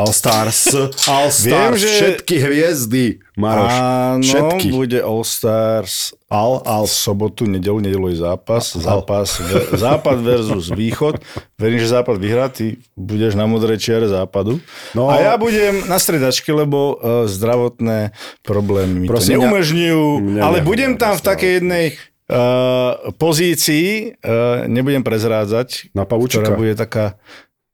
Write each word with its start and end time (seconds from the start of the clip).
All 0.00 0.12
Stars. 0.16 0.72
All 1.12 1.28
Stars. 1.28 1.44
Viem, 1.44 1.72
že- 1.76 1.92
Všetky 2.00 2.34
hviezdy, 2.40 3.04
Maroš. 3.36 3.72
Áno, 3.76 4.24
Všetky. 4.24 4.66
bude 4.72 4.98
All 5.04 5.20
Stars 5.22 6.16
all. 6.32 6.62
v 6.86 6.92
sobotu, 6.94 7.44
nedelu, 7.44 8.08
je 8.08 8.16
zápas. 8.16 8.72
Al. 8.72 8.80
Zápas, 8.80 9.28
ve- 9.36 9.76
západ 9.76 10.16
versus 10.22 10.72
východ. 10.72 11.20
Verím, 11.58 11.82
že 11.82 11.92
západ 11.92 12.16
vyhrá, 12.16 12.48
ty 12.48 12.80
budeš 12.94 13.36
na 13.36 13.44
modrej 13.44 13.76
čiare 13.76 14.08
západu. 14.08 14.56
No. 14.96 15.10
A 15.10 15.20
ja 15.20 15.34
budem 15.36 15.84
na 15.84 16.00
stredačke, 16.00 16.48
lebo 16.48 16.96
uh, 16.96 17.26
zdravotné 17.28 18.14
problémy 18.40 19.04
mi 19.04 19.06
Prosím, 19.10 19.36
to 19.36 19.44
neumožňujú. 19.44 20.02
mňa 20.22 20.40
ale 20.40 20.58
budem 20.62 20.96
tam 20.96 21.18
v 21.18 21.22
takej 21.26 21.50
jednej 21.60 21.86
uh, 22.30 23.10
pozícii, 23.18 24.16
uh, 24.16 24.64
nebudem 24.64 25.02
prezrádzať, 25.02 25.92
Na 25.92 26.06
ktorá 26.06 26.54
bude 26.54 26.72
taká, 26.72 27.18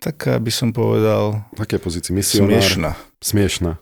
taká 0.07 0.39
by 0.39 0.53
som 0.55 0.71
povedal, 0.71 1.43
V 1.59 1.61
akej 1.67 1.83
pozícii? 1.83 2.15
Misionár. 2.15 2.47
smiešná. 2.47 2.91
Smiešná. 3.19 3.73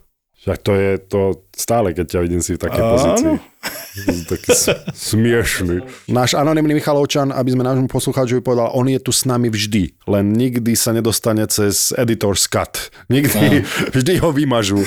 Však 0.45 0.59
to 0.61 0.73
je 0.77 0.93
to 1.01 1.21
stále, 1.57 1.93
keď 1.97 2.05
ťa 2.17 2.21
vidím 2.21 2.41
si 2.45 2.57
v 2.57 2.61
takej 2.61 2.83
Áno. 2.85 3.33
Taký 4.31 4.51
smiešný. 4.91 5.87
Náš 6.11 6.35
anonimný 6.35 6.75
Michalovčan, 6.75 7.31
aby 7.31 7.55
sme 7.55 7.63
nášmu 7.63 7.87
poslucháčovi 7.87 8.43
povedal, 8.43 8.75
on 8.75 8.87
je 8.87 8.99
tu 8.99 9.15
s 9.15 9.23
nami 9.23 9.47
vždy, 9.47 9.95
len 10.05 10.35
nikdy 10.35 10.75
sa 10.75 10.91
nedostane 10.91 11.47
cez 11.47 11.95
editor's 11.95 12.45
cut. 12.45 12.91
Nikdy, 13.07 13.63
vždy 13.97 14.13
ho 14.19 14.35
vymažú. 14.35 14.83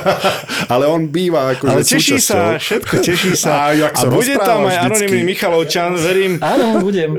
Ale 0.72 0.88
on 0.88 1.08
býva 1.08 1.52
akože 1.52 1.68
Ale 1.68 1.82
teší 1.84 2.16
súčasťou. 2.16 2.24
sa, 2.24 2.56
všetko 2.56 2.94
teší 3.04 3.32
sa. 3.36 3.50
A 3.50 3.76
jak 3.76 3.92
sa 3.92 4.08
bude 4.08 4.32
rozpráva 4.32 4.46
tam 4.46 4.58
aj 4.64 4.64
vždycky. 4.64 4.86
anonimný 4.88 5.22
Michalovčan, 5.28 5.90
verím, 5.94 6.32
Áno, 6.40 6.64
budem. 6.80 7.10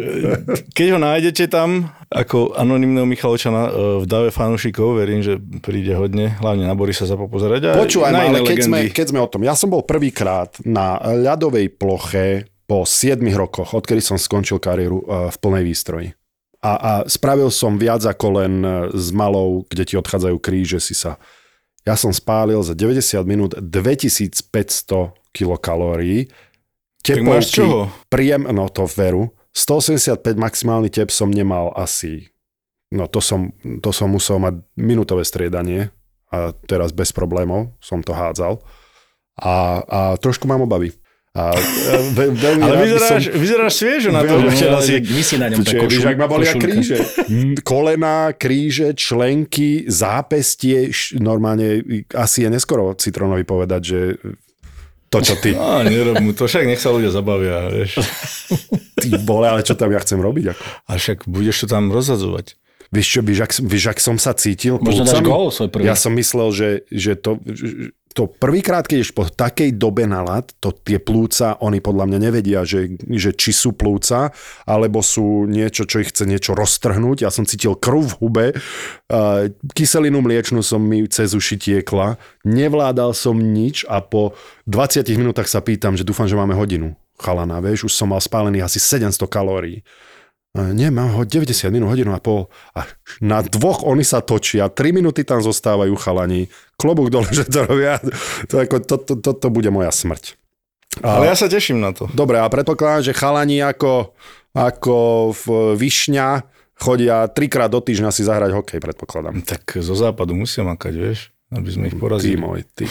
keď 0.74 0.88
ho 0.96 1.00
nájdete 1.00 1.46
tam 1.46 1.70
ako 2.10 2.58
anonimného 2.58 3.06
Michalovčana 3.06 3.70
e, 3.70 3.72
v 4.02 4.06
dave 4.10 4.34
fanúšikov, 4.34 4.98
verím, 4.98 5.22
že 5.22 5.38
príde 5.62 5.94
hodne, 5.94 6.34
hlavne 6.42 6.66
na 6.66 6.74
Borisa 6.74 7.06
sa 7.06 7.14
popozerať. 7.14 7.70
a 7.70 7.78
Počúvaj 7.78 8.10
ale 8.10 8.42
keď 8.42 8.58
sme, 8.66 8.78
legendy. 8.82 8.98
keď 8.98 9.06
sme 9.14 9.20
o 9.22 9.30
tom, 9.30 9.42
ja 9.46 9.54
som 9.54 9.70
bol 9.70 9.86
prvýkrát 9.86 10.50
na 10.66 10.89
ľadovej 10.98 11.78
ploche 11.78 12.50
po 12.70 12.86
7 12.86 13.18
rokoch, 13.34 13.74
odkedy 13.74 13.98
som 13.98 14.22
skončil 14.22 14.62
kariéru 14.62 15.02
eh, 15.02 15.34
v 15.34 15.38
plnej 15.42 15.64
výstroji. 15.66 16.10
A, 16.60 16.72
a 16.76 16.92
spravil 17.08 17.50
som 17.50 17.80
viac 17.80 18.06
ako 18.06 18.28
len 18.42 18.54
eh, 18.62 18.72
s 18.94 19.10
malou, 19.10 19.66
kde 19.66 19.84
ti 19.90 19.96
odchádzajú 19.98 20.38
kríže, 20.38 20.78
si 20.78 20.94
sa... 20.94 21.18
Ja 21.88 21.98
som 21.98 22.14
spálil 22.14 22.62
za 22.62 22.78
90 22.78 23.26
minút 23.26 23.52
2500 23.58 24.46
kilokalórií. 25.34 26.30
Čoho? 27.02 27.90
Príjem, 28.12 28.46
no 28.52 28.70
to 28.70 28.86
veru. 28.86 29.34
185 29.56 30.22
maximálny 30.38 30.94
tep 30.94 31.10
som 31.10 31.34
nemal 31.34 31.74
asi... 31.74 32.30
No 32.94 33.06
to 33.06 33.22
som, 33.22 33.54
to 33.82 33.90
som 33.94 34.10
musel 34.14 34.42
mať 34.42 34.66
minútové 34.74 35.22
striedanie 35.22 35.94
a 36.30 36.54
teraz 36.66 36.90
bez 36.94 37.14
problémov 37.14 37.74
som 37.82 38.02
to 38.02 38.14
hádzal. 38.14 38.62
A, 39.40 39.56
a 39.88 40.00
trošku 40.20 40.46
mám 40.46 40.62
obavy. 40.62 40.92
A 41.30 41.54
e, 41.54 41.62
ve, 42.18 42.26
veľmi 42.34 42.62
Ale 42.66 42.76
vyzeráš, 42.84 43.24
som... 43.30 43.38
vyzeráš 43.38 43.74
sviežo 43.78 44.10
na 44.10 44.26
to, 44.26 44.34
Veľmi- 44.34 44.50
že 44.50 44.56
včera 44.58 44.78
si... 44.82 44.94
Na 45.38 45.48
ňom 45.48 45.62
košul- 45.62 46.10
ak 46.10 46.18
ma 46.18 46.28
bolia 46.28 46.54
kríže. 46.58 46.98
Mm, 47.30 47.56
Kolena, 47.62 48.34
kríže, 48.34 48.98
členky, 48.98 49.86
zápestie, 49.88 50.90
š- 50.90 51.22
normálne 51.22 51.86
asi 52.18 52.44
je 52.44 52.50
neskoro 52.50 52.98
Citronovi 52.98 53.46
povedať, 53.46 53.82
že 53.86 54.00
to, 55.10 55.22
čo 55.22 55.38
ty, 55.38 55.54
Á, 55.62 55.86
nerob 55.86 56.18
mu 56.18 56.34
to, 56.34 56.50
však 56.50 56.66
nech 56.66 56.82
sa 56.82 56.90
ľudia 56.90 57.14
zabavia, 57.14 57.70
vieš. 57.72 58.02
ty 58.98 59.14
vole, 59.22 59.48
ale 59.54 59.62
čo 59.62 59.78
tam 59.78 59.94
ja 59.94 60.02
chcem 60.02 60.18
robiť? 60.18 60.46
Ako? 60.58 60.64
A 60.86 60.92
však 60.98 61.18
budeš 61.30 61.66
to 61.66 61.68
tam 61.70 61.94
rozhadzovať. 61.94 62.58
Vieš 62.90 63.06
čo, 63.06 63.20
vieš, 63.22 63.40
ak, 63.46 63.52
vieš, 63.70 63.86
ak 63.94 64.00
som 64.02 64.18
sa 64.18 64.34
cítil 64.34 64.82
Možno 64.82 65.06
dáš 65.06 65.22
gól 65.22 65.54
svoj 65.54 65.70
prvý. 65.70 65.86
Ja 65.86 65.94
som 65.94 66.10
myslel, 66.18 66.50
že, 66.50 66.70
že 66.90 67.14
to, 67.14 67.38
to 68.18 68.26
prvýkrát, 68.26 68.90
keď 68.90 68.98
ješ 69.06 69.14
po 69.14 69.30
takej 69.30 69.78
dobe 69.78 70.10
na 70.10 70.26
lad, 70.26 70.50
to 70.58 70.74
tie 70.74 70.98
plúca, 70.98 71.62
oni 71.62 71.78
podľa 71.78 72.10
mňa 72.10 72.20
nevedia, 72.20 72.66
že, 72.66 72.98
že 73.06 73.38
či 73.38 73.54
sú 73.54 73.78
plúca, 73.78 74.34
alebo 74.66 75.06
sú 75.06 75.46
niečo, 75.46 75.86
čo 75.86 76.02
ich 76.02 76.10
chce 76.10 76.26
niečo 76.26 76.58
roztrhnúť. 76.58 77.22
Ja 77.22 77.30
som 77.30 77.46
cítil 77.46 77.78
krv 77.78 78.10
v 78.10 78.18
hube, 78.18 78.48
uh, 78.58 79.46
kyselinu 79.78 80.26
mliečnú 80.26 80.66
som 80.66 80.82
mi 80.82 81.06
cez 81.06 81.38
uši 81.38 81.62
tiekla, 81.62 82.18
nevládal 82.42 83.14
som 83.14 83.38
nič 83.38 83.86
a 83.86 84.02
po 84.02 84.34
20 84.66 85.06
minútach 85.14 85.46
sa 85.46 85.62
pýtam, 85.62 85.94
že 85.94 86.02
dúfam, 86.02 86.26
že 86.26 86.34
máme 86.34 86.58
hodinu 86.58 86.98
chalana, 87.20 87.60
vieš, 87.60 87.92
už 87.92 87.94
som 87.94 88.10
mal 88.10 88.24
spálených 88.24 88.66
asi 88.66 88.80
700 88.80 89.28
kalórií. 89.28 89.84
E, 90.58 90.74
Nie, 90.74 90.90
mám 90.90 91.14
ho 91.14 91.22
90 91.26 91.70
minút, 91.70 91.94
hodinu 91.94 92.14
a 92.14 92.20
pol. 92.22 92.50
A 92.74 92.90
na 93.22 93.46
dvoch 93.46 93.86
oni 93.86 94.02
sa 94.02 94.22
točia, 94.24 94.70
3 94.70 94.96
minúty 94.96 95.22
tam 95.22 95.44
zostávajú 95.44 95.94
chalani. 96.00 96.50
Klobúk 96.80 97.14
dole, 97.14 97.30
že 97.38 97.46
to 97.46 97.66
robia. 97.66 98.02
To, 98.50 98.62
ako, 98.62 98.76
to, 98.82 98.96
to, 98.98 99.14
to, 99.20 99.32
to 99.38 99.48
bude 99.54 99.70
moja 99.70 99.94
smrť. 99.94 100.40
A, 101.06 101.22
Ale 101.22 101.30
ja 101.30 101.36
sa 101.38 101.46
teším 101.46 101.80
na 101.80 101.94
to. 101.94 102.10
Dobre, 102.12 102.42
a 102.42 102.50
predpokladám, 102.50 103.14
že 103.14 103.14
chalani 103.14 103.62
ako, 103.62 104.18
ako 104.58 104.98
v 105.38 105.46
Višňa 105.78 106.30
chodia 106.80 107.28
trikrát 107.30 107.70
do 107.70 107.84
týždňa 107.84 108.10
si 108.10 108.24
zahrať 108.26 108.56
hokej, 108.56 108.80
predpokladám. 108.82 109.44
Tak 109.44 109.84
zo 109.84 109.94
západu 109.94 110.34
musia 110.34 110.64
makať, 110.66 110.94
vieš, 110.96 111.20
aby 111.50 111.70
sme 111.74 111.90
ich 111.90 111.98
Ty 111.98 112.02
porazili. 112.02 112.38
môj, 112.38 112.62
ty, 112.78 112.86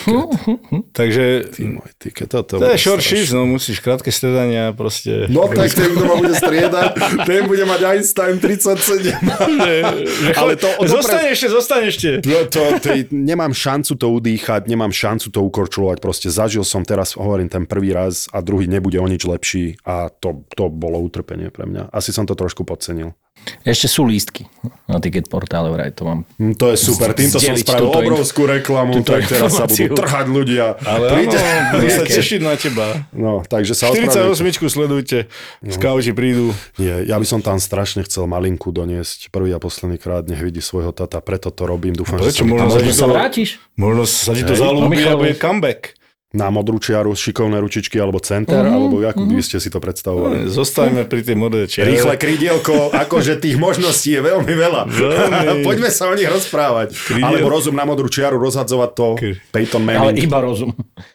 Takže 0.99 1.47
ty 1.55 1.63
môj, 1.71 1.89
ty, 1.95 2.11
toto 2.27 2.59
to 2.59 2.67
je 2.75 2.79
short 2.79 2.99
shift, 2.99 3.31
no 3.31 3.47
musíš 3.47 3.79
krátke 3.79 4.11
stredania, 4.11 4.75
proste. 4.75 5.31
No 5.31 5.47
tak 5.47 5.71
ten, 5.71 5.95
kto 5.95 6.03
ma 6.03 6.19
bude 6.19 6.35
striedať, 6.35 6.91
ten 7.23 7.47
bude 7.47 7.63
mať 7.63 7.81
Einstein 7.87 8.43
37. 8.43 9.15
Ale 10.43 10.59
to, 10.59 10.67
to 10.75 10.91
Zostane 10.91 11.31
ešte, 11.31 11.47
zostane 11.55 11.87
ešte. 11.87 12.19
No, 12.27 12.51
to, 12.51 12.83
to, 12.83 12.91
nemám 13.15 13.55
šancu 13.55 13.95
to 13.95 14.07
udýchať, 14.11 14.67
nemám 14.67 14.91
šancu 14.91 15.31
to 15.31 15.39
ukorčulovať, 15.47 16.03
proste 16.03 16.27
zažil 16.27 16.67
som 16.67 16.83
teraz, 16.83 17.15
hovorím, 17.15 17.47
ten 17.47 17.63
prvý 17.63 17.95
raz 17.95 18.27
a 18.35 18.43
druhý 18.43 18.67
nebude 18.67 18.99
o 18.99 19.07
nič 19.07 19.23
lepší 19.23 19.79
a 19.87 20.11
to, 20.11 20.43
to 20.59 20.67
bolo 20.67 20.99
utrpenie 20.99 21.55
pre 21.55 21.63
mňa. 21.63 21.95
Asi 21.95 22.11
som 22.11 22.27
to 22.27 22.35
trošku 22.35 22.67
podcenil. 22.67 23.15
Ešte 23.63 23.87
sú 23.87 24.03
lístky 24.03 24.47
na 24.85 24.97
ticket 24.97 25.27
portále, 25.27 25.69
vraj 25.69 25.91
to 25.91 26.03
mám. 26.03 26.21
Hm, 26.35 26.55
To 26.55 26.69
je 26.69 26.77
super, 26.77 27.13
týmto 27.13 27.37
som 27.37 27.55
spravil 27.55 27.89
obrovskú 27.89 28.45
reklamu, 28.45 28.97
túto 28.97 29.13
tak 29.13 29.27
teraz 29.27 29.53
sa 29.53 29.65
budú 29.65 29.95
trhať 29.95 30.27
ľudia. 30.27 30.67
Ale 30.79 31.05
Príde- 31.11 31.37
áno, 31.37 31.61
budú 31.75 31.89
sa 31.91 32.05
tešiť 32.05 32.41
na 32.41 32.55
teba. 32.55 32.87
No, 33.11 33.43
takže 33.43 33.73
sa 33.73 33.89
48 33.89 34.33
ospravedlňujem. 34.33 34.69
sledujte, 34.69 35.19
No. 35.61 35.71
skauti 35.71 36.11
prídu. 36.11 36.57
Nie, 36.77 37.03
ja 37.03 37.15
by 37.15 37.27
som 37.27 37.39
tam 37.39 37.57
strašne 37.57 38.01
chcel 38.03 38.25
malinku 38.25 38.71
doniesť 38.71 39.29
prvý 39.29 39.51
a 39.51 39.59
posledný 39.59 39.97
krát, 39.97 40.25
nech 40.25 40.39
vidí 40.39 40.59
svojho 40.59 40.91
tata, 40.91 41.19
preto 41.19 41.49
to 41.49 41.65
robím, 41.65 41.93
dúfam, 41.93 42.17
že 42.17 42.33
Prečo? 42.33 42.39
sa 42.39 42.47
Možno 42.47 42.59
tam 42.59 42.69
sa 42.69 42.75
Možno 42.75 42.87
ti 42.87 42.95
sa 42.95 43.03
to- 43.03 43.13
vrátiš? 43.13 43.49
Možno 43.75 44.03
sa 44.05 44.33
ti 44.33 44.43
to 44.43 44.55
zalúbi 44.55 44.97
a 44.97 45.13
Michal- 45.13 45.19
bude 45.19 45.35
comeback. 45.35 45.98
Na 46.39 46.49
modrú 46.49 46.79
čiaru 46.79 47.11
šikovné 47.13 47.59
ručičky 47.59 47.99
alebo 47.99 48.19
center, 48.21 48.61
Mhm, 48.61 48.71
alebo 48.71 48.95
ako 49.01 49.27
by 49.27 49.43
ste 49.43 49.59
si 49.59 49.67
to 49.67 49.77
predstavovali. 49.77 50.47
Zostaňme 50.47 51.03
pri 51.03 51.21
tej 51.21 51.35
modrej 51.35 51.67
čiare. 51.69 51.91
Rýchle 51.91 52.15
krídielko, 52.15 52.95
akože 52.95 53.37
tých 53.37 53.57
možností 53.57 54.15
je 54.15 54.23
veľmi 54.23 54.55
veľa. 54.55 54.83
Veľmi. 54.87 55.63
Poďme 55.67 55.91
sa 55.91 56.07
o 56.07 56.15
nich 56.15 56.29
rozprávať. 56.29 56.95
Krídiel- 56.95 57.27
Alebo 57.35 57.51
rozum 57.51 57.75
na 57.75 57.83
modrú 57.83 58.07
čiaru 58.07 58.39
rozhadzovať 58.39 58.91
to. 58.93 59.07
Kr- 59.17 59.37
Peyton 59.51 59.83
Ale 59.83 60.15
Manning. 60.15 60.23
iba 60.23 60.39
rozum. 60.39 60.71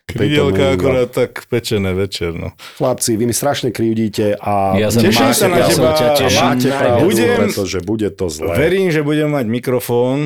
Krídelka 0.06 0.72
akorát 0.72 1.08
tak 1.08 1.48
pečené 1.48 1.94
večer, 1.94 2.34
no. 2.34 2.52
Chlapci, 2.76 3.16
vy 3.16 3.24
mi 3.24 3.34
strašne 3.34 3.70
krivdíte 3.70 4.36
a 4.36 4.76
Ja 4.76 4.92
Teším 4.92 5.32
sa 5.32 5.48
na 5.48 5.64
teba. 5.64 5.94
ťa 5.94 6.06
A 6.06 6.18
teším 6.18 6.44
máte 6.44 6.68
pravdu, 6.70 7.04
Budem- 7.08 7.38
pretože 7.40 7.78
bude 7.80 8.10
to 8.12 8.26
zlé. 8.28 8.54
Verím, 8.54 8.90
že 8.90 9.00
budem 9.00 9.30
mať 9.30 9.46
mikrofón 9.48 10.18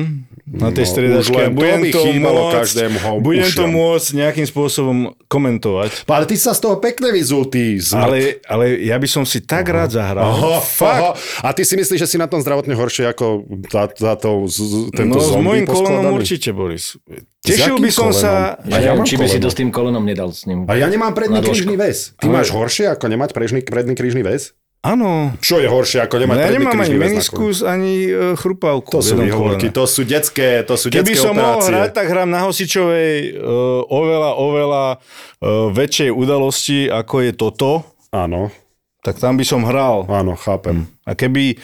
na 0.44 0.68
tej 0.68 0.84
No, 0.88 1.20
a 1.20 1.48
budem 1.48 1.80
to 1.84 1.92
to 1.94 2.00
chýbalo 2.02 2.40
môcť, 2.42 2.56
každému 2.58 2.96
ho- 2.98 3.20
budem 3.20 3.48
to 3.50 3.64
môcť 3.66 4.06
nejakým 4.14 4.46
spôsobom 4.46 4.87
komentovať. 5.26 6.04
Ale 6.04 6.24
ty 6.24 6.34
sa 6.34 6.50
z 6.50 6.60
toho 6.60 6.76
pekne 6.76 7.08
vyzul, 7.08 7.44
ty 7.44 7.76
zmrt. 7.76 8.02
Ale, 8.02 8.18
ale 8.44 8.64
ja 8.80 8.94
by 8.94 9.06
som 9.06 9.22
si 9.22 9.40
tak 9.40 9.66
rád 9.66 9.92
zahral. 9.92 10.24
Oho, 10.26 10.58
Fakt. 10.58 10.98
oho. 10.98 11.10
A 11.40 11.50
ty 11.50 11.62
si 11.62 11.74
myslíš, 11.74 12.00
že 12.00 12.08
si 12.08 12.16
na 12.16 12.24
tom 12.24 12.38
zdravotne 12.38 12.72
horšie 12.72 13.06
ako 13.06 13.26
tá, 13.64 13.86
táto, 13.86 14.44
z- 14.44 14.58
z- 14.58 14.88
tento 14.92 15.14
No 15.14 15.20
s 15.20 15.28
zombie 15.28 15.44
mojím 15.44 15.64
kolonom 15.64 15.84
poskladaný? 16.00 16.16
určite, 16.16 16.48
Boris. 16.50 16.84
S 17.38 17.46
Tešil 17.46 17.76
by 17.76 17.90
som 17.90 18.10
sa... 18.10 18.58
kolenom? 18.58 18.68
Ja, 18.68 18.76
A 18.90 18.98
ja 18.98 19.04
či 19.04 19.14
by 19.14 19.26
si 19.26 19.38
to 19.38 19.48
s 19.48 19.56
tým 19.56 19.68
kolenom 19.68 20.02
nedal 20.02 20.28
s 20.28 20.44
ním. 20.44 20.64
A 20.64 20.74
ja 20.74 20.84
nemám 20.84 21.12
predný 21.12 21.38
krížny 21.38 21.74
väz. 21.74 22.12
Ty 22.14 22.26
Ale- 22.26 22.34
máš 22.34 22.50
horšie 22.50 22.90
ako 22.90 23.04
nemať 23.06 23.30
predný 23.64 23.94
krížny 23.94 24.20
väz? 24.20 24.52
Áno. 24.78 25.34
Čo 25.42 25.58
je 25.58 25.66
horšie 25.66 26.06
ako 26.06 26.16
No 26.16 26.22
nemať 26.22 26.36
ja 26.38 26.46
predný 26.46 26.58
nemám 26.62 26.78
ani 26.86 26.94
meniskus, 26.94 27.56
ani 27.66 27.94
uh, 28.08 28.38
chrupavku. 28.38 28.94
To 28.94 29.02
sú 29.02 29.18
výhovorky, 29.18 29.74
to 29.74 29.84
sú 29.90 30.06
detské, 30.06 30.62
to 30.62 30.78
sú 30.78 30.86
Keby 30.88 31.02
detské 31.02 31.26
som 31.26 31.34
mohol 31.34 31.58
operácie. 31.58 31.74
hrať, 31.74 31.90
tak 31.98 32.06
hrám 32.06 32.30
na 32.30 32.40
Hosičovej 32.46 33.12
uh, 33.34 33.82
oveľa, 33.90 34.30
oveľa 34.38 34.84
uh, 34.94 35.68
väčšej 35.74 36.10
udalosti, 36.14 36.78
ako 36.86 37.14
je 37.26 37.32
toto, 37.34 37.70
Áno, 38.08 38.48
tak 39.04 39.18
tam 39.20 39.36
by 39.36 39.44
som 39.44 39.66
hral. 39.66 40.06
áno, 40.08 40.38
chápem. 40.38 40.86
A 41.04 41.12
keby 41.12 41.58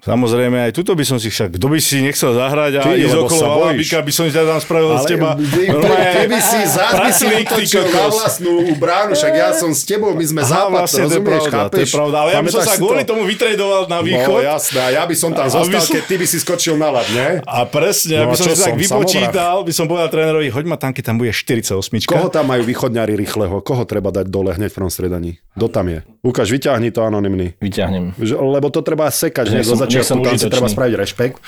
Samozrejme, 0.00 0.56
aj 0.62 0.72
tuto 0.72 0.92
by 0.92 1.04
som 1.04 1.16
si 1.16 1.28
však, 1.28 1.54
kto 1.54 1.66
by 1.66 1.76
si 1.76 2.00
nechcel 2.00 2.32
zahrať 2.32 2.72
a 2.74 2.82
Ty, 2.82 2.96
ísť 2.96 3.16
okolo. 3.18 3.42
Valabika, 3.60 4.00
by 4.00 4.10
som 4.10 4.24
ťa 4.26 4.42
tam 4.42 4.58
spravil 4.58 4.96
z 4.96 5.04
teba. 5.06 5.30
ty, 5.36 5.62
Normálne 5.68 6.08
keby 6.16 6.38
si 6.40 6.60
zás 6.66 6.92
by 6.94 7.10
si 7.10 7.24
utočil 7.28 7.84
na 7.86 8.02
vlastnú 8.06 8.52
bránu, 8.74 9.12
však 9.12 9.32
ja 9.32 9.52
som 9.52 9.70
s 9.70 9.84
tebou, 9.84 10.10
my 10.10 10.24
sme 10.24 10.40
Aha, 10.40 10.48
západ, 10.50 10.72
vlastne, 10.74 10.96
to 10.96 11.04
je 11.04 11.08
rozumieš, 11.12 11.28
pravda, 11.28 11.52
chápeš? 11.52 11.70
to 11.70 11.78
je 11.78 11.88
pravda. 11.92 12.16
Ale 12.18 12.30
ja 12.30 12.40
by 12.40 12.48
som 12.48 12.60
sa 12.60 12.64
si 12.66 12.78
kvôli 12.80 13.02
to? 13.02 13.08
tomu 13.10 13.22
vytradoval 13.24 13.82
na 13.86 13.98
východ. 14.00 14.40
No 14.40 14.48
jasné, 14.48 14.78
a 14.80 14.88
ja 14.90 15.02
by 15.04 15.14
som 15.14 15.30
tam 15.30 15.44
A 15.44 15.50
zostal, 15.52 15.68
by 15.68 15.78
som- 15.78 15.94
keď 15.94 16.02
ty 16.02 16.14
by 16.16 16.26
si 16.26 16.36
skočil 16.38 16.74
na 16.74 16.88
ľad, 16.90 17.08
ne? 17.12 17.28
A 17.44 17.58
presne, 17.66 18.14
No 18.16 18.24
aby 18.24 18.34
som 18.34 18.48
si 18.48 18.56
tak 18.56 18.74
vypočítal, 18.74 19.56
by 19.60 19.72
som 19.74 19.84
povedal 19.84 20.08
trénerovi, 20.08 20.48
hoď 20.48 20.64
ma 20.64 20.76
tam, 20.76 20.90
keď 20.90 21.04
tam 21.04 21.16
bude 21.16 21.30
48. 21.30 22.08
Koho 22.08 22.32
tam 22.32 22.48
majú 22.48 22.64
východňári 22.64 23.12
rýchleho? 23.16 23.60
Koho 23.60 23.84
treba 23.84 24.08
dať 24.10 24.26
dole 24.26 24.56
hneď 24.56 24.72
v 24.72 24.76
prvom 24.76 24.88
stredaní? 24.88 25.36
Kto 25.52 25.68
tam 25.68 25.92
je? 25.92 26.00
Ukáž, 26.20 26.48
vyťahni 26.48 26.88
to 26.88 27.00
anonymný. 27.02 27.52
Vyťahnem. 27.58 28.16
Lebo 28.20 28.68
to 28.68 28.80
treba 28.80 29.08
sekať, 29.08 29.60
že 29.90 29.96
Nech 29.96 30.00
zo 30.00 30.08
som- 30.08 30.22
tam 30.22 30.34
si 30.34 30.46
treba 30.46 30.66
spraviť 30.66 30.94
rešpekt. 30.96 31.36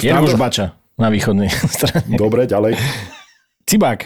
Jerguš 0.00 0.34
Bača 0.34 0.70
na 0.94 1.08
východnej 1.08 1.48
strane. 1.70 2.12
Dobre, 2.12 2.44
ďalej. 2.44 2.76
Cibák, 3.64 4.00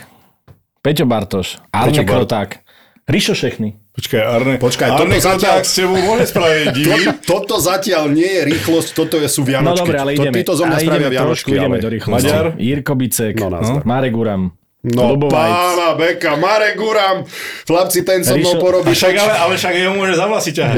Peťo 0.80 1.04
Bartoš, 1.04 1.58
Arne 1.70 2.02
Kroták, 2.02 2.60
Rišo 3.04 3.32
Šechny. 3.32 3.76
Počkaj, 3.90 4.18
Arne, 4.18 4.54
Počkaj, 4.56 4.86
Arne 4.90 5.14
toto 5.14 5.38
zatiaľ- 5.38 5.62
s 5.62 5.72
tebou 5.72 5.96
môže 5.96 6.24
spraviť 6.26 6.64
divy. 6.74 7.04
To, 7.04 7.10
toto 7.22 7.54
zatiaľ 7.56 8.02
nie 8.08 8.26
je 8.26 8.40
rýchlosť, 8.44 8.88
toto 8.92 9.14
je, 9.16 9.26
sú 9.26 9.40
No 9.40 9.46
Vianočky. 9.46 9.78
dobre, 9.80 9.96
ale 9.96 10.10
to, 10.10 10.14
ideme. 10.18 10.34
Títo 10.36 10.52
zo 10.52 10.64
mňa 10.64 10.72
ale 10.72 10.82
spravia 10.82 11.04
ideme 11.04 11.14
trošku, 11.22 11.46
Vianočky. 11.46 11.54
ideme 11.54 11.70
ale... 11.70 11.78
do 11.78 11.88
rýchlosti. 11.92 12.26
Maďar? 12.26 12.44
Jirko 12.58 12.92
Bicek, 12.94 13.32
No, 13.36 13.46
nazdar. 13.48 13.80
Marek 13.84 14.14
Uram, 14.14 14.42
No 14.84 15.16
pána 15.16 15.96
Beka, 15.96 16.36
Marek 16.36 16.76
Guram, 16.76 17.24
chlapci, 17.64 18.04
ten 18.04 18.20
so 18.20 18.36
mnou 18.36 18.60
porobí. 18.60 18.92
Však, 18.92 19.16
ale, 19.16 19.32
ale 19.32 19.52
však 19.56 19.72
jeho 19.80 19.96
môže 19.96 20.12
za 20.12 20.28
vlasy 20.28 20.52
ťahať. 20.52 20.76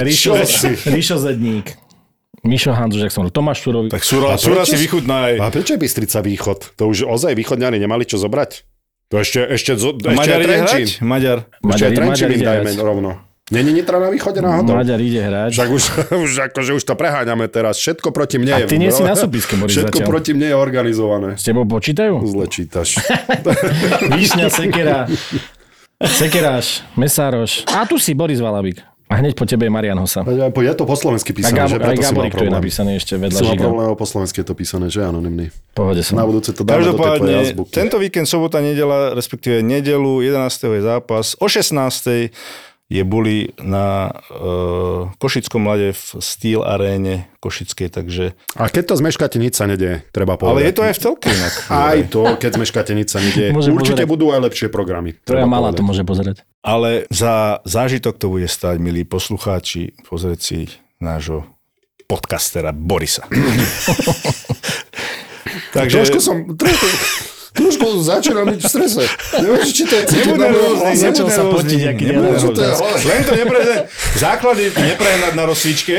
Rišo 0.86 1.16
Zedník, 1.18 1.74
Mišo 2.46 2.70
Hanzuš, 2.70 3.10
jak 3.10 3.12
som 3.12 3.26
hovoril, 3.26 3.34
Tomáš 3.34 3.58
Šurovi. 3.66 3.88
Tak 3.90 4.06
Súra, 4.06 4.34
A 4.34 4.38
Súra 4.38 4.62
prečo 4.62 4.78
si 4.78 4.86
vychutnaj. 4.86 5.30
A 5.42 5.50
prečo 5.50 5.74
je 5.74 5.80
Bystrica 5.82 6.22
východ? 6.22 6.78
To 6.78 6.86
už 6.86 7.02
ozaj 7.02 7.34
východňari 7.34 7.82
nemali 7.82 8.06
čo 8.06 8.22
zobrať? 8.22 8.62
To 9.10 9.22
ešte, 9.22 9.42
ešte, 9.42 9.74
ešte 9.74 10.14
Maďar 10.14 10.40
Trenčín. 10.42 10.86
Maďar. 11.02 11.38
Ešte 11.50 11.66
Maďar, 11.66 11.90
Trenčín 11.90 12.28
dajme 12.38 12.70
rovno. 12.78 13.25
Není 13.46 13.78
Nitra 13.78 14.02
na 14.02 14.10
východe 14.10 14.42
náhodou? 14.42 14.74
Maďar 14.74 14.98
ide 14.98 15.22
hrať. 15.22 15.54
Však 15.54 15.70
už, 15.70 15.82
už, 16.26 16.30
akože 16.50 16.70
už 16.74 16.82
to 16.82 16.98
preháňame 16.98 17.46
teraz. 17.46 17.78
Všetko 17.78 18.10
proti 18.10 18.42
mne 18.42 18.58
A 18.58 18.58
je. 18.58 18.66
ty 18.66 18.74
nie 18.74 18.90
si 18.90 19.06
na 19.06 19.14
súpiske, 19.14 19.54
Boris, 19.54 19.70
Všetko 19.78 20.02
zatiaľ. 20.02 20.10
proti 20.10 20.30
mne 20.34 20.50
je 20.50 20.56
organizované. 20.58 21.28
S 21.38 21.46
tebou 21.46 21.62
počítajú? 21.62 22.26
Zle 22.26 22.46
čítaš. 22.50 22.98
Výšňa, 24.18 24.50
Sekera, 24.50 25.06
Sekeráš, 26.02 26.82
Mesároš. 26.98 27.62
A 27.70 27.86
tu 27.86 28.02
si 28.02 28.18
Boris 28.18 28.42
Valabik. 28.42 28.82
A 29.06 29.22
hneď 29.22 29.38
po 29.38 29.46
tebe 29.46 29.62
je 29.62 29.70
Marian 29.70 29.94
Hosa. 30.02 30.26
Je 30.26 30.74
to 30.74 30.82
po 30.82 30.98
slovensky 30.98 31.30
A 31.30 31.36
písané, 31.38 31.70
že 31.70 31.78
Gabor, 31.78 31.86
aj 31.86 31.94
preto 31.94 32.02
si 32.02 32.14
mal 32.18 32.26
je 32.26 32.50
napísaný 32.50 32.90
ešte 32.98 33.14
vedľa 33.14 33.38
mal 33.38 33.52
Žiga. 33.54 33.62
problém, 33.62 33.86
po 33.94 34.06
slovensky 34.10 34.38
je 34.42 34.46
to 34.50 34.54
písané, 34.58 34.86
že 34.90 35.06
anonimný. 35.06 35.54
Pohode 35.78 36.02
som. 36.02 36.18
Na 36.18 36.26
budúce 36.26 36.50
to 36.50 36.66
dáme 36.66 36.82
do 36.82 36.98
tej 36.98 37.54
tento 37.70 38.02
víkend, 38.02 38.26
sobota, 38.26 38.58
nedela, 38.58 39.14
respektíve 39.14 39.62
nedelu, 39.62 40.26
11. 40.26 40.42
je 40.50 40.82
zápas. 40.82 41.38
O 41.38 41.46
16. 41.46 42.34
je 42.86 43.02
boli 43.02 43.50
na 43.58 44.14
uh, 44.14 45.10
Košickom 45.18 45.66
lade 45.66 45.90
v 45.90 46.02
Steel 46.22 46.62
aréne 46.62 47.26
Košickej, 47.42 47.90
takže... 47.90 48.38
A 48.54 48.70
keď 48.70 48.94
to 48.94 49.02
zmeškáte, 49.02 49.42
nič 49.42 49.58
sa 49.58 49.66
nedie, 49.66 50.06
treba 50.14 50.38
povedať. 50.38 50.54
Ale 50.54 50.60
je 50.70 50.74
to 50.74 50.82
aj 50.86 50.94
v 50.94 51.00
telke 51.02 51.28
inak. 51.34 51.54
Aj 51.90 51.98
to, 52.06 52.22
keď 52.38 52.50
zmeškáte, 52.62 52.94
nič 52.94 53.10
sa 53.10 53.18
nedie. 53.18 53.50
Môže 53.50 53.74
Určite 53.74 54.06
pozerať. 54.06 54.12
budú 54.14 54.30
aj 54.30 54.40
lepšie 54.46 54.68
programy. 54.70 55.18
Tvoja 55.26 55.50
malá 55.50 55.74
to 55.74 55.82
povedať. 55.82 55.88
môže 55.90 56.02
pozerať. 56.06 56.36
Ale 56.62 57.10
za 57.10 57.58
zážitok 57.66 58.22
to 58.22 58.30
bude 58.30 58.46
stať, 58.46 58.78
milí 58.78 59.02
poslucháči, 59.02 59.98
pozrieť 60.06 60.38
si 60.38 60.70
nášho 61.02 61.42
podcastera 62.06 62.70
Borisa. 62.70 63.26
Takže... 65.74 66.06
Trošku 66.06 66.22
som... 66.22 66.54
Trošku, 67.56 67.86
začínam 68.04 68.46
byť 68.46 68.60
v 68.60 68.68
strese. 68.68 69.02
Neviem, 69.40 69.64
či 69.64 69.82
to 69.82 69.94
je 69.96 70.02
cítiť 70.04 70.28
Nebuď 70.28 70.40
nervózny. 70.44 70.92
Začal 70.94 71.28
sa 71.32 71.42
potiť, 71.48 71.80
aký. 71.88 72.04
Čo 72.12 72.48
to 72.52 72.60
je 72.60 72.70
hlas? 72.70 73.00
Len 73.02 73.20
to 73.24 73.32
neprehnať. 73.32 73.78
Základy 74.20 74.62
neprehnať 74.70 75.32
na 75.32 75.44
rozsvičke. 75.48 75.96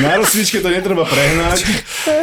Na 0.00 0.16
rozsvičke 0.16 0.60
to 0.60 0.68
netreba 0.68 1.04
prehnať. 1.04 1.58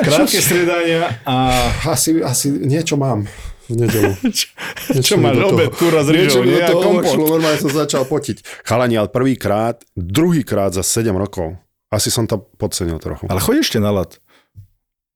Krátke 0.06 0.38
striedania 0.40 1.20
a... 1.26 1.68
Asi, 1.90 2.16
asi 2.22 2.54
niečo 2.54 2.96
mám 2.96 3.26
v 3.68 3.74
nedelu. 3.76 4.16
Čo 5.06 5.20
mi 5.20 5.28
do 5.36 5.44
toho- 5.44 5.60
obed, 5.60 5.72
kurva 5.76 6.02
Niečo 6.02 6.40
rýžou, 6.40 6.42
mi 6.42 6.56
do 6.56 6.58
nie? 6.58 6.66
Toho 6.66 6.82
kompot. 6.82 7.04
vošlo, 7.04 7.24
normálne 7.28 7.60
som 7.60 7.70
začal 7.70 8.04
potiť. 8.08 8.64
Chalani, 8.64 8.96
ale 8.96 9.12
prvýkrát, 9.12 9.84
druhýkrát 9.94 10.72
za 10.72 10.82
7 10.82 11.12
rokov. 11.14 11.60
Asi 11.92 12.08
som 12.12 12.28
to 12.28 12.40
podcenil 12.56 13.00
trochu. 13.00 13.28
Ale 13.28 13.40
choď 13.44 13.64
ešte 13.64 13.78
na 13.80 13.92
lat. 13.92 14.16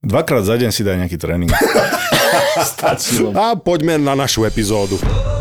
Dvakrát 0.03 0.43
za 0.43 0.55
deň 0.57 0.69
si 0.73 0.81
daj 0.83 0.97
nejaký 0.97 1.17
tréning. 1.17 1.51
Stačilo. 2.59 3.31
A 3.37 3.55
poďme 3.55 3.95
na 4.01 4.15
našu 4.15 4.43
epizódu. 4.43 4.99
Oh. 5.01 5.31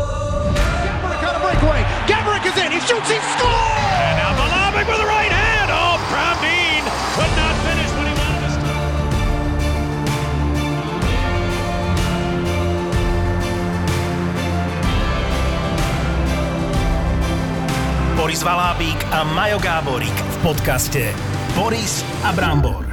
Boris 18.21 18.47
Valábík 18.47 19.01
a 19.11 19.27
Majo 19.27 19.59
Gáborík 19.59 20.13
v 20.13 20.37
podcaste 20.39 21.09
Boris 21.57 22.05
a 22.23 22.31
Brambor. 22.31 22.90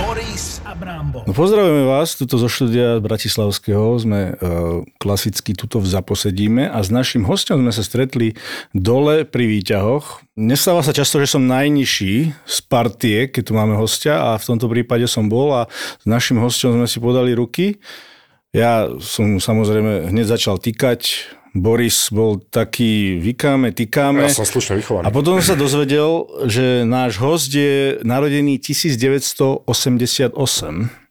Boris 0.00 0.64
a 0.64 0.72
Brambor. 0.72 1.28
No 1.28 1.36
pozdravujeme 1.36 1.84
vás 1.84 2.16
tuto 2.16 2.40
zo 2.40 2.48
štúdia 2.48 3.04
Bratislavského. 3.04 4.00
Sme 4.00 4.32
uh, 4.32 4.80
klasicky 4.96 5.52
tuto 5.52 5.76
v 5.76 5.92
zaposedíme 5.92 6.72
a 6.72 6.80
s 6.80 6.88
našim 6.88 7.28
hostom 7.28 7.60
sme 7.60 7.68
sa 7.68 7.84
stretli 7.84 8.32
dole 8.72 9.28
pri 9.28 9.44
výťahoch. 9.44 10.24
Nestáva 10.40 10.80
sa 10.80 10.96
často, 10.96 11.20
že 11.20 11.28
som 11.28 11.44
najnižší 11.44 12.32
z 12.32 12.58
partie, 12.64 13.28
keď 13.28 13.42
tu 13.44 13.52
máme 13.52 13.76
hostia 13.76 14.32
a 14.32 14.40
v 14.40 14.46
tomto 14.48 14.72
prípade 14.72 15.04
som 15.04 15.28
bol 15.28 15.52
a 15.52 15.68
s 16.00 16.06
našim 16.08 16.40
hostom 16.40 16.80
sme 16.80 16.88
si 16.88 16.96
podali 16.96 17.36
ruky. 17.36 17.76
Ja 18.56 18.88
som 19.04 19.36
samozrejme 19.36 20.08
hneď 20.08 20.32
začal 20.32 20.56
týkať. 20.56 21.28
Boris 21.50 22.14
bol 22.14 22.38
taký, 22.38 23.18
vykáme, 23.18 23.74
tykáme. 23.74 24.30
Ja 24.30 24.30
som 24.30 24.46
slušne 24.46 24.78
vychovaný. 24.78 25.04
A 25.06 25.10
potom 25.10 25.42
sa 25.42 25.58
dozvedel, 25.58 26.30
že 26.46 26.86
náš 26.86 27.18
host 27.18 27.50
je 27.50 27.98
narodený 28.06 28.62
1988. 28.62 29.66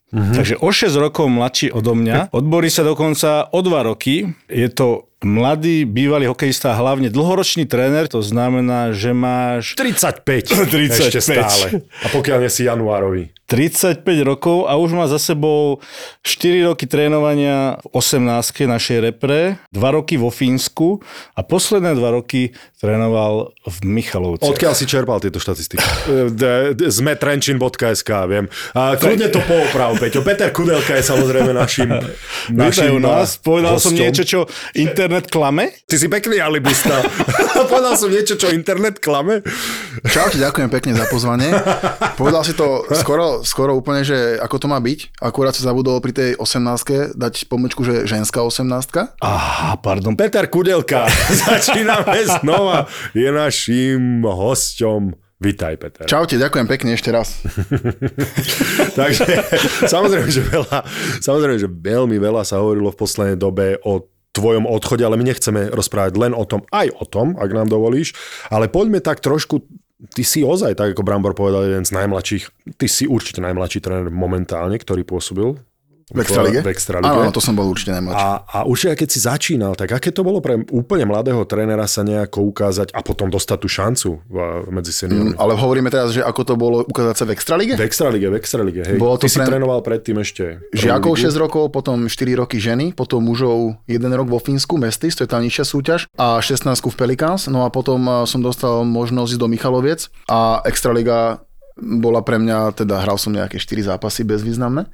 Mm-hmm. 0.10 0.34
Takže 0.34 0.56
o 0.58 0.70
6 0.74 0.96
rokov 0.98 1.30
mladší 1.30 1.70
odo 1.70 1.94
mňa. 1.94 2.34
Od 2.34 2.46
Borisa 2.48 2.82
dokonca 2.82 3.52
o 3.52 3.60
2 3.62 3.90
roky. 3.94 4.32
Je 4.50 4.70
to 4.72 5.09
mladý, 5.24 5.84
bývalý 5.84 6.32
hokejista, 6.32 6.72
hlavne 6.76 7.12
dlhoročný 7.12 7.68
tréner, 7.68 8.08
to 8.08 8.24
znamená, 8.24 8.96
že 8.96 9.12
máš 9.12 9.76
35. 9.76 10.70
35. 10.70 11.02
Ešte 11.12 11.20
stále. 11.20 11.84
A 12.04 12.08
pokiaľ 12.12 12.48
nie 12.48 12.52
si 12.52 12.64
januárový. 12.64 13.36
35 13.50 14.06
rokov 14.22 14.70
a 14.70 14.78
už 14.78 14.94
má 14.94 15.10
za 15.10 15.18
sebou 15.18 15.82
4 16.22 16.70
roky 16.70 16.86
trénovania 16.86 17.82
v 17.82 17.98
18 17.98 18.70
našej 18.70 18.98
repre, 19.02 19.58
2 19.74 19.98
roky 19.98 20.22
vo 20.22 20.30
Fínsku 20.30 21.02
a 21.34 21.42
posledné 21.42 21.98
2 21.98 22.18
roky 22.22 22.54
trénoval 22.78 23.58
v 23.66 23.78
Michalovci. 23.90 24.46
Odkiaľ 24.46 24.74
si 24.78 24.86
čerpal 24.86 25.18
tieto 25.18 25.42
štatistiky? 25.42 25.82
Sme 27.02 27.18
trenčin.sk, 27.18 28.10
viem. 28.30 28.46
A 28.78 28.94
kľudne 28.96 29.34
to 29.34 29.42
pooprav, 29.42 29.98
Peťo. 29.98 30.22
Peter 30.22 30.54
Kudelka 30.54 30.94
je 30.94 31.04
samozrejme 31.10 31.50
našim, 31.50 31.90
našim 32.54 32.94
Vítajú 32.94 32.98
nás, 33.02 33.42
povedal 33.42 33.82
som 33.82 33.92
hosťom. 33.92 33.98
niečo, 33.98 34.24
čo 34.30 34.40
internet 35.10 35.34
klame. 35.34 35.74
Ty 35.90 35.96
si 35.98 36.06
pekný 36.06 36.38
alibista. 36.38 37.02
povedal 37.74 37.98
som 37.98 38.14
niečo, 38.14 38.38
čo 38.38 38.54
internet 38.54 39.02
klame. 39.02 39.42
Čaute, 40.06 40.38
ďakujem 40.38 40.70
pekne 40.70 40.94
za 40.94 41.10
pozvanie. 41.10 41.50
Povedal 42.14 42.46
si 42.46 42.54
to 42.54 42.86
skoro 42.94 43.42
skoro, 43.42 43.74
úplne, 43.74 44.06
že 44.06 44.38
ako 44.38 44.62
to 44.62 44.68
má 44.70 44.78
byť. 44.78 45.18
Akurát 45.18 45.58
sa 45.58 45.66
zabudol 45.66 45.98
pri 45.98 46.14
tej 46.14 46.30
18 46.38 47.18
dať 47.18 47.50
pomlčku, 47.50 47.82
že 47.82 48.06
ženská 48.06 48.46
18 48.46 49.18
Aha, 49.26 49.82
pardon, 49.82 50.14
Peter 50.14 50.46
Kudelka. 50.46 51.10
Začíname 51.50 52.30
znova. 52.30 52.86
Je 53.18 53.34
naším 53.34 54.30
hosťom. 54.30 55.18
Vítaj, 55.42 55.74
Peter. 55.82 56.06
Čaute, 56.06 56.38
ďakujem 56.38 56.70
pekne 56.70 56.94
ešte 56.94 57.10
raz. 57.10 57.42
Takže 59.00 59.26
samozrejme, 59.90 60.30
že 60.30 60.46
veľa, 60.46 60.86
samozrejme, 61.18 61.58
že 61.58 61.72
veľmi 61.72 62.22
veľa 62.22 62.46
sa 62.46 62.62
hovorilo 62.62 62.94
v 62.94 63.00
poslednej 63.02 63.38
dobe 63.42 63.82
o 63.82 64.06
tvojom 64.34 64.70
odchode, 64.70 65.02
ale 65.02 65.18
my 65.18 65.26
nechceme 65.26 65.74
rozprávať 65.74 66.14
len 66.18 66.34
o 66.38 66.46
tom, 66.46 66.66
aj 66.70 66.94
o 66.96 67.06
tom, 67.06 67.38
ak 67.38 67.50
nám 67.50 67.68
dovolíš, 67.68 68.14
ale 68.54 68.70
poďme 68.70 69.02
tak 69.02 69.20
trošku 69.20 69.66
Ty 70.00 70.24
si 70.24 70.48
ozaj, 70.48 70.80
tak 70.80 70.96
ako 70.96 71.04
Brambor 71.04 71.36
povedal, 71.36 71.68
jeden 71.68 71.84
z 71.84 71.92
najmladších, 71.92 72.72
ty 72.80 72.88
si 72.88 73.04
určite 73.04 73.44
najmladší 73.44 73.84
tréner 73.84 74.08
momentálne, 74.08 74.80
ktorý 74.80 75.04
pôsobil 75.04 75.60
V 76.10 76.20
Extralige? 76.26 76.60
V 76.66 76.70
Extralige. 76.74 77.06
Áno, 77.06 77.30
to 77.30 77.38
som 77.38 77.54
bol 77.54 77.70
určite 77.70 77.94
najmladší. 77.94 78.18
A, 78.18 78.42
a 78.42 78.58
určite, 78.66 78.98
keď 79.06 79.10
si 79.14 79.20
začínal, 79.22 79.78
tak 79.78 79.94
aké 79.94 80.10
to 80.10 80.26
bolo 80.26 80.42
pre 80.42 80.58
úplne 80.74 81.06
mladého 81.06 81.46
trénera 81.46 81.86
sa 81.86 82.02
nejako 82.02 82.50
ukázať 82.50 82.98
a 82.98 83.06
potom 83.06 83.30
dostať 83.30 83.58
tú 83.62 83.70
šancu 83.70 84.10
v, 84.26 84.36
medzi 84.74 84.90
seniormi? 84.90 85.38
Mm, 85.38 85.38
ale 85.38 85.54
hovoríme 85.54 85.94
teraz, 85.94 86.18
že 86.18 86.26
ako 86.26 86.42
to 86.42 86.54
bolo 86.58 86.78
ukázať 86.82 87.16
sa 87.16 87.26
v 87.30 87.32
Extralige? 87.38 87.74
V 87.78 87.86
Extralige, 87.86 88.26
v 88.26 88.36
Extralige, 88.42 88.82
hej. 88.90 88.98
Bolo 88.98 89.22
to 89.22 89.30
Ty 89.30 89.30
si 89.30 89.38
pre- 89.38 89.50
trénoval 89.54 89.80
predtým 89.86 90.18
ešte. 90.18 90.66
Žiakov 90.74 91.14
ligu? 91.14 91.30
6 91.30 91.38
rokov, 91.38 91.64
potom 91.70 92.10
4 92.10 92.42
roky 92.42 92.58
ženy, 92.58 92.98
potom 92.98 93.22
mužov 93.22 93.78
1 93.86 94.02
rok 94.02 94.28
vo 94.34 94.42
Fínsku, 94.42 94.82
Mestis, 94.82 95.14
to 95.14 95.22
je 95.22 95.30
tá 95.30 95.38
nižšia 95.38 95.66
súťaž, 95.70 96.10
a 96.18 96.42
16 96.42 96.74
v 96.74 96.96
Pelicans, 96.98 97.46
no 97.54 97.62
a 97.62 97.70
potom 97.70 98.02
a, 98.10 98.26
som 98.26 98.42
dostal 98.42 98.82
možnosť 98.82 99.38
ísť 99.38 99.42
do 99.46 99.48
Michaloviec 99.48 100.10
a 100.26 100.66
Extraliga 100.66 101.46
bola 101.80 102.20
pre 102.26 102.42
mňa, 102.42 102.76
teda 102.76 103.00
hral 103.00 103.16
som 103.16 103.32
nejaké 103.32 103.62
4 103.62 103.96
zápasy 103.96 104.28
bezvýznamné 104.28 104.90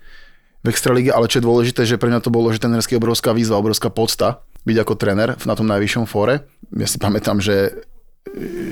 v 0.65 0.73
Extralíge, 0.73 1.13
ale 1.13 1.29
čo 1.29 1.37
je 1.37 1.45
dôležité, 1.45 1.85
že 1.85 2.01
pre 2.01 2.09
mňa 2.09 2.25
to 2.25 2.33
bolo, 2.33 2.49
že 2.49 2.57
trenersky 2.57 2.97
obrovská 2.97 3.37
výzva, 3.37 3.61
obrovská 3.61 3.93
podsta 3.93 4.41
byť 4.65 4.77
ako 4.81 4.93
tréner 4.97 5.37
na 5.45 5.53
tom 5.53 5.69
najvyššom 5.69 6.09
fóre. 6.09 6.49
Ja 6.73 6.89
si 6.89 6.97
pamätám, 6.97 7.37
že 7.37 7.85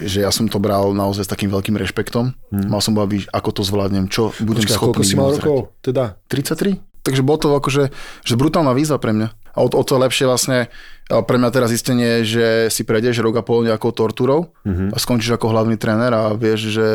že 0.04 0.26
ja 0.26 0.34
som 0.34 0.50
to 0.50 0.58
bral 0.58 0.92
naozaj 0.92 1.30
s 1.30 1.32
takým 1.32 1.54
veľkým 1.54 1.78
rešpektom. 1.78 2.34
Hmm. 2.34 2.68
Mal 2.68 2.82
som 2.82 2.98
baviť, 2.98 3.30
ako 3.30 3.50
to 3.54 3.62
zvládnem, 3.62 4.10
čo 4.10 4.34
budem 4.42 4.66
Počkaj, 4.66 4.76
schopný. 4.76 4.90
koľko 4.98 5.04
si 5.06 5.16
mal 5.16 5.30
rokov? 5.30 5.58
Teda? 5.80 6.18
33. 6.28 6.82
Takže 7.04 7.22
bolo 7.22 7.38
to 7.38 7.48
akože 7.54 7.92
že 8.24 8.34
brutálna 8.40 8.74
výzva 8.74 8.98
pre 8.98 9.14
mňa. 9.14 9.28
A 9.54 9.60
o, 9.62 9.70
o 9.70 9.84
to 9.86 10.02
lepšie 10.02 10.26
vlastne 10.26 10.74
pre 11.06 11.38
mňa 11.38 11.50
teraz 11.54 11.70
zistenie, 11.70 12.26
že 12.26 12.74
si 12.74 12.82
prejdeš 12.82 13.22
rok 13.22 13.38
a 13.38 13.44
pol 13.46 13.68
nejakou 13.68 13.94
tortúrou 13.94 14.56
a 14.66 14.98
skončíš 14.98 15.38
ako 15.38 15.54
hlavný 15.54 15.78
tréner 15.78 16.10
a 16.16 16.34
vieš, 16.34 16.74
že 16.74 16.88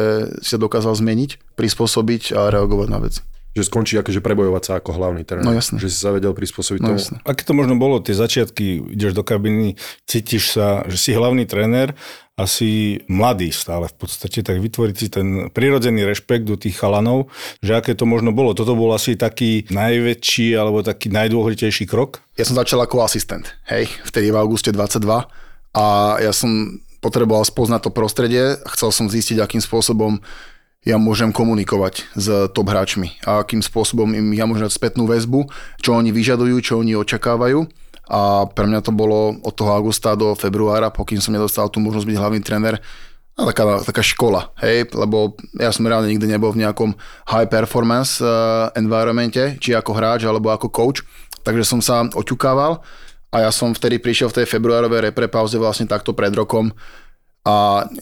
si 0.42 0.56
sa 0.56 0.58
dokázal 0.58 0.96
zmeniť, 0.98 1.54
prispôsobiť 1.54 2.34
a 2.34 2.50
reagovať 2.50 2.88
na 2.90 2.98
veci. 2.98 3.20
Že 3.52 3.62
skončí 3.64 3.94
akože 3.96 4.20
prebojovať 4.20 4.62
sa 4.62 4.72
ako 4.78 4.90
hlavný 4.94 5.22
tréner. 5.24 5.44
No 5.44 5.56
jasné. 5.56 5.80
Že 5.80 5.88
si 5.88 5.98
sa 5.98 6.10
vedel 6.10 6.32
prispôsobiť 6.32 6.80
No 6.80 6.88
tomu. 6.92 7.00
jasne. 7.00 7.16
Aké 7.24 7.42
to 7.42 7.52
možno 7.52 7.74
bolo, 7.74 7.98
tie 7.98 8.12
začiatky, 8.12 8.92
ideš 8.92 9.12
do 9.12 9.22
kabiny, 9.22 9.74
cítiš 10.04 10.54
sa, 10.54 10.84
že 10.86 10.96
si 10.96 11.10
hlavný 11.12 11.44
tréner 11.44 11.96
a 12.38 12.46
si 12.46 13.02
mladý 13.10 13.50
stále 13.50 13.90
v 13.90 13.96
podstate, 13.98 14.46
tak 14.46 14.62
vytvoriť 14.62 14.94
si 14.94 15.06
ten 15.10 15.26
prirodzený 15.50 16.06
rešpekt 16.06 16.46
do 16.46 16.54
tých 16.54 16.78
chalanov, 16.78 17.34
že 17.58 17.74
aké 17.74 17.98
to 17.98 18.06
možno 18.06 18.30
bolo. 18.30 18.54
Toto 18.54 18.78
bol 18.78 18.94
asi 18.94 19.18
taký 19.18 19.66
najväčší 19.74 20.54
alebo 20.54 20.86
taký 20.86 21.10
najdôležitejší 21.10 21.90
krok. 21.90 22.22
Ja 22.38 22.46
som 22.46 22.54
začal 22.54 22.78
ako 22.78 23.02
asistent, 23.02 23.58
hej, 23.66 23.90
vtedy 24.06 24.30
v 24.30 24.38
auguste 24.38 24.70
22 24.70 25.02
a 25.74 25.84
ja 26.22 26.30
som 26.30 26.78
potreboval 27.02 27.42
spoznať 27.42 27.80
to 27.86 27.90
prostredie, 27.90 28.54
chcel 28.74 28.94
som 28.94 29.10
zistiť, 29.10 29.42
akým 29.42 29.58
spôsobom 29.58 30.22
ja 30.88 30.96
môžem 30.96 31.28
komunikovať 31.28 32.08
s 32.16 32.48
top 32.56 32.72
hráčmi. 32.72 33.20
A 33.28 33.44
akým 33.44 33.60
spôsobom 33.60 34.08
im 34.16 34.32
ja 34.32 34.48
môžem 34.48 34.64
dať 34.64 34.72
spätnú 34.72 35.04
väzbu, 35.04 35.44
čo 35.84 35.92
oni 35.92 36.08
vyžadujú, 36.16 36.56
čo 36.64 36.80
oni 36.80 36.96
očakávajú. 36.96 37.68
A 38.08 38.48
pre 38.48 38.64
mňa 38.64 38.80
to 38.80 38.92
bolo 38.96 39.36
od 39.44 39.52
toho 39.52 39.76
augusta 39.76 40.16
do 40.16 40.32
februára, 40.32 40.88
pokým 40.88 41.20
som 41.20 41.36
nedostal 41.36 41.68
tú 41.68 41.76
možnosť 41.84 42.08
byť 42.08 42.16
hlavný 42.16 42.40
tréner, 42.40 42.80
a 43.38 43.54
taká, 43.54 43.78
taká 43.86 44.02
škola, 44.02 44.50
hej, 44.58 44.90
lebo 44.98 45.38
ja 45.54 45.70
som 45.70 45.86
reálne 45.86 46.10
nikdy 46.10 46.26
nebol 46.26 46.50
v 46.50 46.66
nejakom 46.66 46.90
high 47.30 47.46
performance 47.46 48.18
uh, 48.18 48.66
environmente, 48.74 49.54
či 49.62 49.78
ako 49.78 49.94
hráč, 49.94 50.26
alebo 50.26 50.50
ako 50.50 50.66
coach, 50.74 51.06
takže 51.46 51.62
som 51.62 51.78
sa 51.78 52.02
oťukával 52.02 52.82
a 53.30 53.36
ja 53.46 53.50
som 53.54 53.70
vtedy 53.70 54.02
prišiel 54.02 54.34
v 54.34 54.42
tej 54.42 54.46
februárovej 54.50 55.12
repre 55.12 55.30
pauze 55.30 55.54
vlastne 55.54 55.86
takto 55.86 56.18
pred 56.18 56.34
rokom 56.34 56.74
a 57.48 57.54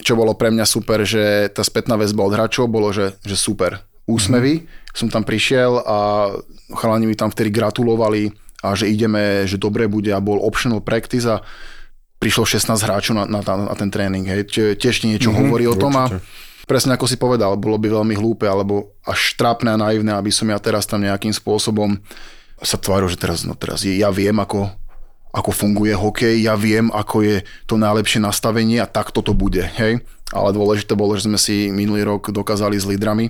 čo 0.03 0.19
bolo 0.19 0.35
pre 0.35 0.51
mňa 0.51 0.67
super, 0.67 1.07
že 1.07 1.47
tá 1.55 1.63
spätná 1.63 1.95
väzba 1.95 2.27
od 2.27 2.35
hráčov 2.35 2.67
bolo, 2.67 2.91
že, 2.91 3.15
že 3.23 3.39
super. 3.39 3.79
Úsmevy, 4.11 4.63
mm-hmm. 4.63 4.91
som 4.91 5.07
tam 5.07 5.23
prišiel 5.23 5.83
a 5.87 6.31
chalani 6.75 7.07
mi 7.07 7.15
tam 7.15 7.31
vtedy 7.31 7.55
gratulovali 7.55 8.35
a 8.67 8.75
že 8.75 8.91
ideme, 8.91 9.47
že 9.47 9.55
dobre 9.55 9.87
bude 9.87 10.11
a 10.11 10.19
bol 10.19 10.43
optional 10.43 10.83
practice 10.83 11.27
a 11.31 11.43
prišlo 12.19 12.43
16 12.43 12.75
hráčov 12.75 13.15
na, 13.15 13.25
na, 13.31 13.43
na 13.43 13.75
ten 13.79 13.87
tréning. 13.87 14.27
Hej. 14.27 14.51
Tiež 14.79 15.03
ti 15.03 15.07
niečo 15.07 15.31
mm-hmm, 15.31 15.47
hovorí 15.47 15.71
o 15.71 15.79
tom 15.79 15.95
a 15.95 16.11
presne 16.67 16.99
ako 16.99 17.07
si 17.07 17.15
povedal, 17.15 17.55
bolo 17.55 17.79
by 17.79 18.03
veľmi 18.03 18.19
hlúpe 18.19 18.51
alebo 18.51 18.99
až 19.07 19.39
trápne 19.39 19.79
a 19.79 19.79
naivné, 19.79 20.11
aby 20.11 20.35
som 20.35 20.51
ja 20.51 20.59
teraz 20.59 20.91
tam 20.91 21.07
nejakým 21.07 21.31
spôsobom 21.31 22.03
sa 22.59 22.81
tváril, 22.81 23.13
že 23.13 23.21
teraz, 23.21 23.47
no 23.47 23.55
teraz 23.55 23.87
ja 23.87 24.11
viem, 24.11 24.35
ako, 24.35 24.67
ako 25.37 25.53
funguje 25.53 25.93
hokej, 25.93 26.41
ja 26.41 26.57
viem, 26.57 26.89
ako 26.89 27.21
je 27.21 27.37
to 27.69 27.77
najlepšie 27.77 28.25
nastavenie 28.25 28.81
a 28.81 28.89
tak 28.89 29.13
toto 29.13 29.37
bude. 29.37 29.69
Hej. 29.77 30.01
Ale 30.33 30.57
dôležité 30.57 30.97
bolo, 30.97 31.13
že 31.13 31.29
sme 31.29 31.37
si 31.37 31.69
minulý 31.69 32.09
rok 32.09 32.33
dokázali 32.33 32.81
s 32.81 32.89
lídrami 32.89 33.29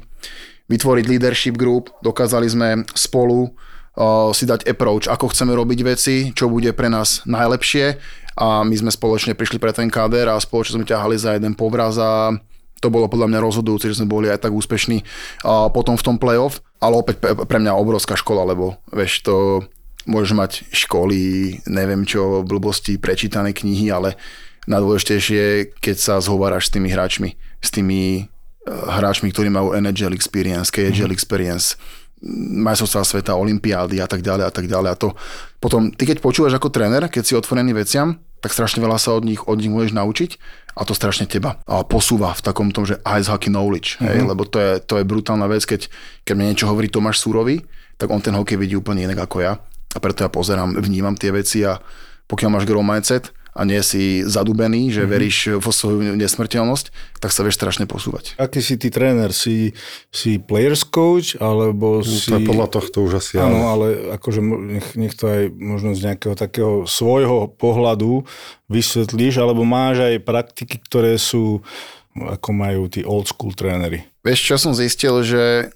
vytvoriť 0.67 1.05
leadership 1.07 1.55
group, 1.55 1.91
dokázali 2.03 2.47
sme 2.51 2.69
spolu 2.95 3.51
uh, 3.51 4.31
si 4.35 4.45
dať 4.47 4.67
approach, 4.67 5.07
ako 5.07 5.31
chceme 5.31 5.55
robiť 5.55 5.79
veci, 5.87 6.15
čo 6.35 6.51
bude 6.51 6.71
pre 6.75 6.91
nás 6.91 7.23
najlepšie 7.27 7.99
a 8.37 8.67
my 8.67 8.75
sme 8.75 8.91
spoločne 8.91 9.33
prišli 9.39 9.63
pre 9.63 9.73
ten 9.73 9.89
káder 9.89 10.29
a 10.29 10.43
spoločne 10.43 10.83
sme 10.83 10.87
ťahali 10.87 11.17
za 11.17 11.39
jeden 11.39 11.55
povraz 11.55 11.97
a 11.97 12.35
to 12.85 12.93
bolo 12.93 13.09
podľa 13.09 13.33
mňa 13.33 13.41
rozhodujúce, 13.41 13.89
že 13.89 13.99
sme 14.03 14.13
boli 14.13 14.29
aj 14.29 14.45
tak 14.45 14.53
úspešní 14.53 15.01
a 15.49 15.73
potom 15.73 15.97
v 15.97 16.05
tom 16.05 16.17
playoff, 16.21 16.61
ale 16.77 17.01
opäť 17.01 17.25
pre 17.49 17.59
mňa 17.63 17.73
obrovská 17.73 18.19
škola, 18.19 18.45
lebo 18.45 18.77
vieš, 18.93 19.25
to 19.25 19.65
môžeš 20.07 20.33
mať 20.33 20.53
školy, 20.71 21.21
neviem 21.67 22.07
čo, 22.07 22.47
blbosti, 22.47 22.97
prečítané 22.97 23.51
knihy, 23.51 23.91
ale 23.91 24.15
najdôležitejšie 24.71 25.39
je, 25.39 25.57
keď 25.83 25.97
sa 25.99 26.15
zhováraš 26.23 26.71
s 26.71 26.75
tými 26.75 26.89
hráčmi, 26.91 27.35
s 27.61 27.69
tými 27.75 28.01
eh, 28.23 28.27
hráčmi, 28.71 29.31
ktorí 29.31 29.51
majú 29.51 29.75
NHL 29.75 30.15
experience, 30.15 30.71
KHL 30.71 31.11
experience, 31.11 31.75
majstrovstvá 32.23 33.03
sveta, 33.05 33.37
olympiády 33.37 34.01
a 34.01 34.09
tak 34.09 34.25
ďalej 34.25 34.45
a 34.49 34.53
tak 34.55 34.67
ďalej. 34.67 34.89
A 34.89 34.97
to 34.97 35.09
potom, 35.61 35.93
ty 35.93 36.09
keď 36.09 36.25
počúvaš 36.25 36.57
ako 36.57 36.73
tréner, 36.73 37.05
keď 37.13 37.23
si 37.23 37.37
otvorený 37.37 37.77
veciam, 37.77 38.17
tak 38.41 38.57
strašne 38.57 38.81
veľa 38.81 38.97
sa 38.97 39.13
od 39.13 39.27
nich, 39.27 39.43
od 39.45 39.59
nich 39.59 39.73
môžeš 39.73 39.93
naučiť 39.97 40.31
a 40.77 40.85
to 40.85 40.93
strašne 40.93 41.25
teba 41.25 41.61
a 41.65 41.83
posúva 41.83 42.37
v 42.37 42.45
takom 42.45 42.69
tom, 42.69 42.85
že 42.85 43.01
ice 43.05 43.33
hockey 43.33 43.49
knowledge, 43.49 43.97
hej, 43.99 44.23
lebo 44.23 44.45
to 44.45 44.61
je, 44.61 44.73
to 44.85 45.01
je 45.01 45.09
brutálna 45.09 45.49
vec, 45.49 45.65
keď, 45.65 45.89
keď 46.23 46.35
mne 46.37 46.47
niečo 46.53 46.69
hovorí 46.69 46.93
Tomáš 46.93 47.25
Súrový, 47.25 47.65
tak 47.97 48.13
on 48.13 48.21
ten 48.21 48.37
hokej 48.37 48.61
vidí 48.61 48.77
úplne 48.77 49.09
inak 49.09 49.25
ako 49.25 49.41
ja 49.41 49.57
a 49.97 49.99
preto 49.99 50.29
ja 50.29 50.31
pozerám, 50.31 50.77
vnímam 50.77 51.17
tie 51.17 51.33
veci 51.33 51.65
a 51.65 51.81
pokiaľ 52.29 52.51
máš 52.53 52.69
grow 52.69 52.85
mindset 52.85 53.33
a 53.57 53.65
nie 53.65 53.81
si 53.81 54.21
zadubený, 54.21 54.93
že 54.93 55.03
mm-hmm. 55.03 55.15
veríš 55.17 55.39
vo 55.65 55.73
svoju 55.73 56.13
nesmrteľnosť, 56.21 57.17
tak 57.25 57.33
sa 57.33 57.41
vieš 57.41 57.57
strašne 57.57 57.89
posúvať. 57.89 58.37
Aký 58.37 58.61
si 58.61 58.77
ty 58.77 58.93
tréner? 58.93 59.33
Si, 59.33 59.73
si 60.13 60.37
players 60.37 60.85
coach, 60.85 61.41
alebo 61.41 62.05
si... 62.05 62.29
To 62.29 62.37
je 62.37 62.45
podľa 62.45 62.69
tohto 62.69 63.09
už 63.09 63.25
asi 63.25 63.41
Áno, 63.41 63.73
ale 63.73 64.13
akože 64.13 64.45
nech, 64.45 64.89
nech 65.01 65.17
to 65.17 65.25
aj 65.33 65.43
možno 65.57 65.97
z 65.97 66.13
nejakého 66.13 66.37
takého 66.37 66.85
svojho 66.85 67.49
pohľadu 67.57 68.29
vysvetlíš, 68.69 69.41
alebo 69.41 69.65
máš 69.65 70.05
aj 70.05 70.21
praktiky, 70.21 70.77
ktoré 70.85 71.17
sú, 71.17 71.65
ako 72.13 72.49
majú 72.53 72.93
tí 72.93 73.09
old 73.09 73.33
school 73.33 73.57
tréneri. 73.57 74.05
Vieš, 74.21 74.53
čo 74.53 74.57
som 74.61 74.77
zistil, 74.77 75.25
že 75.25 75.73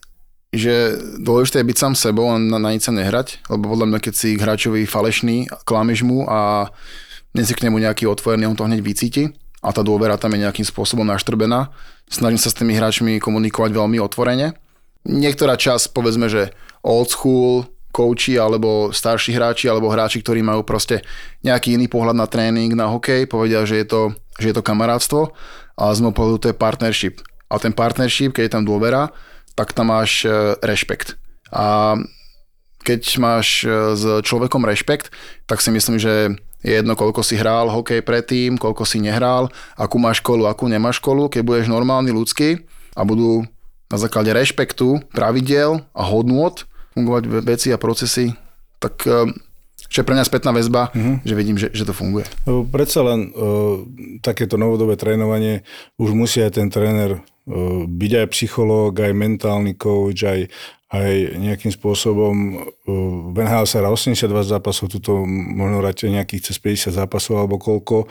že 0.51 0.99
dôležité 1.23 1.63
je 1.63 1.69
byť 1.71 1.79
sám 1.79 1.95
sebou 1.95 2.27
a 2.27 2.37
na, 2.39 2.59
na 2.59 2.75
nič 2.75 2.91
sa 2.91 2.93
nehrať, 2.95 3.39
lebo 3.47 3.71
podľa 3.71 3.87
mňa, 3.87 3.99
keď 4.03 4.15
si 4.15 4.35
hráčovi 4.35 4.83
falešný, 4.83 5.47
klameš 5.63 6.03
mu 6.03 6.27
a 6.27 6.71
nie 7.39 7.47
si 7.47 7.55
k 7.55 7.71
nemu 7.71 7.79
nejaký 7.79 8.11
otvorený, 8.11 8.51
on 8.51 8.59
to 8.59 8.67
hneď 8.67 8.83
vycíti 8.83 9.31
a 9.63 9.71
tá 9.71 9.87
dôvera 9.87 10.19
tam 10.19 10.35
je 10.35 10.43
nejakým 10.43 10.67
spôsobom 10.67 11.07
naštrbená. 11.07 11.71
Snažím 12.11 12.43
sa 12.43 12.51
s 12.51 12.59
tými 12.59 12.75
hráčmi 12.75 13.23
komunikovať 13.23 13.71
veľmi 13.71 14.03
otvorene. 14.03 14.59
Niektorá 15.07 15.55
časť, 15.55 15.95
povedzme, 15.95 16.27
že 16.27 16.51
old 16.83 17.07
school, 17.15 17.71
kouči 17.95 18.39
alebo 18.39 18.91
starší 18.95 19.35
hráči 19.35 19.67
alebo 19.71 19.91
hráči, 19.91 20.23
ktorí 20.23 20.43
majú 20.43 20.63
proste 20.63 21.03
nejaký 21.43 21.79
iný 21.79 21.91
pohľad 21.91 22.17
na 22.19 22.27
tréning, 22.27 22.75
na 22.75 22.91
hokej, 22.91 23.27
povedia, 23.27 23.67
že 23.67 23.83
je 23.83 23.87
to, 23.87 24.03
že 24.39 24.51
je 24.51 24.55
to 24.55 24.67
kamarátstvo 24.67 25.35
a 25.79 25.95
z 25.95 25.99
môjho 26.03 26.15
pohľadu 26.15 26.39
to 26.39 26.51
je 26.51 26.57
partnership. 26.57 27.15
A 27.51 27.59
ten 27.59 27.75
partnership, 27.75 28.35
keď 28.35 28.43
je 28.47 28.55
tam 28.55 28.65
dôvera, 28.67 29.11
tak 29.61 29.77
tam 29.77 29.93
máš 29.93 30.25
e, 30.25 30.57
rešpekt. 30.65 31.21
A 31.53 32.01
keď 32.81 33.21
máš 33.21 33.69
e, 33.69 33.93
s 33.93 34.25
človekom 34.25 34.65
rešpekt, 34.65 35.13
tak 35.45 35.61
si 35.61 35.69
myslím, 35.69 36.01
že 36.01 36.33
je 36.65 36.81
jedno, 36.81 36.97
koľko 36.97 37.21
si 37.21 37.37
hral 37.37 37.69
hokej 37.69 38.01
predtým, 38.01 38.57
koľko 38.57 38.89
si 38.89 39.05
nehral, 39.05 39.53
akú 39.77 40.01
máš 40.01 40.25
školu, 40.25 40.49
akú 40.49 40.65
nemáš 40.65 41.05
školu, 41.05 41.29
keď 41.29 41.45
budeš 41.45 41.67
normálny 41.69 42.09
ľudský 42.09 42.65
a 42.97 43.05
budú 43.05 43.45
na 43.93 43.97
základe 44.01 44.33
rešpektu, 44.33 45.05
pravidel 45.13 45.85
a 45.93 46.03
hodnôt 46.09 46.57
fungovať 46.97 47.25
ve- 47.29 47.45
veci 47.45 47.69
a 47.69 47.81
procesy, 47.81 48.33
tak 48.81 49.05
eh, 49.05 49.29
čo 49.91 50.01
je 50.01 50.07
pre 50.07 50.15
mňa 50.15 50.25
spätná 50.25 50.55
väzba, 50.55 50.95
mm-hmm. 50.95 51.17
že 51.27 51.35
vidím, 51.35 51.57
že, 51.59 51.69
že 51.75 51.83
to 51.83 51.91
funguje. 51.91 52.23
Lebo 52.47 52.63
Predsa 52.63 53.03
len 53.03 53.35
uh, 53.35 53.83
takéto 54.23 54.55
novodobé 54.55 54.95
trénovanie 54.95 55.67
už 55.99 56.15
musí 56.15 56.39
aj 56.39 56.63
ten 56.63 56.71
tréner 56.71 57.19
byť 57.87 58.13
aj 58.23 58.27
psychológ, 58.31 58.95
aj 59.03 59.13
mentálny 59.13 59.75
coach, 59.75 60.23
aj, 60.23 60.47
aj 60.95 61.13
nejakým 61.39 61.75
spôsobom 61.75 62.35
sa 63.67 63.77
hrá 63.83 63.91
82 63.91 64.27
zápasov, 64.47 64.91
tuto 64.91 65.23
možno 65.27 65.83
hráte 65.83 66.07
nejakých 66.07 66.51
cez 66.51 66.57
50 66.63 66.95
zápasov 66.95 67.43
alebo 67.43 67.59
koľko, 67.59 68.07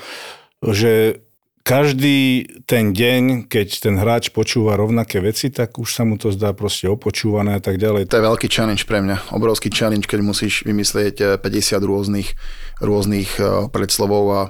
že 0.64 1.24
každý 1.70 2.50
ten 2.66 2.98
deň, 2.98 3.46
keď 3.46 3.68
ten 3.86 3.96
hráč 4.02 4.34
počúva 4.34 4.74
rovnaké 4.74 5.22
veci, 5.22 5.54
tak 5.54 5.78
už 5.78 5.94
sa 5.94 6.02
mu 6.02 6.18
to 6.18 6.34
zdá 6.34 6.50
proste 6.50 6.90
opočúvané 6.90 7.60
a 7.60 7.62
tak 7.62 7.78
ďalej. 7.78 8.10
To 8.10 8.18
je 8.18 8.26
veľký 8.26 8.48
challenge 8.50 8.90
pre 8.90 9.06
mňa, 9.06 9.30
obrovský 9.38 9.70
challenge, 9.70 10.10
keď 10.10 10.20
musíš 10.26 10.66
vymyslieť 10.66 11.16
eh, 11.22 11.38
50 11.38 11.78
rôznych, 11.86 12.34
rôznych 12.82 13.30
eh, 13.38 13.70
predslovov 13.70 14.26
a 14.34 14.42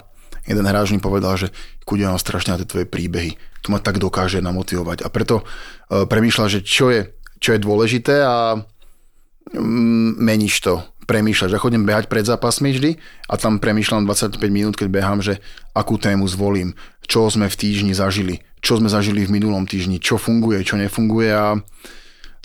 jeden 0.50 0.66
hráč 0.66 0.90
mi 0.90 0.98
povedal, 0.98 1.38
že 1.38 1.54
kudia 1.86 2.10
mám 2.10 2.18
strašne 2.18 2.58
na 2.58 2.60
tie 2.60 2.66
tvoje 2.66 2.90
príbehy. 2.90 3.38
To 3.64 3.72
ma 3.72 3.78
tak 3.78 4.02
dokáže 4.02 4.42
namotivovať. 4.42 5.06
A 5.06 5.14
preto 5.14 5.46
premýšľal, 5.88 6.48
že 6.50 6.66
čo 6.66 6.90
je, 6.90 7.14
čo 7.38 7.54
je 7.54 7.62
dôležité 7.62 8.26
a 8.26 8.58
mm, 9.54 10.18
meníš 10.18 10.66
to 10.66 10.82
premýšľať, 11.10 11.58
že 11.58 11.62
chodím 11.62 11.90
behať 11.90 12.06
pred 12.06 12.22
zápasmi 12.22 12.70
vždy 12.70 12.92
a 13.30 13.34
tam 13.34 13.58
premýšľam 13.58 14.06
25 14.06 14.38
minút, 14.54 14.78
keď 14.78 14.88
behám, 14.94 15.26
že 15.26 15.42
akú 15.74 15.98
tému 15.98 16.30
zvolím, 16.30 16.78
čo 17.10 17.26
sme 17.26 17.50
v 17.50 17.58
týždni 17.58 17.98
zažili, 17.98 18.46
čo 18.62 18.78
sme 18.78 18.94
zažili 18.94 19.26
v 19.26 19.34
minulom 19.34 19.66
týždni, 19.66 19.98
čo 19.98 20.22
funguje, 20.22 20.62
čo 20.62 20.78
nefunguje 20.78 21.34
a 21.34 21.58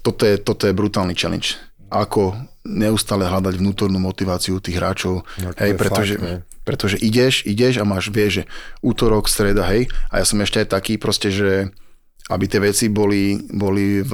toto 0.01 0.25
je, 0.25 0.41
toto 0.41 0.65
je 0.65 0.73
brutálny 0.73 1.13
challenge. 1.13 1.61
Ako 1.93 2.33
neustále 2.65 3.29
hľadať 3.29 3.61
vnútornú 3.61 4.01
motiváciu 4.01 4.57
tých 4.65 4.81
hráčov, 4.81 5.29
No, 5.45 5.53
hej, 5.61 5.77
pretože, 5.77 6.17
fakt. 6.17 6.54
Pretože 6.65 6.99
ideš, 6.99 7.45
ideš 7.45 7.79
a 7.81 7.85
máš, 7.85 8.11
vieš, 8.11 8.43
že 8.43 8.45
útorok, 8.81 9.29
streda, 9.29 9.69
hej, 9.69 9.89
a 10.09 10.21
ja 10.21 10.25
som 10.25 10.41
ešte 10.41 10.65
aj 10.65 10.69
taký 10.73 10.97
proste, 10.97 11.29
že 11.31 11.71
aby 12.33 12.45
tie 12.49 12.61
veci 12.61 12.89
boli, 12.89 13.37
boli 13.37 14.01
v, 14.01 14.13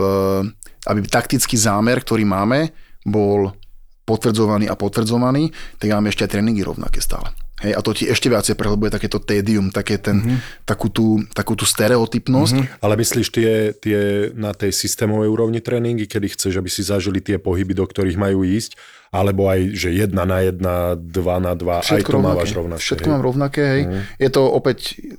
aby 0.90 0.98
taktický 1.06 1.54
zámer, 1.54 2.02
ktorý 2.02 2.26
máme, 2.26 2.74
bol 3.06 3.54
potvrdzovaný 4.02 4.66
a 4.66 4.74
potvrdzovaný, 4.74 5.54
tak 5.78 5.94
máme 5.94 6.10
ešte 6.10 6.26
aj 6.26 6.32
tréningy 6.34 6.66
rovnaké 6.66 6.98
stále. 6.98 7.30
Hej, 7.60 7.76
a 7.76 7.80
to 7.84 7.92
ti 7.92 8.08
ešte 8.08 8.32
viacej 8.32 8.56
prehlbuje 8.56 8.88
takéto 8.88 9.20
tédium, 9.20 9.68
také 9.68 10.00
ten, 10.00 10.16
mm-hmm. 10.16 10.64
takú, 10.64 10.88
tú, 10.88 11.20
takú 11.36 11.52
tú 11.52 11.68
stereotypnosť. 11.68 12.56
Mm-hmm. 12.56 12.80
Ale 12.80 12.94
myslíš 12.96 13.28
tie, 13.28 13.50
tie 13.76 14.00
na 14.32 14.56
tej 14.56 14.72
systémovej 14.72 15.28
úrovni 15.28 15.60
tréningy, 15.60 16.08
kedy 16.08 16.32
chceš, 16.32 16.56
aby 16.56 16.72
si 16.72 16.80
zažili 16.80 17.20
tie 17.20 17.36
pohyby, 17.36 17.76
do 17.76 17.84
ktorých 17.84 18.16
majú 18.16 18.48
ísť, 18.48 18.80
alebo 19.12 19.44
aj, 19.52 19.76
že 19.76 19.92
jedna 19.92 20.24
na 20.24 20.40
jedna, 20.40 20.96
dva 20.96 21.36
na 21.36 21.52
dva, 21.52 21.84
aj 21.84 22.00
to 22.00 22.16
mávaš 22.16 22.56
rovnaké. 22.56 22.80
Všetko 22.80 23.08
hej? 23.10 23.12
mám 23.12 23.24
rovnaké, 23.26 23.62
hej. 23.66 23.82
Mm. 23.84 24.02
Je 24.16 24.30
to 24.32 24.42
opäť, 24.48 24.78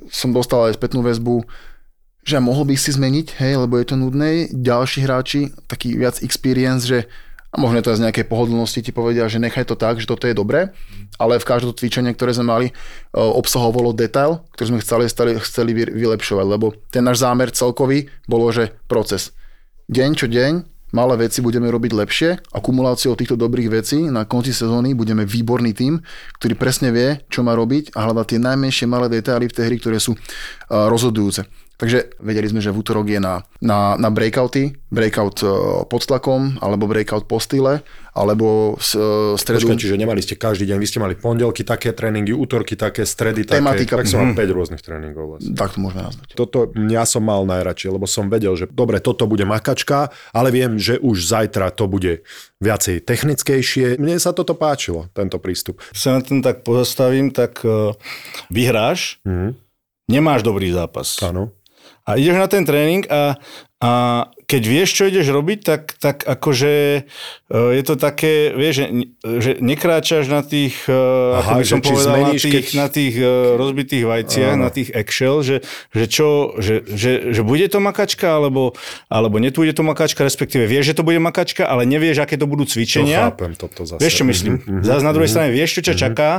som 0.10 0.34
dostal 0.34 0.66
aj 0.66 0.82
spätnú 0.82 1.06
väzbu, 1.06 1.46
že 2.26 2.38
mohol 2.42 2.70
by 2.70 2.76
si 2.78 2.94
zmeniť, 2.94 3.38
hej, 3.38 3.54
lebo 3.66 3.78
je 3.78 3.86
to 3.86 3.96
nudné. 3.98 4.50
Ďalší 4.50 5.06
hráči, 5.06 5.54
taký 5.70 5.94
viac 5.98 6.22
experience, 6.26 6.90
že 6.90 7.10
a 7.51 7.55
možno 7.60 7.79
je 7.79 7.86
to 7.86 7.91
aj 7.91 8.00
z 8.00 8.03
nejakej 8.08 8.25
pohodlnosti 8.31 8.79
ti 8.79 8.96
povedia, 8.96 9.27
že 9.27 9.36
nechaj 9.36 9.67
to 9.67 9.75
tak, 9.75 10.00
že 10.00 10.08
toto 10.08 10.24
je 10.24 10.31
dobré, 10.31 10.72
ale 11.20 11.36
v 11.36 11.48
každom 11.48 11.75
cvičenie, 11.75 12.15
ktoré 12.15 12.31
sme 12.31 12.48
mali, 12.48 12.67
e, 12.72 12.74
obsahovalo 13.20 13.91
detail, 13.91 14.48
ktorý 14.55 14.67
sme 14.72 14.79
chceli, 14.79 15.03
chceli, 15.12 15.31
chceli 15.43 15.72
vy- 15.75 15.91
vylepšovať, 15.91 16.46
lebo 16.48 16.72
ten 16.88 17.03
náš 17.03 17.20
zámer 17.20 17.51
celkový 17.51 18.08
bolo, 18.24 18.48
že 18.55 18.72
proces. 18.88 19.36
Deň 19.91 20.12
čo 20.15 20.31
deň, 20.31 20.63
malé 20.96 21.27
veci 21.27 21.43
budeme 21.43 21.67
robiť 21.67 21.91
lepšie, 21.91 22.29
akumuláciou 22.55 23.20
týchto 23.20 23.36
dobrých 23.36 23.67
vecí 23.67 24.08
na 24.08 24.24
konci 24.24 24.55
sezóny 24.55 24.96
budeme 24.96 25.27
výborný 25.27 25.75
tým, 25.75 26.00
ktorý 26.39 26.55
presne 26.55 26.96
vie, 26.96 27.20
čo 27.27 27.43
má 27.43 27.51
robiť 27.51 27.91
a 28.00 28.08
hľadať 28.08 28.25
tie 28.31 28.39
najmenšie 28.39 28.88
malé 28.88 29.12
detaily 29.12 29.51
v 29.51 29.55
tej 29.55 29.65
hry, 29.67 29.75
ktoré 29.84 29.98
sú 30.00 30.15
uh, 30.15 30.88
rozhodujúce. 30.88 31.43
Takže 31.82 31.98
vedeli 32.20 32.46
sme, 32.46 32.62
že 32.62 32.70
v 32.70 32.78
útorok 32.78 33.06
je 33.08 33.18
na, 33.18 33.42
na, 33.58 33.98
na 33.98 34.08
breakouty, 34.08 34.70
breakout 34.88 35.42
uh, 35.42 35.50
pod 35.84 36.04
tlakom, 36.04 36.62
alebo 36.62 36.86
breakout 36.86 37.26
po 37.26 37.36
style, 37.38 37.82
alebo 38.12 38.78
s, 38.78 38.94
uh, 38.94 39.34
stredu... 39.34 39.66
Počkaj, 39.66 39.82
čiže 39.82 39.98
nemali 39.98 40.20
ste 40.20 40.36
každý 40.36 40.68
deň, 40.68 40.78
vy 40.78 40.86
ste 40.86 41.00
mali 41.00 41.16
pondelky 41.16 41.64
také 41.64 41.90
tréningy, 41.90 42.32
útorky 42.32 42.76
také, 42.76 43.02
stredy 43.02 43.42
také, 43.44 43.58
Tematika. 43.58 43.98
tak 43.98 44.06
som 44.06 44.22
mal 44.22 44.30
Mhm. 44.30 44.38
5 44.38 44.54
rôznych 44.54 44.80
tréningov 44.80 45.26
vlastne. 45.28 45.52
Tak 45.52 45.70
to 45.72 45.80
môžeme 45.80 46.02
nazvať. 46.04 46.28
Toto 46.32 46.58
ja 46.88 47.02
som 47.04 47.24
mal 47.24 47.42
najradšej, 47.44 47.90
lebo 47.90 48.05
som 48.05 48.27
vedel, 48.27 48.53
že 48.53 48.68
dobre, 48.68 49.00
toto 49.00 49.25
bude 49.25 49.42
makačka, 49.44 50.14
ale 50.29 50.50
viem, 50.50 50.77
že 50.77 50.96
už 50.96 51.18
zajtra 51.25 51.72
to 51.72 51.88
bude 51.88 52.22
viacej 52.60 53.01
technickejšie. 53.01 53.98
Mne 53.98 54.16
sa 54.16 54.32
toto 54.32 54.53
páčilo, 54.53 55.10
tento 55.12 55.36
prístup. 55.36 55.82
sa 55.92 56.14
na 56.14 56.22
ten 56.22 56.40
tak 56.40 56.62
pozastavím, 56.62 57.29
tak 57.29 57.58
uh, 57.64 57.98
vyhráš, 58.48 59.18
Mhm. 59.24 59.55
nemáš 60.08 60.42
dobrý 60.42 60.70
zápas. 60.70 61.18
Áno. 61.22 61.50
A 62.05 62.18
ideš 62.18 62.37
na 62.37 62.48
ten 62.48 62.66
tréning 62.66 63.05
a, 63.09 63.37
a 63.81 63.92
keď 64.51 64.64
vieš, 64.68 64.90
čo 65.00 65.07
ideš 65.07 65.31
robiť, 65.31 65.59
tak, 65.64 65.96
tak 65.96 66.27
akože 66.27 66.74
e, 67.00 67.01
je 67.55 67.83
to 67.87 67.96
také, 67.96 68.51
vieš, 68.51 68.83
že, 68.83 68.85
že 69.24 69.51
nekráčaš 69.64 70.27
na 70.27 70.44
tých, 70.44 70.75
Aha, 70.92 71.40
Aha, 71.40 71.55
ako 71.55 71.59
by 71.64 71.64
som 71.64 71.79
povedal, 71.79 72.11
na 72.11 72.16
zmeníš, 72.20 72.42
tých, 72.44 72.53
keď- 72.59 72.75
na 72.75 72.87
tých 72.92 73.14
e, 73.16 73.31
rozbitých 73.55 74.03
vajciach, 74.03 74.55
na 74.59 74.68
tých 74.68 74.92
eggshell, 74.92 75.40
že, 75.40 75.64
že 75.96 76.05
čo, 76.11 76.59
že, 76.59 76.83
že, 76.83 77.31
že 77.31 77.42
bude 77.48 77.64
to 77.72 77.79
makačka, 77.79 78.27
alebo, 78.27 78.75
alebo 79.07 79.40
nebude 79.40 79.72
to 79.72 79.87
makačka, 79.87 80.27
respektíve 80.27 80.68
vieš, 80.68 80.92
že 80.92 81.00
to 81.00 81.07
bude 81.07 81.24
makačka, 81.24 81.64
ale 81.64 81.87
nevieš, 81.87 82.20
aké 82.27 82.35
to 82.35 82.44
budú 82.44 82.68
To 82.68 82.75
cvičenia. 82.75 83.31
chápem 83.31 83.55
toto 83.55 83.87
zase. 83.87 84.03
Vieš, 84.03 84.14
čo 84.20 84.25
myslím? 84.27 84.59
Mhm, 84.59 84.68
mhm, 84.68 84.83
Zás 84.83 85.00
na 85.00 85.16
druhej 85.16 85.31
mhm. 85.31 85.35
strane 85.40 85.50
vieš, 85.55 85.79
čo 85.79 85.81
ťa 85.87 85.96
čaká, 85.96 86.29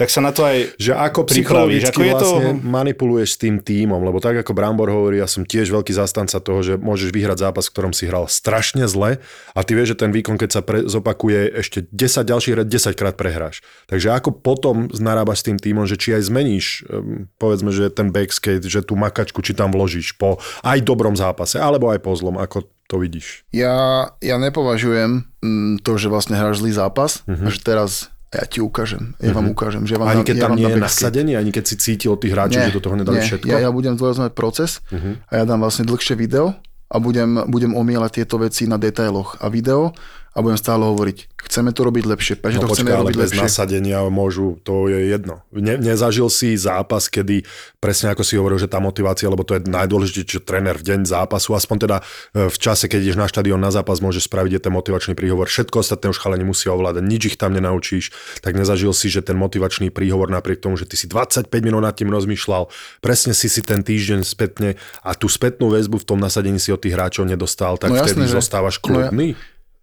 tak 0.00 0.08
sa 0.08 0.24
na 0.24 0.32
to 0.32 0.48
aj 0.48 0.80
Že 0.80 0.92
ako 0.96 1.20
psychologicky 1.28 1.92
Ako 1.92 2.02
je 2.08 2.14
to... 2.16 2.28
vlastne 2.32 2.48
manipuluješ 2.64 3.36
s 3.36 3.38
tým 3.42 3.60
tímom, 3.60 4.00
lebo 4.00 4.16
tak 4.16 4.40
ako 4.40 4.56
Brambor 4.56 4.88
hovorí, 4.88 5.20
ja 5.20 5.28
som 5.28 5.44
tiež 5.44 5.68
veľký 5.68 5.92
zastanca 5.92 6.40
toho, 6.40 6.64
že 6.64 6.80
môžeš 6.80 7.10
vyhrať 7.10 7.49
zápas, 7.50 7.66
v 7.66 7.74
ktorom 7.74 7.92
si 7.92 8.06
hral 8.06 8.30
strašne 8.30 8.86
zle 8.86 9.18
a 9.52 9.60
ty 9.66 9.74
vieš, 9.74 9.98
že 9.98 10.06
ten 10.06 10.14
výkon, 10.14 10.38
keď 10.38 10.50
sa 10.54 10.62
pre, 10.62 10.86
zopakuje 10.86 11.58
ešte 11.58 11.90
10 11.90 12.30
ďalších 12.30 12.54
red, 12.62 12.66
10 12.70 12.94
krát 12.94 13.18
prehráš. 13.18 13.66
Takže 13.90 14.14
ako 14.14 14.30
potom 14.38 14.86
narábaš 14.94 15.42
s 15.42 15.46
tým 15.50 15.58
tímom, 15.58 15.84
že 15.90 15.98
či 15.98 16.14
aj 16.14 16.30
zmeníš, 16.30 16.86
um, 16.86 17.26
povedzme, 17.42 17.74
že 17.74 17.90
ten 17.90 18.14
backskate, 18.14 18.62
že 18.62 18.86
tú 18.86 18.94
makačku, 18.94 19.42
či 19.42 19.52
tam 19.58 19.74
vložíš 19.74 20.14
po 20.14 20.38
aj 20.62 20.78
dobrom 20.86 21.18
zápase, 21.18 21.58
alebo 21.58 21.90
aj 21.90 22.00
po 22.00 22.14
zlom, 22.14 22.38
ako 22.38 22.70
to 22.86 22.96
vidíš. 22.98 23.46
Ja, 23.54 24.10
ja 24.22 24.36
nepovažujem 24.38 25.26
mm, 25.42 25.82
to, 25.82 25.98
že 25.98 26.10
vlastne 26.10 26.38
hráš 26.38 26.62
zlý 26.62 26.74
zápas, 26.74 27.22
a 27.26 27.48
že 27.50 27.60
teraz 27.62 28.10
ja 28.30 28.46
ti 28.46 28.62
ukážem, 28.62 29.18
ja 29.18 29.34
vám 29.34 29.50
ukážem, 29.50 29.82
že 29.90 29.98
ja 29.98 29.98
vám 29.98 30.14
Ani 30.14 30.22
keď 30.22 30.36
ja 30.38 30.42
tam 30.46 30.54
nie 30.54 30.70
je 30.70 30.78
nasadenie, 30.78 31.34
ani 31.34 31.50
keď 31.50 31.64
si 31.66 31.74
cítil 31.82 32.14
od 32.14 32.22
tých 32.22 32.30
hráčov, 32.30 32.62
že 32.62 32.70
do 32.70 32.82
toho 32.82 32.94
nedali 32.94 33.18
nie. 33.18 33.26
všetko. 33.26 33.50
Ja, 33.50 33.58
ja 33.58 33.70
budem 33.74 33.98
zdôrazňovať 33.98 34.32
proces 34.38 34.78
a 35.26 35.32
ja 35.34 35.42
dám 35.42 35.58
vlastne 35.58 35.82
dlhšie 35.82 36.14
video 36.14 36.54
a 36.90 36.96
budem, 36.98 37.46
budem 37.46 37.72
omielať 37.72 38.22
tieto 38.22 38.42
veci 38.42 38.66
na 38.66 38.74
detailoch 38.74 39.38
a 39.38 39.46
video 39.46 39.94
a 40.30 40.38
budem 40.38 40.54
stále 40.54 40.82
hovoriť, 40.82 41.18
chceme 41.40 41.70
to 41.70 41.82
robiť 41.82 42.04
lepšie, 42.06 42.34
prečo 42.36 42.56
No 42.56 42.68
to 42.68 42.76
chceme 42.76 42.94
robiť 42.94 43.16
bez 43.16 43.30
lepšie. 43.30 43.42
nasadenia 43.42 43.98
môžu, 44.06 44.60
to 44.60 44.86
je 44.86 45.10
jedno. 45.10 45.42
Ne, 45.50 45.74
nezažil 45.74 46.28
si 46.28 46.54
zápas, 46.54 47.06
kedy 47.06 47.42
presne 47.76 48.08
ako 48.08 48.22
si 48.22 48.36
hovoril, 48.36 48.54
že 48.56 48.66
tá 48.66 48.78
motivácia, 48.78 49.26
lebo 49.26 49.42
to 49.42 49.54
je 49.54 49.64
najdôležitejšie, 49.64 50.30
že 50.30 50.40
tréner 50.40 50.74
v 50.74 50.84
deň 50.84 51.00
zápasu, 51.04 51.50
aspoň 51.52 51.76
teda 51.80 51.96
e, 52.30 52.46
v 52.46 52.56
čase, 52.56 52.86
keď 52.86 53.00
ideš 53.02 53.16
na 53.16 53.26
štadión 53.26 53.58
na 53.58 53.68
zápas, 53.68 53.98
môžeš 53.98 54.26
spraviť 54.26 54.52
je 54.52 54.60
ten 54.60 54.70
motivačný 54.70 55.12
príhovor. 55.12 55.46
Všetko 55.46 55.82
ostatné 55.82 56.06
už 56.06 56.18
chalani 56.18 56.44
musia 56.44 56.70
ovládať, 56.70 57.02
nič 57.02 57.22
ich 57.26 57.36
tam 57.36 57.50
nenaučíš, 57.50 58.14
tak 58.38 58.54
nezažil 58.54 58.92
si, 58.92 59.08
že 59.08 59.20
ten 59.20 59.34
motivačný 59.34 59.90
príhovor 59.90 60.28
napriek 60.28 60.60
tomu, 60.60 60.76
že 60.76 60.86
ty 60.86 60.94
si 60.94 61.04
25 61.04 61.50
minút 61.60 61.82
nad 61.82 61.92
tým 61.92 62.06
rozmýšľal, 62.06 62.70
presne 63.00 63.32
si 63.32 63.50
si 63.50 63.60
ten 63.60 63.82
týždeň 63.82 64.22
spätne 64.22 64.78
a 65.00 65.10
tú 65.12 65.26
spätnú 65.26 65.66
väzbu 65.68 65.98
v 65.98 66.06
tom 66.06 66.18
nasadení 66.18 66.56
si 66.56 66.70
od 66.70 66.78
tých 66.78 66.94
hráčov 66.94 67.26
nedostal, 67.26 67.74
tak 67.74 67.90
No 67.90 67.98
jasné, 67.98 68.14
vtedy 68.14 68.28
že- 68.28 68.36
zostávaš 68.38 68.78
no 68.78 69.00
ja- 69.00 69.10
kľudný. 69.10 69.28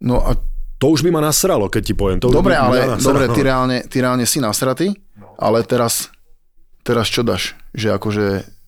No 0.01 0.21
a 0.21 0.37
To 0.77 0.93
už 0.93 1.01
by 1.01 1.09
ma 1.09 1.25
nasralo, 1.25 1.73
keď 1.73 1.81
ti 1.81 1.93
poviem. 1.97 2.21
To 2.21 2.29
Dobre, 2.29 2.53
by 2.53 2.61
ale 2.61 2.77
dobre, 3.01 3.25
ty 3.33 3.41
reálne, 3.49 3.81
ty 3.89 3.97
reálne 3.97 4.29
si 4.29 4.37
nasratý, 4.37 4.93
ale 5.41 5.65
teraz, 5.65 6.13
teraz 6.85 7.09
čo 7.09 7.25
dáš? 7.25 7.57
Že 7.73 7.97
akože 7.97 8.25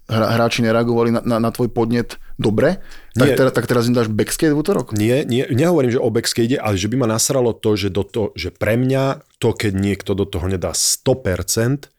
hra, 0.09 0.27
hráči 0.33 0.65
nereagovali 0.65 1.13
na, 1.13 1.21
na, 1.21 1.37
na 1.37 1.49
tvoj 1.53 1.69
podnet 1.69 2.17
dobre, 2.41 2.81
tak, 3.13 3.29
Nie. 3.29 3.37
teraz, 3.37 3.51
tak 3.53 3.69
teraz 3.69 3.85
im 3.85 3.93
dáš 3.93 4.09
backskate 4.09 4.57
v 4.57 4.61
útorok? 4.63 4.97
Nie, 4.97 5.21
nie, 5.21 5.45
nehovorím, 5.53 5.93
že 5.93 6.01
o 6.01 6.09
backskate, 6.09 6.57
ale 6.57 6.81
že 6.81 6.89
by 6.89 6.97
ma 6.97 7.07
nasralo 7.13 7.53
to, 7.53 7.77
že, 7.77 7.93
do 7.93 8.01
to, 8.01 8.33
že 8.33 8.49
pre 8.49 8.73
mňa 8.73 9.21
to, 9.37 9.53
keď 9.53 9.77
niekto 9.77 10.17
do 10.17 10.25
toho 10.25 10.49
nedá 10.49 10.73
100%, 10.73 11.93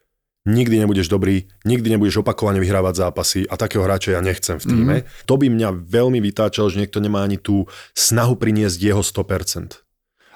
nikdy 0.49 0.81
nebudeš 0.81 1.13
dobrý, 1.13 1.49
nikdy 1.69 1.97
nebudeš 1.97 2.25
opakovane 2.25 2.61
vyhrávať 2.61 2.95
zápasy 2.97 3.41
a 3.45 3.61
takého 3.61 3.85
hráča 3.85 4.17
ja 4.17 4.21
nechcem 4.25 4.57
v 4.57 4.65
týme. 4.65 4.97
Mm-hmm. 5.03 5.27
To 5.29 5.35
by 5.37 5.47
mňa 5.53 5.69
veľmi 5.85 6.19
vytáčal, 6.25 6.73
že 6.73 6.81
niekto 6.81 7.03
nemá 7.03 7.25
ani 7.25 7.37
tú 7.37 7.69
snahu 7.93 8.41
priniesť 8.41 8.79
jeho 8.81 9.03
100%. 9.05 9.85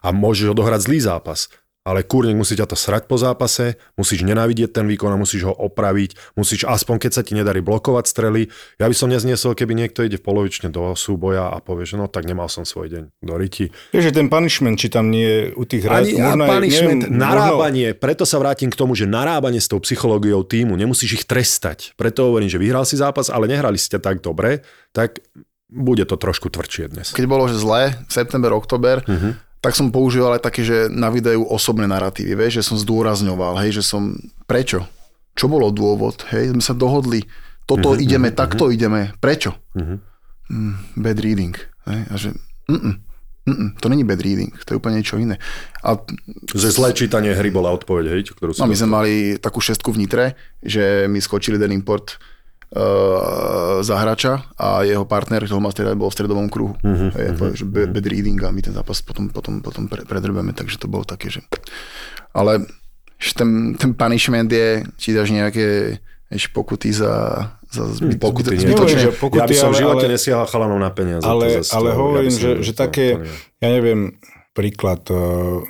A 0.04 0.12
môžeš 0.12 0.52
odohrať 0.52 0.84
zlý 0.84 1.00
zápas, 1.00 1.48
ale 1.84 2.00
kúrnik 2.00 2.40
musí 2.40 2.56
ťa 2.56 2.64
to 2.64 2.76
srať 2.80 3.04
po 3.04 3.20
zápase, 3.20 3.76
musíš 3.94 4.24
nenávidieť 4.24 4.72
ten 4.72 4.88
výkon 4.88 5.12
a 5.12 5.20
musíš 5.20 5.44
ho 5.44 5.52
opraviť, 5.52 6.34
musíš 6.34 6.64
aspoň 6.64 6.96
keď 6.96 7.12
sa 7.12 7.20
ti 7.20 7.36
nedarí 7.36 7.60
blokovať 7.60 8.04
strely. 8.08 8.48
Ja 8.80 8.88
by 8.88 8.96
som 8.96 9.12
nezniesol, 9.12 9.52
keby 9.52 9.76
niekto 9.76 10.00
ide 10.00 10.16
v 10.16 10.24
polovične 10.24 10.72
do 10.72 10.96
súboja 10.96 11.52
a 11.52 11.60
povie, 11.60 11.84
že 11.84 12.00
no 12.00 12.08
tak 12.08 12.24
nemal 12.24 12.48
som 12.48 12.64
svoj 12.64 12.88
deň 12.88 13.02
do 13.20 13.34
riti. 13.36 13.68
Že 13.92 14.16
ten 14.16 14.26
punishment, 14.32 14.80
či 14.80 14.88
tam 14.88 15.12
nie 15.12 15.28
je 15.28 15.40
u 15.52 15.64
tých 15.68 15.84
hráčov, 15.84 16.16
možno 16.16 16.44
punishment, 16.48 17.00
neviem, 17.04 17.20
narábanie, 17.20 17.88
preto 17.92 18.24
sa 18.24 18.40
vrátim 18.40 18.72
k 18.72 18.80
tomu, 18.80 18.96
že 18.96 19.04
narábanie 19.04 19.60
s 19.60 19.68
tou 19.68 19.76
psychológiou 19.84 20.40
týmu, 20.40 20.80
nemusíš 20.80 21.20
ich 21.20 21.24
trestať. 21.28 21.92
Preto 22.00 22.32
hovorím, 22.32 22.48
že 22.48 22.56
vyhral 22.56 22.88
si 22.88 22.96
zápas, 22.96 23.28
ale 23.28 23.44
nehrali 23.44 23.76
ste 23.76 24.00
tak 24.00 24.24
dobre, 24.24 24.64
tak 24.96 25.20
bude 25.74 26.06
to 26.06 26.14
trošku 26.14 26.48
tvrdšie 26.48 26.94
dnes. 26.94 27.10
Keď 27.12 27.26
bolo, 27.26 27.50
že 27.50 27.58
zle, 27.60 27.98
september, 28.08 28.54
oktober, 28.56 29.04
Mhm. 29.04 29.43
Tak 29.64 29.72
som 29.72 29.88
používal 29.88 30.36
aj 30.36 30.44
také, 30.44 30.60
že 30.60 30.92
na 30.92 31.08
videu 31.08 31.40
osobné 31.48 31.88
narratívy, 31.88 32.36
vieš, 32.36 32.60
že 32.60 32.68
som 32.68 32.76
zdôrazňoval, 32.76 33.64
hej, 33.64 33.80
že 33.80 33.82
som, 33.88 34.12
prečo? 34.44 34.84
Čo 35.32 35.48
bolo 35.48 35.72
dôvod? 35.72 36.20
Hej, 36.28 36.52
sme 36.52 36.60
sa 36.60 36.76
dohodli, 36.76 37.24
toto 37.64 37.96
Mhm, 37.96 38.04
ideme, 38.04 38.28
takto 38.28 38.68
ideme, 38.68 39.16
prečo? 39.24 39.56
Mm, 40.52 41.00
bad 41.00 41.16
reading. 41.24 41.56
Hej, 41.88 42.00
a 42.12 42.14
že, 42.20 42.28
mm, 42.68 42.92
mm, 43.48 43.68
to 43.80 43.88
není 43.88 44.04
bad 44.04 44.20
reading, 44.20 44.52
to 44.52 44.76
je 44.76 44.78
úplne 44.78 45.00
niečo 45.00 45.16
iné. 45.16 45.40
A 45.80 45.96
Že 46.52 46.68
zlé 46.68 46.92
čítanie 46.92 47.32
hry 47.32 47.48
bola 47.48 47.72
odpoveď, 47.72 48.12
hej, 48.12 48.36
ktorú 48.36 48.52
si 48.52 48.60
No 48.60 48.68
my 48.68 48.76
sme 48.76 48.88
mali 48.92 49.12
takú 49.40 49.64
šestku 49.64 49.96
v 49.96 50.04
Nitre, 50.04 50.36
že 50.60 51.08
mi 51.08 51.24
skočil 51.24 51.56
jeden 51.56 51.72
import 51.72 52.20
uh, 52.70 53.80
za 53.80 53.96
hráča 53.96 54.32
a 54.54 54.82
jeho 54.82 55.04
partner, 55.04 55.40
ktorý 55.40 55.52
ho 55.52 55.62
mal 55.62 55.70
striedať, 55.70 55.94
bol 55.94 56.08
v 56.08 56.16
stredovom 56.16 56.48
kruhu. 56.48 56.74
Uh-huh, 56.76 57.10
Hej, 57.10 57.26
uh-huh, 57.32 57.52
že 57.52 57.64
bad, 57.64 57.90
bad 57.90 58.06
reading 58.06 58.38
a 58.38 58.48
my 58.48 58.60
ten 58.60 58.72
zápas 58.72 59.00
potom, 59.00 59.28
potom, 59.28 59.60
potom 59.60 59.84
pre, 59.84 60.02
predrbeme, 60.02 60.50
takže 60.50 60.76
to 60.76 60.86
bolo 60.86 61.02
také, 61.02 61.28
že... 61.28 61.44
Ale 62.30 62.64
že 63.14 63.32
ten, 63.32 63.50
ten 63.74 63.92
punishment 63.92 64.48
je, 64.48 64.82
či 64.96 65.12
dáš 65.12 65.30
nejaké 65.30 65.96
vieš, 66.26 66.50
pokuty 66.50 66.90
za, 66.90 67.46
za 67.68 67.86
zbyt, 67.86 68.18
Pokuty 68.18 68.52
zbyt. 68.52 68.66
Nehovorím, 68.66 68.90
zbytočné. 68.90 69.04
že 69.06 69.10
pokuty, 69.14 69.38
ja 69.38 69.46
by 69.46 69.54
som 69.54 69.68
v 69.68 69.70
ale- 69.70 69.80
živote 69.80 70.04
ale- 70.04 70.12
nesiahal 70.12 70.46
chalanov 70.46 70.78
na 70.78 70.90
peniaze. 70.90 71.22
to 71.22 71.30
ale, 71.30 71.46
zase 71.62 71.72
ale 71.72 71.88
to- 71.88 71.96
hovorím, 71.96 72.32
ja 72.32 72.40
že, 72.42 72.50
že 72.60 72.72
to- 72.74 72.80
také, 72.80 73.06
to 73.14 73.62
ja 73.62 73.68
neviem, 73.70 74.00
príklad, 74.50 75.02
uh, 75.08 75.62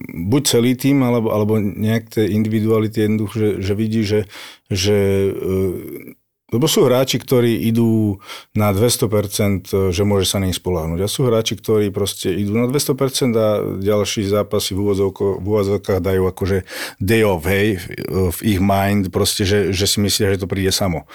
buď 0.00 0.42
celý 0.44 0.72
tým, 0.76 1.00
alebo, 1.00 1.28
alebo 1.28 1.56
nejak 1.56 2.08
tie 2.10 2.24
individuality 2.28 3.00
jednoducho, 3.00 3.34
že, 3.34 3.48
že 3.60 3.72
vidí, 3.74 4.00
že, 4.04 4.20
že 4.68 4.96
uh, 5.28 5.72
lebo 6.50 6.66
sú 6.66 6.86
hráči, 6.86 7.22
ktorí 7.22 7.66
idú 7.70 8.18
na 8.54 8.74
200%, 8.74 9.94
že 9.94 10.02
môže 10.02 10.26
sa 10.26 10.42
na 10.42 10.50
nich 10.50 10.58
spoláhnuť. 10.58 11.00
A 11.02 11.08
sú 11.08 11.26
hráči, 11.26 11.54
ktorí 11.58 11.94
proste 11.94 12.34
idú 12.34 12.58
na 12.58 12.66
200% 12.66 13.32
a 13.38 13.48
ďalší 13.78 14.26
zápasy 14.26 14.74
v 14.74 14.82
úvodzovko- 14.86 15.38
úvodzovkách 15.40 16.00
dajú 16.02 16.22
akože 16.30 16.66
day 16.98 17.22
off, 17.22 17.46
hej, 17.46 17.78
v 18.10 18.38
ich 18.42 18.60
mind, 18.60 19.14
proste, 19.14 19.46
že, 19.46 19.70
že 19.70 19.86
si 19.86 20.02
myslia, 20.02 20.34
že 20.34 20.42
to 20.42 20.50
príde 20.50 20.74
samo. 20.74 21.06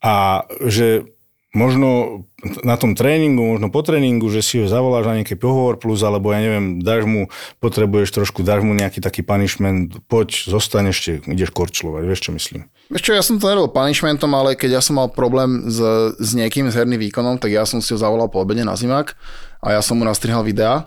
A 0.00 0.48
že 0.64 1.04
možno 1.50 2.22
na 2.62 2.78
tom 2.78 2.94
tréningu, 2.94 3.42
možno 3.42 3.74
po 3.74 3.82
tréningu, 3.82 4.30
že 4.30 4.40
si 4.40 4.62
ho 4.62 4.70
zavoláš 4.70 5.10
na 5.10 5.18
nejaký 5.20 5.34
pohovor 5.34 5.82
plus, 5.82 6.00
alebo 6.06 6.30
ja 6.30 6.38
neviem, 6.38 6.78
dáš 6.78 7.04
mu, 7.04 7.26
potrebuješ 7.58 8.14
trošku, 8.14 8.46
dáš 8.46 8.62
mu 8.62 8.72
nejaký 8.72 9.02
taký 9.02 9.26
punishment, 9.26 9.98
poď, 10.06 10.46
zostaň 10.46 10.94
ešte, 10.94 11.20
ideš 11.26 11.50
korčlovať, 11.50 12.02
vieš 12.06 12.20
čo 12.22 12.30
myslím. 12.32 12.70
Vieš 12.88 13.02
čo, 13.02 13.12
ja 13.18 13.22
som 13.26 13.42
to 13.42 13.50
nerobil 13.50 13.74
punishmentom, 13.74 14.30
ale 14.32 14.54
keď 14.54 14.78
ja 14.78 14.82
som 14.82 14.96
mal 14.96 15.10
problém 15.10 15.66
s, 15.66 15.78
s 16.16 16.30
niekým 16.38 16.70
s 16.70 16.78
herným 16.78 17.02
výkonom, 17.10 17.42
tak 17.42 17.50
ja 17.50 17.66
som 17.66 17.82
si 17.82 17.90
ho 17.92 17.98
zavolal 17.98 18.30
po 18.30 18.40
obede 18.40 18.62
na 18.62 18.78
zimák 18.78 19.18
a 19.60 19.74
ja 19.74 19.82
som 19.82 19.98
mu 19.98 20.06
nastrihal 20.06 20.46
videa 20.46 20.86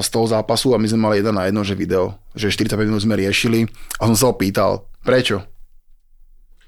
z 0.00 0.08
toho 0.10 0.26
zápasu 0.26 0.74
a 0.74 0.80
my 0.80 0.86
sme 0.86 1.00
mali 1.02 1.14
jeden 1.22 1.34
na 1.36 1.46
jedno, 1.46 1.62
že 1.62 1.78
video, 1.78 2.18
že 2.34 2.50
45 2.50 2.90
minút 2.90 3.02
sme 3.06 3.14
riešili 3.14 3.70
a 3.98 4.10
som 4.10 4.16
sa 4.18 4.24
ho 4.30 4.34
pýtal, 4.34 4.86
prečo? 5.06 5.46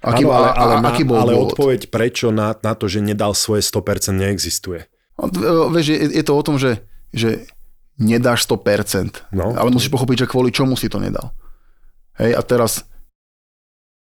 Aký, 0.02 0.26
Áno, 0.26 0.34
ale, 0.34 0.48
ale, 0.50 0.72
a, 0.76 0.82
aký 0.82 1.02
bol 1.06 1.16
ale 1.16 1.32
dôvod? 1.32 1.54
odpoveď 1.54 1.86
prečo 1.86 2.34
na, 2.34 2.58
na 2.58 2.74
to, 2.74 2.90
že 2.90 2.98
nedal 2.98 3.32
svoje 3.32 3.62
100% 3.62 4.10
neexistuje. 4.12 4.90
No, 5.14 5.30
e, 5.30 5.70
Vieš, 5.70 5.86
je, 5.88 5.98
je 6.18 6.24
to 6.26 6.32
o 6.34 6.42
tom, 6.42 6.58
že, 6.58 6.82
že 7.14 7.46
nedáš 7.96 8.42
100%, 8.44 9.30
No. 9.30 9.54
ale 9.54 9.70
musíš 9.70 9.94
pochopiť, 9.94 10.26
že 10.26 10.30
kvôli 10.30 10.50
čomu 10.50 10.74
si 10.74 10.90
to 10.90 10.98
nedal. 10.98 11.30
Hej, 12.18 12.34
a 12.34 12.42
teraz 12.42 12.82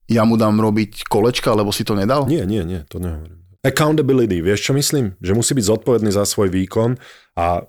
ja 0.10 0.26
mu 0.26 0.36
dám 0.36 0.58
robiť 0.58 1.06
kolečka, 1.06 1.54
lebo 1.54 1.70
si 1.70 1.86
to 1.86 1.94
nedal? 1.94 2.26
Nie, 2.26 2.44
nie, 2.44 2.66
nie, 2.66 2.82
to 2.90 2.98
nehovorím. 2.98 3.38
Accountability, 3.62 4.42
vieš 4.42 4.68
čo 4.68 4.74
myslím? 4.74 5.14
Že 5.22 5.38
musí 5.38 5.54
byť 5.54 5.66
zodpovedný 5.70 6.10
za 6.10 6.26
svoj 6.26 6.50
výkon 6.50 6.98
a 7.38 7.62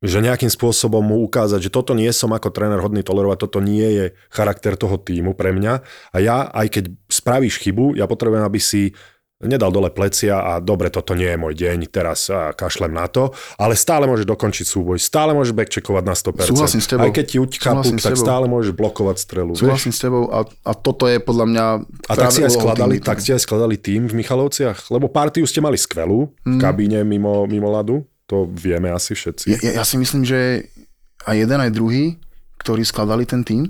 že 0.00 0.24
nejakým 0.24 0.48
spôsobom 0.48 1.04
mu 1.04 1.20
ukázať, 1.28 1.68
že 1.68 1.70
toto 1.70 1.92
nie 1.92 2.08
som 2.10 2.32
ako 2.32 2.48
tréner 2.48 2.80
hodný 2.80 3.04
tolerovať, 3.04 3.38
toto 3.44 3.60
nie 3.60 3.84
je 3.84 4.04
charakter 4.32 4.72
toho 4.72 4.96
týmu 4.96 5.36
pre 5.36 5.52
mňa 5.52 5.74
a 6.12 6.16
ja, 6.18 6.48
aj 6.48 6.66
keď 6.72 6.84
spravíš 7.12 7.60
chybu, 7.60 8.00
ja 8.00 8.08
potrebujem, 8.08 8.40
aby 8.40 8.56
si 8.56 8.96
nedal 9.40 9.72
dole 9.72 9.88
plecia 9.88 10.36
a 10.36 10.60
dobre, 10.60 10.92
toto 10.92 11.16
nie 11.16 11.24
je 11.24 11.40
môj 11.40 11.56
deň, 11.56 11.88
teraz 11.88 12.28
a 12.28 12.52
kašlem 12.52 12.92
na 12.92 13.08
to, 13.08 13.32
ale 13.56 13.72
stále 13.72 14.04
môžeš 14.04 14.28
dokončiť 14.28 14.66
súboj, 14.68 15.00
stále 15.00 15.32
môžeš 15.32 15.56
backcheckovať 15.56 16.04
na 16.04 16.12
100%. 16.12 16.44
Súhlasím 16.44 16.82
s 16.84 16.88
tebou. 16.92 17.08
Aj 17.08 17.12
keď 17.16 17.24
ti 17.24 17.36
uťká 17.40 17.70
puk, 17.80 17.96
tak 18.04 18.20
stále 18.20 18.44
môžeš 18.52 18.76
blokovať 18.76 19.16
strelu. 19.16 19.56
vieš? 19.56 19.64
Súhlasím 19.64 19.92
s 19.96 20.00
tebou 20.04 20.28
a, 20.28 20.44
a 20.44 20.72
toto 20.76 21.08
je 21.08 21.16
podľa 21.24 21.46
mňa... 21.56 21.64
A 22.08 22.14
tak 22.20 22.36
si, 22.36 22.44
aj 22.44 22.52
skladali, 22.52 23.00
týmu. 23.00 23.08
tak 23.08 23.16
ste 23.24 23.32
aj 23.32 23.42
skladali 23.48 23.76
tým 23.80 24.12
v 24.12 24.14
Michalovciach? 24.20 24.92
Lebo 24.92 25.08
partiu 25.08 25.48
ste 25.48 25.64
mali 25.64 25.80
skvelú 25.80 26.36
v 26.44 26.48
Mm. 26.50 26.60
kabíne 26.60 27.00
mimo, 27.00 27.48
mimo 27.48 27.72
ľadu. 27.72 28.04
To 28.30 28.46
vieme 28.46 28.94
asi 28.94 29.18
všetci. 29.18 29.58
Ja, 29.58 29.82
ja, 29.82 29.84
si 29.84 29.98
myslím, 29.98 30.22
že 30.22 30.70
aj 31.26 31.34
jeden, 31.34 31.58
aj 31.58 31.74
druhý, 31.74 32.14
ktorí 32.62 32.86
skladali 32.86 33.26
ten 33.26 33.42
tým, 33.42 33.66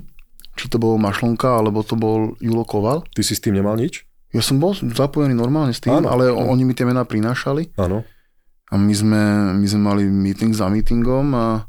či 0.53 0.69
to 0.69 0.77
bol 0.77 1.01
Mašlonka, 1.01 1.57
alebo 1.57 1.81
to 1.81 1.97
bol 1.97 2.37
Julo 2.37 2.61
Koval, 2.61 3.01
Ty 3.09 3.21
si 3.25 3.33
s 3.33 3.41
tým 3.41 3.57
nemal 3.57 3.73
nič? 3.73 4.05
ja 4.31 4.39
som 4.39 4.63
bol 4.63 4.71
zapojený 4.71 5.35
normálne 5.35 5.75
s 5.75 5.83
tým, 5.83 5.91
Áno. 5.91 6.07
ale 6.07 6.31
o- 6.31 6.47
oni 6.47 6.63
mi 6.63 6.71
tie 6.71 6.87
mená 6.87 7.03
prinášali 7.03 7.75
Áno. 7.75 8.07
a 8.71 8.79
my 8.79 8.93
sme, 8.95 9.21
my 9.59 9.65
sme 9.67 9.81
mali 9.83 10.03
meeting 10.07 10.55
za 10.55 10.71
meetingom 10.71 11.35
a 11.35 11.67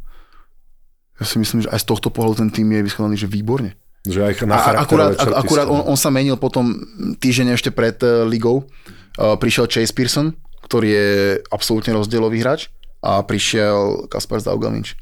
ja 1.19 1.25
si 1.27 1.43
myslím, 1.43 1.67
že 1.67 1.69
aj 1.75 1.83
z 1.83 1.87
tohto 1.91 2.15
pohľadu 2.15 2.47
ten 2.47 2.51
tým 2.55 2.71
je 2.71 2.87
vyskladaný, 2.87 3.19
že 3.19 3.27
výborne. 3.27 3.75
Že 4.07 4.21
aj 4.27 4.33
na 4.47 4.55
A, 4.59 4.83
akurát, 4.83 5.15
črty 5.15 5.35
akurát 5.35 5.67
on, 5.71 5.83
on 5.91 5.99
sa 5.99 6.11
menil 6.11 6.35
potom 6.35 6.75
týždeň 7.19 7.55
ešte 7.55 7.71
pred 7.71 7.95
uh, 8.03 8.27
ligou. 8.27 8.67
Uh, 9.15 9.39
prišiel 9.39 9.71
Chase 9.71 9.95
Pearson, 9.95 10.35
ktorý 10.67 10.89
je 10.91 11.09
absolútne 11.51 11.95
rozdielový 11.95 12.43
hráč 12.43 12.71
a 13.03 13.21
prišiel 13.21 14.07
Kaspar 14.07 14.39
Zdaugalinč. 14.39 14.95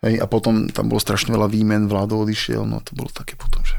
Hej, 0.00 0.20
a 0.20 0.26
potom 0.28 0.68
tam 0.72 0.88
bolo 0.88 1.00
strašne 1.00 1.32
veľa 1.32 1.48
výmen, 1.48 1.88
Vlado 1.88 2.20
odišiel, 2.20 2.64
no 2.64 2.80
to 2.84 2.92
bolo 2.92 3.08
také 3.12 3.32
potom, 3.36 3.64
že 3.64 3.76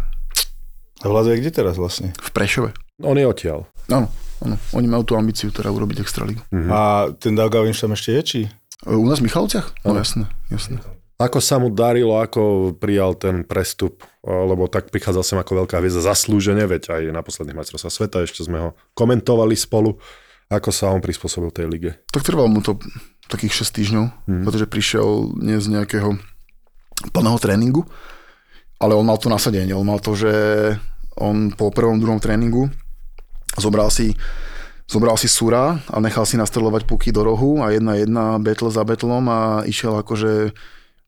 A 1.02 1.10
Vlado 1.10 1.30
je 1.30 1.42
kde 1.42 1.52
teraz 1.54 1.78
vlastne? 1.78 2.14
v 2.18 2.30
Prešove. 2.34 2.74
On 3.06 3.14
je 3.14 3.26
odtiaľ. 3.26 3.70
Áno, 3.90 4.10
áno, 4.42 4.56
oni 4.74 4.88
majú 4.90 5.06
tú 5.06 5.14
ambíciu 5.14 5.54
teda 5.54 5.70
urobiť 5.70 6.02
extraligu. 6.02 6.42
Mhm. 6.50 6.70
A 6.74 6.80
ten 7.14 7.38
Daugavinš 7.38 7.82
tam 7.86 7.94
ešte 7.94 8.14
je, 8.18 8.22
či? 8.26 8.40
U 8.86 9.06
nás 9.06 9.22
v 9.22 9.30
Michalovciach? 9.30 9.86
No 9.86 9.98
jasné, 9.98 10.30
jasné. 10.50 10.78
Ako 11.18 11.42
sa 11.42 11.58
mu 11.58 11.74
darilo, 11.74 12.22
ako 12.22 12.74
prijal 12.78 13.18
ten 13.18 13.42
prestup, 13.42 14.06
lebo 14.22 14.70
tak 14.70 14.94
prichádzal 14.94 15.26
sem 15.26 15.38
ako 15.42 15.66
veľká 15.66 15.82
hviezda 15.82 16.14
zaslúžene, 16.14 16.62
veď 16.70 16.94
aj 16.94 17.04
na 17.10 17.26
posledných 17.26 17.58
majstrovstvách 17.58 17.90
sveta 17.94 18.22
ešte 18.22 18.46
sme 18.46 18.62
ho 18.62 18.70
komentovali 18.94 19.58
spolu, 19.58 19.98
ako 20.46 20.70
sa 20.70 20.94
on 20.94 21.02
prispôsobil 21.02 21.50
tej 21.50 21.66
lige. 21.74 21.92
Tak 22.14 22.22
trvalo 22.22 22.54
mu 22.54 22.62
to 22.62 22.78
takých 23.28 23.64
6 23.64 23.78
týždňov, 23.78 24.06
mm. 24.28 24.44
pretože 24.48 24.68
prišiel 24.72 25.38
nie 25.40 25.60
z 25.60 25.68
nejakého 25.72 26.16
plného 27.14 27.38
tréningu, 27.38 27.86
ale 28.82 28.98
on 28.98 29.06
mal 29.06 29.22
to 29.22 29.30
nasadenie. 29.30 29.76
On 29.76 29.86
mal 29.86 30.02
to, 30.02 30.18
že 30.18 30.34
on 31.18 31.54
po 31.54 31.74
prvom, 31.74 31.98
druhom 31.98 32.22
tréningu 32.22 32.70
zobral 33.58 33.90
si, 33.90 34.14
zobral 34.86 35.18
si 35.18 35.26
Sura 35.26 35.82
a 35.90 35.98
nechal 35.98 36.26
si 36.30 36.38
nastrelovať 36.38 36.86
puky 36.86 37.10
do 37.10 37.26
rohu 37.26 37.62
a 37.66 37.74
jedna 37.74 37.98
jedna 37.98 38.26
battle 38.38 38.70
za 38.70 38.86
battlom 38.86 39.26
a 39.30 39.40
išiel 39.66 39.98
akože 39.98 40.54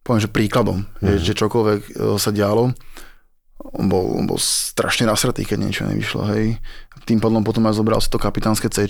poviem, 0.01 0.21
že 0.25 0.34
príkladom, 0.34 0.89
mm. 1.01 1.21
že 1.21 1.38
čokoľvek 1.38 1.82
e, 1.86 1.91
sa 2.17 2.34
dialo, 2.34 2.73
on 3.60 3.86
bol, 3.91 4.15
on 4.15 4.25
bol 4.25 4.39
strašne 4.39 5.03
nasratý, 5.03 5.43
keď 5.43 5.58
niečo 5.60 5.84
nevyšlo, 5.86 6.21
hej. 6.32 6.55
Tým 7.05 7.19
pádom 7.19 7.43
potom 7.43 7.63
aj 7.67 7.79
zobral 7.79 7.99
si 7.99 8.09
to 8.12 8.17
kapitánske 8.17 8.67
C 8.71 8.88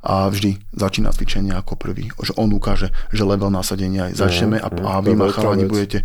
a 0.00 0.26
vždy 0.32 0.56
začína 0.72 1.12
cvičenie 1.12 1.52
ako 1.52 1.76
prvý. 1.76 2.08
Že 2.16 2.32
on 2.40 2.48
ukáže, 2.56 2.88
že 3.12 3.22
level 3.22 3.52
nasadenia 3.52 4.08
aj 4.08 4.16
začneme 4.16 4.56
a, 4.56 4.66
a 4.66 4.72
to 4.72 4.80
vy 5.04 5.12
je 5.12 5.18
ma 5.18 5.26
chalani 5.28 5.64
budete, 5.68 5.98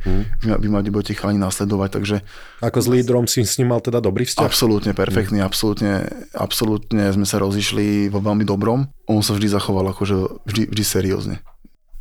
vy, 0.43 0.45
ma- 0.51 0.59
vy 0.59 0.67
ma 0.67 0.79
budete 0.83 1.15
chalani 1.15 1.39
nasledovať, 1.39 1.89
takže 1.95 2.15
Ako 2.59 2.79
s 2.83 2.87
lídrom 2.91 3.25
si 3.25 3.47
s 3.47 3.55
ním 3.55 3.71
mal 3.71 3.79
teda 3.79 4.03
dobrý 4.03 4.27
vzťah? 4.27 4.43
absolútne 4.43 4.91
perfektný, 4.91 5.39
absolútne, 5.39 6.07
absolútne 6.35 7.07
sme 7.15 7.23
sa 7.23 7.39
rozišli 7.39 8.11
vo 8.11 8.19
veľmi 8.19 8.43
dobrom. 8.43 8.91
On 9.07 9.23
sa 9.23 9.31
vždy 9.37 9.47
zachoval 9.47 9.95
akože 9.95 10.43
vždy, 10.43 10.61
vždy 10.71 10.83
seriózne. 10.83 11.35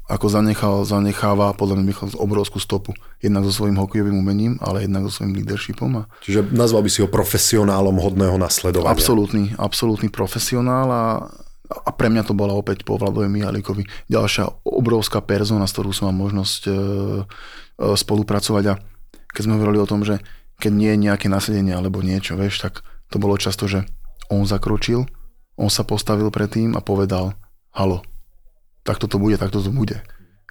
Ako 0.05 0.29
zanechal, 0.29 0.85
zanecháva 0.85 1.57
podľa 1.57 1.81
mňa 1.81 1.85
Michal 1.89 2.13
obrovskú 2.21 2.61
stopu. 2.61 2.93
Jednak 3.25 3.49
so 3.49 3.65
svojím 3.65 3.81
hokejovým 3.81 4.13
umením, 4.13 4.61
ale 4.61 4.85
jednak 4.85 5.09
so 5.09 5.21
svojím 5.21 5.41
leadershipom 5.41 5.91
a 5.97 6.03
Čiže 6.21 6.53
nazval 6.53 6.85
by 6.85 6.91
si 6.93 7.01
ho 7.01 7.09
profesionálom 7.09 7.97
hodného 7.97 8.37
nasledovania. 8.37 8.93
Absolútny, 8.93 9.57
absolútny 9.57 10.13
profesionál 10.13 10.93
a, 10.93 11.05
a 11.73 11.91
pre 11.97 12.13
mňa 12.13 12.29
to 12.29 12.37
bola 12.37 12.53
opäť 12.53 12.85
po 12.85 13.01
Vladovi 13.01 13.33
Mihalikovi 13.33 13.89
ďalšia 14.13 14.69
obrovská 14.69 15.25
persona, 15.25 15.65
s 15.65 15.73
ktorou 15.73 15.97
som 15.97 16.13
mal 16.13 16.17
možnosť 16.29 16.61
e, 16.69 16.71
e, 16.71 16.77
spolupracovať 17.97 18.65
a 18.69 18.75
keď 19.33 19.41
sme 19.41 19.57
hovorili 19.57 19.81
o 19.81 19.89
tom, 19.89 20.05
že 20.05 20.21
keď 20.61 20.73
nie 20.77 20.93
je 20.93 21.01
nejaké 21.01 21.33
nasedenie 21.33 21.73
alebo 21.73 22.05
niečo, 22.05 22.37
vieš, 22.37 22.61
tak 22.61 22.85
to 23.09 23.17
bolo 23.17 23.41
často, 23.41 23.65
že 23.65 23.89
on 24.29 24.45
zakročil, 24.45 25.09
on 25.57 25.73
sa 25.73 25.81
postavil 25.81 26.29
pred 26.29 26.53
tým 26.53 26.77
a 26.77 26.85
povedal, 26.85 27.33
halo, 27.73 28.05
tak 28.85 28.97
toto 28.97 29.17
bude, 29.17 29.35
tak 29.35 29.49
toto 29.49 29.69
bude. 29.69 30.05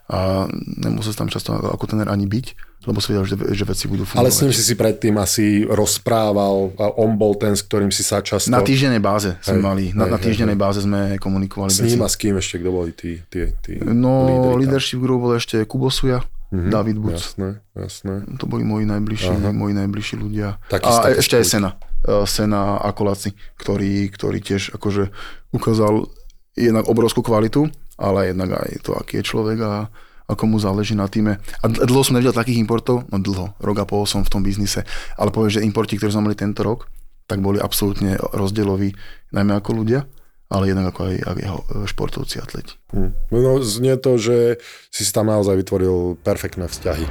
A 0.04 0.52
nemusel 0.76 1.14
tam 1.14 1.26
často 1.26 1.54
ako 1.54 1.88
tener 1.88 2.06
ani 2.06 2.28
byť, 2.28 2.46
lebo 2.84 3.00
si 3.00 3.08
vedel, 3.08 3.24
že, 3.24 3.36
že 3.56 3.64
veci 3.64 3.88
budú 3.88 4.04
fungovať. 4.04 4.20
Ale 4.20 4.30
s 4.30 4.42
ním 4.42 4.52
si 4.52 4.60
si 4.62 4.76
predtým 4.76 5.16
asi 5.16 5.64
rozprával 5.64 6.76
a 6.76 6.92
on 6.94 7.16
bol 7.16 7.34
ten, 7.34 7.54
s 7.54 7.62
ktorým 7.62 7.88
si 7.88 8.04
sa 8.04 8.20
často... 8.20 8.52
Na 8.52 8.60
týždennej 8.60 9.00
báze 9.00 9.40
sme 9.40 9.58
Hej, 9.58 9.64
mali, 9.64 9.84
na, 9.90 10.04
hej, 10.04 10.12
na 10.12 10.20
týždennej 10.20 10.58
báze 10.58 10.84
sme 10.84 11.16
komunikovali 11.16 11.72
S 11.72 11.80
veci. 11.80 11.88
ním 11.90 12.04
a 12.04 12.10
s 12.10 12.18
kým 12.18 12.36
ešte, 12.36 12.60
kto 12.60 12.70
boli 12.70 12.92
tí, 12.92 13.24
tí, 13.24 13.48
tí 13.56 13.80
No, 13.80 14.28
lídri 14.28 14.44
tam? 14.44 14.60
leadership 14.60 15.00
group 15.00 15.20
bol 15.22 15.34
ešte 15.34 15.64
Kubo 15.64 15.88
Suja, 15.88 16.20
Mhm, 16.52 16.70
David 16.70 16.98
Buc. 17.00 17.18
Jasné, 17.18 17.50
jasné. 17.74 18.14
To 18.38 18.46
boli 18.46 18.62
moji 18.62 18.86
najbližší, 18.86 19.42
Aha. 19.42 19.50
moji 19.52 19.74
najbližší 19.74 20.16
ľudia. 20.16 20.62
Takisto 20.68 21.02
a 21.02 21.10
to 21.10 21.18
ešte 21.18 21.36
aj. 21.36 21.46
Sena. 21.48 21.70
Eh, 22.04 22.28
Sena 22.28 22.78
a 22.78 22.92
Koláci, 22.92 23.34
ktorý, 23.58 24.06
ktorý 24.08 24.38
tiež 24.38 24.70
akože 24.70 25.10
ukázal 25.50 26.06
jednak 26.54 26.86
obrovskú 26.86 27.22
kvalitu, 27.22 27.74
ale 28.04 28.36
jednak 28.36 28.60
aj 28.60 28.84
to, 28.84 28.92
aký 29.00 29.24
je 29.24 29.30
človek 29.32 29.58
a 29.64 29.88
ako 30.28 30.44
mu 30.48 30.58
záleží 30.60 30.96
na 30.96 31.08
týme. 31.08 31.40
A 31.64 31.66
dlho 31.68 32.04
som 32.04 32.16
nevidel 32.16 32.36
takých 32.36 32.60
importov, 32.60 33.08
no 33.08 33.20
dlho, 33.20 33.56
rok 33.60 33.78
a 33.80 33.86
pol 33.88 34.04
som 34.04 34.24
v 34.24 34.32
tom 34.32 34.42
biznise, 34.44 34.84
ale 35.16 35.32
poviem, 35.32 35.52
že 35.52 35.66
importi, 35.66 35.96
ktorí 35.96 36.12
sme 36.12 36.32
mali 36.32 36.36
tento 36.36 36.64
rok, 36.64 36.88
tak 37.28 37.40
boli 37.40 37.60
absolútne 37.60 38.20
rozdieloví, 38.36 38.96
najmä 39.32 39.56
ako 39.60 39.84
ľudia, 39.84 40.04
ale 40.52 40.70
jednak 40.70 40.94
ako 40.94 41.02
aj, 41.10 41.16
aj 41.24 41.36
jeho 41.40 41.60
eh, 41.60 41.68
športovci, 41.88 42.36
atleti. 42.44 42.74
Hm. 42.92 43.12
No 43.32 43.60
znie 43.64 43.96
to, 43.98 44.20
že 44.20 44.60
si 44.92 45.02
si 45.08 45.12
tam 45.12 45.32
naozaj 45.32 45.56
vytvoril 45.60 46.20
perfektné 46.22 46.68
vzťahy. 46.68 47.06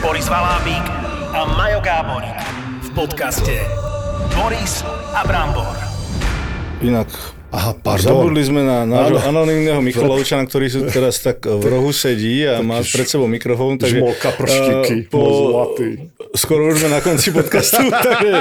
Boris 0.00 0.26
Valábík 0.30 0.86
a 1.36 1.40
Majo 1.44 1.80
Gáborík 1.84 2.40
v 2.80 2.88
podcaste 2.96 3.54
Boris 4.32 4.80
a 5.12 5.20
Brambor. 5.28 5.76
Inak 6.80 7.12
Aha, 7.50 7.74
pardon. 7.74 8.30
Zabudli 8.30 8.46
sme 8.46 8.62
na 8.62 8.86
nášho 8.86 9.18
anonimného 9.26 9.82
Michalovčana, 9.90 10.46
ktorý 10.46 10.70
sú 10.70 10.80
teraz 10.86 11.18
tak 11.18 11.42
v 11.42 11.64
rohu 11.66 11.90
sedí 11.90 12.46
a 12.46 12.62
má 12.62 12.78
pred 12.78 13.10
sebou 13.10 13.26
mikrofón. 13.26 13.74
Takže, 13.74 13.98
žmolka 13.98 14.30
prštiky, 14.38 14.94
eh, 14.94 15.10
po, 15.10 15.18
môj 15.18 15.34
zlatý. 15.34 15.88
skoro 16.38 16.70
už 16.70 16.78
sme 16.78 16.90
na 16.94 17.00
konci 17.02 17.34
podcastu, 17.34 17.82
takže 18.06 18.32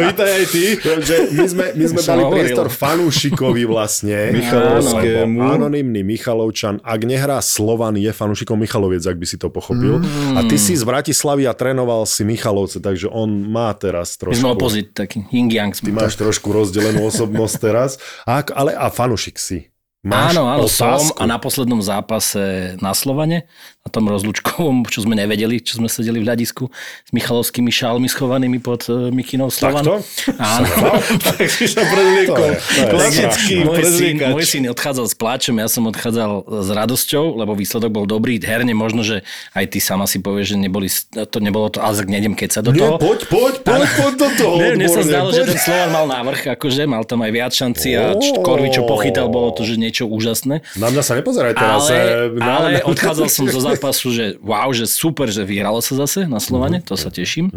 vítaj 0.00 0.30
aj 0.32 0.44
ty. 0.48 0.64
že 0.80 1.16
my 1.36 1.44
sme, 1.44 1.64
my 1.76 1.84
sme 1.92 2.00
dali 2.00 2.22
hovoril. 2.24 2.40
priestor 2.40 2.68
fanúšikovi 2.72 3.62
vlastne. 3.68 4.16
Michalovskému. 4.40 5.36
Lebo 5.44 5.52
Anonymný 5.60 6.00
Michalovčan. 6.00 6.80
Ak 6.80 7.04
nehrá 7.04 7.44
Slovan, 7.44 8.00
je 8.00 8.08
fanúšikom 8.16 8.56
Michaloviec, 8.56 9.04
ak 9.04 9.20
by 9.20 9.26
si 9.28 9.36
to 9.36 9.52
pochopil. 9.52 10.00
Mm. 10.00 10.40
A 10.40 10.48
ty 10.48 10.56
si 10.56 10.72
z 10.72 10.88
Bratislavy 10.88 11.44
a 11.44 11.52
trénoval 11.52 12.08
si 12.08 12.24
Michalovce, 12.24 12.80
takže 12.80 13.12
on 13.12 13.28
má 13.44 13.76
teraz 13.76 14.16
My 14.24 14.32
sme 14.32 14.40
trošku... 14.40 14.56
opozit, 14.56 14.86
taký 14.96 15.28
yin 15.28 15.52
yang. 15.52 15.76
Ty 15.76 15.92
máš 15.92 16.16
trošku 16.16 16.48
rozdelenú 16.48 17.04
osobnosť 17.12 17.54
teraz. 17.60 18.00
A, 18.24 18.40
ale 18.54 18.72
a 18.78 18.86
fanúšik 18.88 19.36
si. 19.36 19.74
Máš 20.04 20.36
áno, 20.36 20.42
áno, 20.52 20.68
som 20.68 21.00
otázku? 21.00 21.16
a 21.16 21.24
na 21.24 21.40
poslednom 21.40 21.80
zápase 21.80 22.76
na 22.76 22.92
Slovane, 22.92 23.48
na 23.84 23.92
tom 23.92 24.08
rozlučkovom, 24.08 24.88
čo 24.88 25.04
sme 25.04 25.12
nevedeli, 25.12 25.60
čo 25.60 25.76
sme 25.76 25.92
sedeli 25.92 26.24
v 26.24 26.24
hľadisku 26.24 26.72
s 27.04 27.10
Michalovskými 27.12 27.68
šálmi 27.68 28.08
schovanými 28.08 28.56
pod 28.56 28.88
uh, 28.88 29.12
Mikinou 29.12 29.52
Slovan. 29.52 29.84
Takto? 29.84 30.00
Áno. 30.40 30.68
Tak 31.24 31.44
si 31.52 31.68
sa 31.68 31.84
prezliekol. 31.84 32.56
Klasický 32.88 33.60
môj, 33.60 33.84
syn, 33.84 34.16
môj 34.32 34.44
syn 34.48 34.64
odchádzal 34.72 35.04
s 35.04 35.12
pláčom, 35.12 35.60
ja 35.60 35.68
som 35.68 35.84
odchádzal 35.84 36.32
s 36.64 36.68
radosťou, 36.72 37.36
lebo 37.36 37.52
výsledok 37.52 37.92
bol 37.92 38.06
dobrý. 38.08 38.40
Herne 38.40 38.72
možno, 38.72 39.04
že 39.04 39.20
aj 39.52 39.76
ty 39.76 39.84
sama 39.84 40.08
si 40.08 40.16
povieš, 40.16 40.56
že 40.56 40.64
neboli, 40.64 40.88
to 41.28 41.38
nebolo 41.44 41.68
to, 41.68 41.84
ale 41.84 42.08
nejdem 42.08 42.32
keď 42.32 42.48
sa 42.56 42.60
do 42.64 42.72
Nie, 42.72 42.88
toho. 42.88 42.96
poď, 42.96 43.20
poď, 43.28 43.54
poď, 43.68 43.84
poď 44.00 44.12
do 44.16 44.28
toho. 44.32 44.54
Ne, 44.64 44.80
mne 44.80 44.88
sa 44.88 45.04
zdalo, 45.04 45.28
že 45.28 45.44
poď. 45.44 45.48
ten 45.52 45.58
Slovan 45.60 45.90
mal 45.92 46.06
návrh, 46.08 46.40
akože 46.56 46.82
mal 46.88 47.04
tam 47.04 47.20
aj 47.20 47.30
viac 47.36 47.52
šanci 47.52 47.88
a 48.00 48.16
č- 48.16 48.32
Korvi, 48.40 48.72
čo 48.72 48.88
pochytal, 48.88 49.28
bolo 49.28 49.52
to, 49.52 49.60
že 49.68 49.76
niečo 49.76 50.08
úžasné. 50.08 50.64
Na 50.80 50.88
mňa 50.88 51.02
sa 51.04 51.12
nepozeraj 51.20 51.52
teraz. 51.52 51.84
Ale, 51.84 52.32
eh, 52.32 52.40
ale 52.40 52.68
odchádzal 52.80 53.28
som 53.28 53.44
zo 53.44 53.60
zápasu, 53.74 54.08
že 54.14 54.24
wow, 54.40 54.70
že 54.70 54.86
super, 54.86 55.28
že 55.28 55.42
vyhralo 55.42 55.82
sa 55.82 55.98
zase 56.06 56.24
na 56.24 56.38
Slovane, 56.38 56.80
to 56.80 56.94
sa 56.94 57.10
teším. 57.10 57.50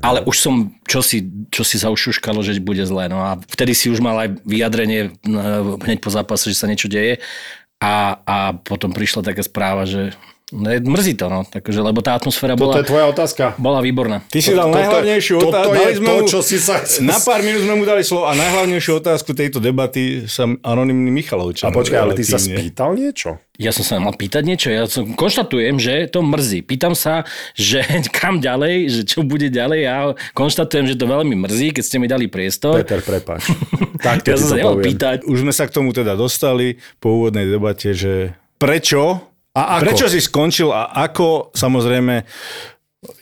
Ale 0.00 0.24
už 0.24 0.36
som, 0.40 0.54
čo 0.88 1.04
si, 1.04 1.28
čo 1.52 1.62
si 1.62 1.76
sa 1.76 1.92
už 1.92 2.10
šuškalo, 2.10 2.40
že 2.42 2.58
bude 2.58 2.82
zlé. 2.82 3.06
No 3.12 3.20
a 3.22 3.38
vtedy 3.52 3.76
si 3.76 3.92
už 3.92 4.00
mal 4.00 4.16
aj 4.18 4.28
vyjadrenie 4.42 5.14
no, 5.28 5.76
hneď 5.78 6.00
po 6.00 6.10
zápase, 6.10 6.50
že 6.50 6.58
sa 6.58 6.70
niečo 6.70 6.90
deje. 6.90 7.20
A, 7.82 8.22
a 8.22 8.36
potom 8.54 8.94
prišla 8.94 9.26
taká 9.26 9.42
správa, 9.42 9.84
že 9.84 10.14
mrzí 10.52 11.16
to, 11.16 11.26
no. 11.26 11.42
Takže, 11.42 11.80
lebo 11.80 12.04
tá 12.04 12.14
atmosféra 12.14 12.52
Toto 12.52 12.68
bola, 12.68 12.74
je 12.78 12.86
tvoja 12.86 13.06
otázka. 13.08 13.44
bola 13.56 13.80
výborná. 13.80 14.20
Ty 14.28 14.38
si 14.38 14.52
dal 14.52 14.68
Toto- 14.68 14.76
najhlavnejšiu 14.76 15.36
toto 15.40 15.48
otázku. 15.50 15.72
je 15.72 15.80
Dali 15.80 15.94
sme 15.96 16.06
to, 16.06 16.14
mu, 16.14 16.28
čo 16.28 16.38
si 16.44 16.56
sa- 16.60 16.84
Na 17.00 17.16
pár 17.18 17.40
minút 17.40 17.64
sme 17.64 17.74
mu 17.74 17.84
dali 17.84 18.04
slovo 18.04 18.28
a 18.28 18.36
najhlavnejšiu 18.36 18.92
otázku 19.00 19.32
tejto 19.32 19.58
debaty 19.58 20.28
sa 20.28 20.44
anonimný 20.46 21.08
Michalovčan. 21.10 21.66
A 21.66 21.74
počkaj, 21.74 21.98
ale 21.98 22.12
ty 22.12 22.22
sa 22.22 22.36
spýtal 22.36 22.92
niečo? 22.92 23.40
Ja 23.56 23.70
som 23.70 23.84
sa 23.84 24.00
mal 24.00 24.16
pýtať 24.16 24.42
niečo, 24.42 24.68
ja 24.72 24.88
som, 24.88 25.12
konštatujem, 25.12 25.76
že 25.76 26.08
to 26.08 26.20
mrzí. 26.20 26.64
Pýtam 26.64 26.92
sa, 26.92 27.22
že 27.52 27.80
kam 28.16 28.40
ďalej, 28.40 28.88
že 28.88 29.00
čo 29.08 29.24
bude 29.24 29.48
ďalej. 29.48 29.80
Ja 29.82 29.96
konštatujem, 30.32 30.84
že 30.84 30.96
to 30.96 31.08
veľmi 31.08 31.36
mrzí, 31.38 31.72
keď 31.72 31.84
ste 31.84 31.96
mi 31.96 32.08
dali 32.08 32.28
priestor. 32.28 32.80
Peter, 32.80 33.00
prepáč. 33.00 33.48
tak 34.04 34.24
ja 34.24 34.36
som 34.36 34.52
sa 34.52 34.56
nemal 34.60 34.76
pýtať. 34.76 35.24
Už 35.24 35.44
sme 35.46 35.52
sa 35.54 35.64
k 35.64 35.72
tomu 35.72 35.92
teda 35.92 36.12
dostali 36.12 36.76
po 36.98 37.22
úvodnej 37.22 37.48
debate, 37.48 37.92
že 37.92 38.34
prečo 38.56 39.31
A 39.52 39.76
ako? 39.76 39.82
Prečo 39.84 40.06
si 40.08 40.20
skončil 40.24 40.72
a 40.72 40.88
ako, 40.88 41.52
samozrejme, 41.52 42.24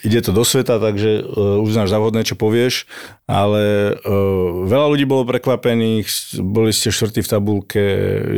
ide 0.06 0.20
to 0.22 0.30
do 0.30 0.46
sveta, 0.46 0.78
takže 0.78 1.26
uh, 1.26 1.58
uznáš 1.58 1.90
za 1.90 1.98
vhodné, 1.98 2.22
čo 2.22 2.38
povieš, 2.38 2.86
ale 3.26 3.96
uh, 3.98 4.62
veľa 4.68 4.86
ľudí 4.94 5.10
bolo 5.10 5.26
prekvapených, 5.26 6.38
boli 6.38 6.70
ste 6.70 6.94
štvrtí 6.94 7.26
v 7.26 7.30
tabulke, 7.34 7.84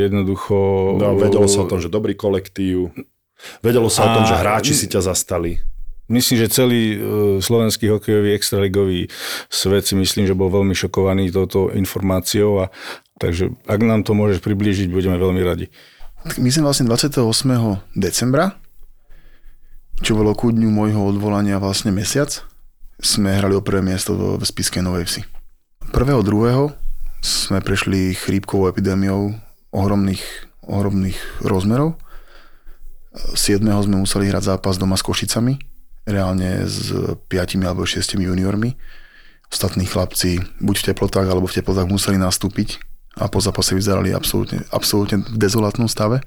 jednoducho... 0.08 0.56
No, 0.96 1.20
vedelo 1.20 1.44
sa 1.44 1.66
o 1.66 1.68
tom, 1.68 1.84
že 1.84 1.92
dobrý 1.92 2.16
kolektív. 2.16 2.96
Vedelo 3.60 3.92
sa 3.92 4.08
o 4.08 4.10
tom, 4.16 4.24
A- 4.24 4.28
že 4.30 4.36
hráči 4.40 4.72
si 4.72 4.86
ťa 4.88 5.12
zastali. 5.12 5.60
Myslím, 6.08 6.44
že 6.44 6.52
celý 6.52 6.82
uh, 6.94 6.98
slovenský 7.44 7.92
hokejový 7.92 8.32
extraligový 8.36 9.12
svet 9.52 9.84
si 9.84 9.94
myslím, 10.00 10.24
že 10.24 10.36
bol 10.36 10.48
veľmi 10.48 10.72
šokovaný 10.72 11.28
touto 11.28 11.68
informáciou 11.72 12.64
a 12.64 12.72
takže 13.20 13.52
ak 13.68 13.80
nám 13.84 14.02
to 14.04 14.16
môžeš 14.16 14.40
priblížiť, 14.40 14.88
budeme 14.88 15.20
veľmi 15.20 15.44
radi. 15.44 15.68
Tak 16.22 16.38
my 16.38 16.54
sme 16.54 16.70
vlastne 16.70 16.86
28. 16.86 17.18
decembra, 17.98 18.54
čo 20.06 20.14
bolo 20.14 20.38
ku 20.38 20.54
dňu 20.54 20.70
môjho 20.70 21.02
odvolania 21.02 21.58
vlastne 21.58 21.90
mesiac, 21.90 22.46
sme 23.02 23.34
hrali 23.34 23.58
o 23.58 23.62
prvé 23.62 23.82
miesto 23.82 24.14
v, 24.14 24.38
Spiskej 24.38 24.86
Novej 24.86 25.10
Vsi. 25.10 25.22
Prvého, 25.90 26.22
druhého 26.22 26.70
sme 27.18 27.58
prešli 27.58 28.14
chrípkovou 28.14 28.70
epidémiou 28.70 29.34
ohromných, 29.74 30.22
ohromných 30.62 31.18
rozmerov. 31.42 31.98
7. 33.34 33.58
sme 33.58 33.98
museli 33.98 34.30
hrať 34.30 34.46
zápas 34.46 34.78
doma 34.78 34.94
s 34.94 35.02
Košicami, 35.02 35.58
reálne 36.06 36.70
s 36.70 36.94
5 37.26 37.66
alebo 37.66 37.82
6 37.82 37.98
juniormi. 38.14 38.78
Ostatní 39.50 39.90
chlapci 39.90 40.38
buď 40.62 40.74
v 40.78 40.86
teplotách 40.94 41.26
alebo 41.26 41.50
v 41.50 41.58
teplotách 41.58 41.90
museli 41.90 42.14
nastúpiť 42.14 42.91
a 43.16 43.28
po 43.28 43.38
zápase 43.40 43.76
vyzerali 43.76 44.14
absolútne, 44.16 44.64
absolútne 44.72 45.20
v 45.20 45.36
dezolátnom 45.36 45.88
stave. 45.88 46.24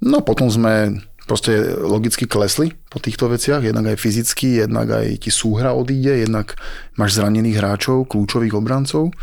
No 0.00 0.24
potom 0.24 0.48
sme 0.48 1.00
proste 1.28 1.78
logicky 1.78 2.26
klesli 2.26 2.74
po 2.90 2.98
týchto 2.98 3.30
veciach, 3.30 3.62
jednak 3.62 3.94
aj 3.94 4.02
fyzicky, 4.02 4.66
jednak 4.66 4.90
aj 4.90 5.22
ti 5.22 5.30
súhra 5.30 5.76
odíde, 5.76 6.26
jednak 6.26 6.58
máš 6.98 7.20
zranených 7.20 7.60
hráčov, 7.62 8.10
kľúčových 8.10 8.56
obrancov. 8.56 9.14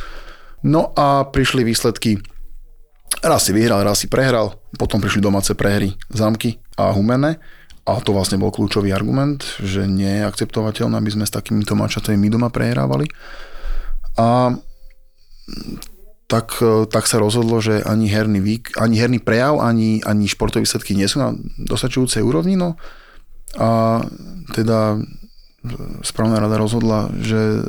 No 0.64 0.96
a 0.96 1.28
prišli 1.28 1.68
výsledky, 1.68 2.18
raz 3.20 3.50
si 3.50 3.52
vyhral, 3.52 3.84
raz 3.84 4.02
si 4.02 4.08
prehral, 4.08 4.56
potom 4.80 5.04
prišli 5.04 5.20
domáce 5.20 5.52
prehry 5.52 5.94
Zamky 6.08 6.58
a 6.80 6.96
Humene 6.96 7.44
a 7.88 8.04
to 8.04 8.12
vlastne 8.12 8.40
bol 8.40 8.52
kľúčový 8.52 8.92
argument, 8.92 9.44
že 9.64 9.88
nie 9.88 10.20
je 10.20 10.28
akceptovateľné, 10.28 11.00
aby 11.00 11.12
sme 11.12 11.24
s 11.24 11.32
takýmito 11.32 11.72
mačatami 11.72 12.20
my 12.20 12.30
doma 12.32 12.50
prehrávali. 12.52 13.08
A 14.20 14.52
tak, 16.28 16.60
e, 16.60 16.86
tak 16.92 17.08
sa 17.08 17.18
rozhodlo, 17.18 17.64
že 17.64 17.80
ani 17.84 18.12
herný, 18.12 18.44
výk, 18.44 18.76
ani 18.76 19.00
herný 19.00 19.20
prejav, 19.24 19.64
ani, 19.64 20.04
ani 20.04 20.28
športové 20.28 20.68
výsledky 20.68 20.94
nie 20.94 21.08
sú 21.08 21.24
na 21.24 21.32
dostačujúcej 21.58 22.20
úrovni. 22.20 22.60
No. 22.60 22.76
A 23.56 24.04
teda 24.52 25.00
správna 26.04 26.44
rada 26.44 26.60
rozhodla, 26.60 27.10
že 27.24 27.64